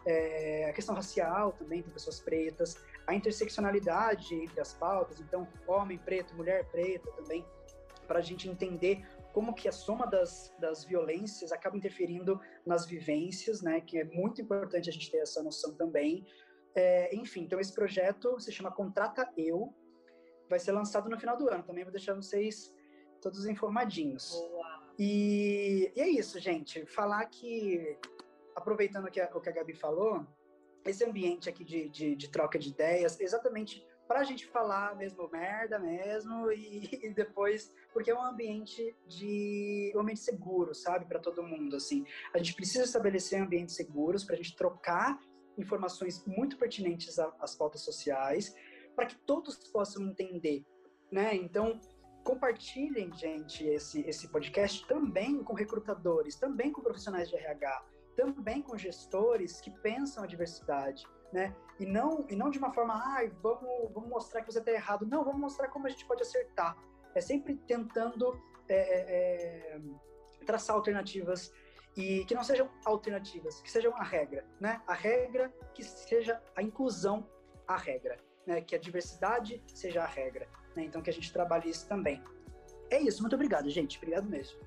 [0.06, 5.20] é, a questão racial também, tem pessoas pretas, a interseccionalidade entre as pautas.
[5.20, 7.46] Então, homem preto, mulher preta também,
[8.08, 13.62] para a gente entender como que a soma das, das violências acaba interferindo nas vivências,
[13.62, 13.82] né?
[13.82, 16.26] Que é muito importante a gente ter essa noção também.
[16.76, 19.74] É, enfim, então esse projeto se chama Contrata Eu,
[20.50, 21.64] vai ser lançado no final do ano.
[21.64, 22.74] Também vou deixar vocês
[23.22, 24.34] todos informadinhos.
[25.00, 26.86] E, e, é isso, gente.
[26.86, 27.98] Falar que,
[28.56, 30.26] aproveitando o que a, o que a Gabi falou,
[30.86, 35.30] esse ambiente aqui de, de, de troca de ideias, exatamente para a gente falar mesmo
[35.30, 41.20] merda mesmo e, e, depois porque é um ambiente de um ambiente seguro sabe para
[41.20, 42.06] todo mundo assim.
[42.34, 45.20] A gente precisa estabelecer ambientes seguros para a gente trocar
[45.58, 48.54] informações muito pertinentes às pautas sociais
[48.96, 50.64] para que todos possam entender
[51.12, 51.36] né?
[51.36, 51.80] Então
[52.24, 57.86] compartilhem gente esse esse podcast também com recrutadores também com profissionais de RH
[58.16, 61.04] também com gestores que pensam a diversidade
[61.34, 61.54] né?
[61.80, 65.06] E não, e não de uma forma, ah, vamos, vamos mostrar que você está errado.
[65.06, 66.78] Não, vamos mostrar como a gente pode acertar.
[67.16, 69.82] É sempre tentando é, é, é,
[70.46, 71.52] traçar alternativas
[71.98, 74.82] e que não sejam alternativas, que sejam a regra, né?
[74.88, 77.28] A regra que seja a inclusão
[77.68, 78.62] a regra, né?
[78.62, 80.84] Que a diversidade seja a regra, né?
[80.84, 82.24] Então que a gente trabalhe isso também.
[82.92, 83.98] É isso, muito obrigado, gente.
[83.98, 84.60] Obrigado mesmo.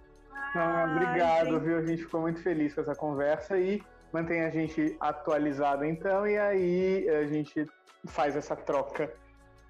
[0.55, 1.79] Ah, obrigado, Ai, viu?
[1.79, 3.83] A gente ficou muito feliz com essa conversa e
[4.13, 7.67] mantém a gente atualizado então, e aí a gente
[8.07, 9.13] faz essa troca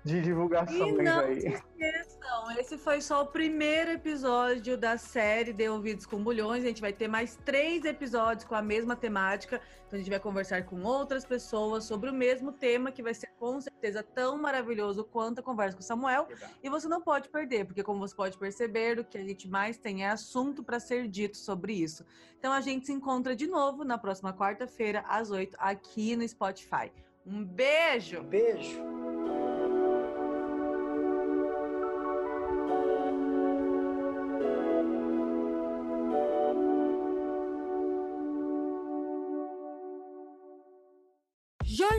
[0.05, 1.40] de divulgações e não aí.
[1.40, 6.65] Se esqueçam, esse foi só o primeiro episódio da série De Ouvidos com Bulhões.
[6.65, 9.61] A gente vai ter mais três episódios com a mesma temática.
[9.86, 13.28] Então a gente vai conversar com outras pessoas sobre o mesmo tema, que vai ser
[13.39, 16.28] com certeza tão maravilhoso quanto a conversa com o Samuel.
[16.62, 19.78] E você não pode perder, porque como você pode perceber, o que a gente mais
[19.78, 22.05] tem é assunto para ser dito sobre isso.
[22.39, 26.93] Então a gente se encontra de novo na próxima quarta-feira, às oito, aqui no Spotify.
[27.24, 28.20] Um beijo!
[28.20, 29.15] Um beijo!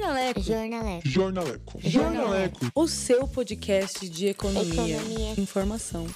[0.08, 0.42] Jornaleco.
[0.42, 1.10] Jornaleco.
[1.10, 1.80] Jornaleco.
[1.82, 2.72] Jornaleco.
[2.74, 4.96] O seu podcast de economia.
[4.96, 5.34] economia.
[5.38, 6.08] Informação.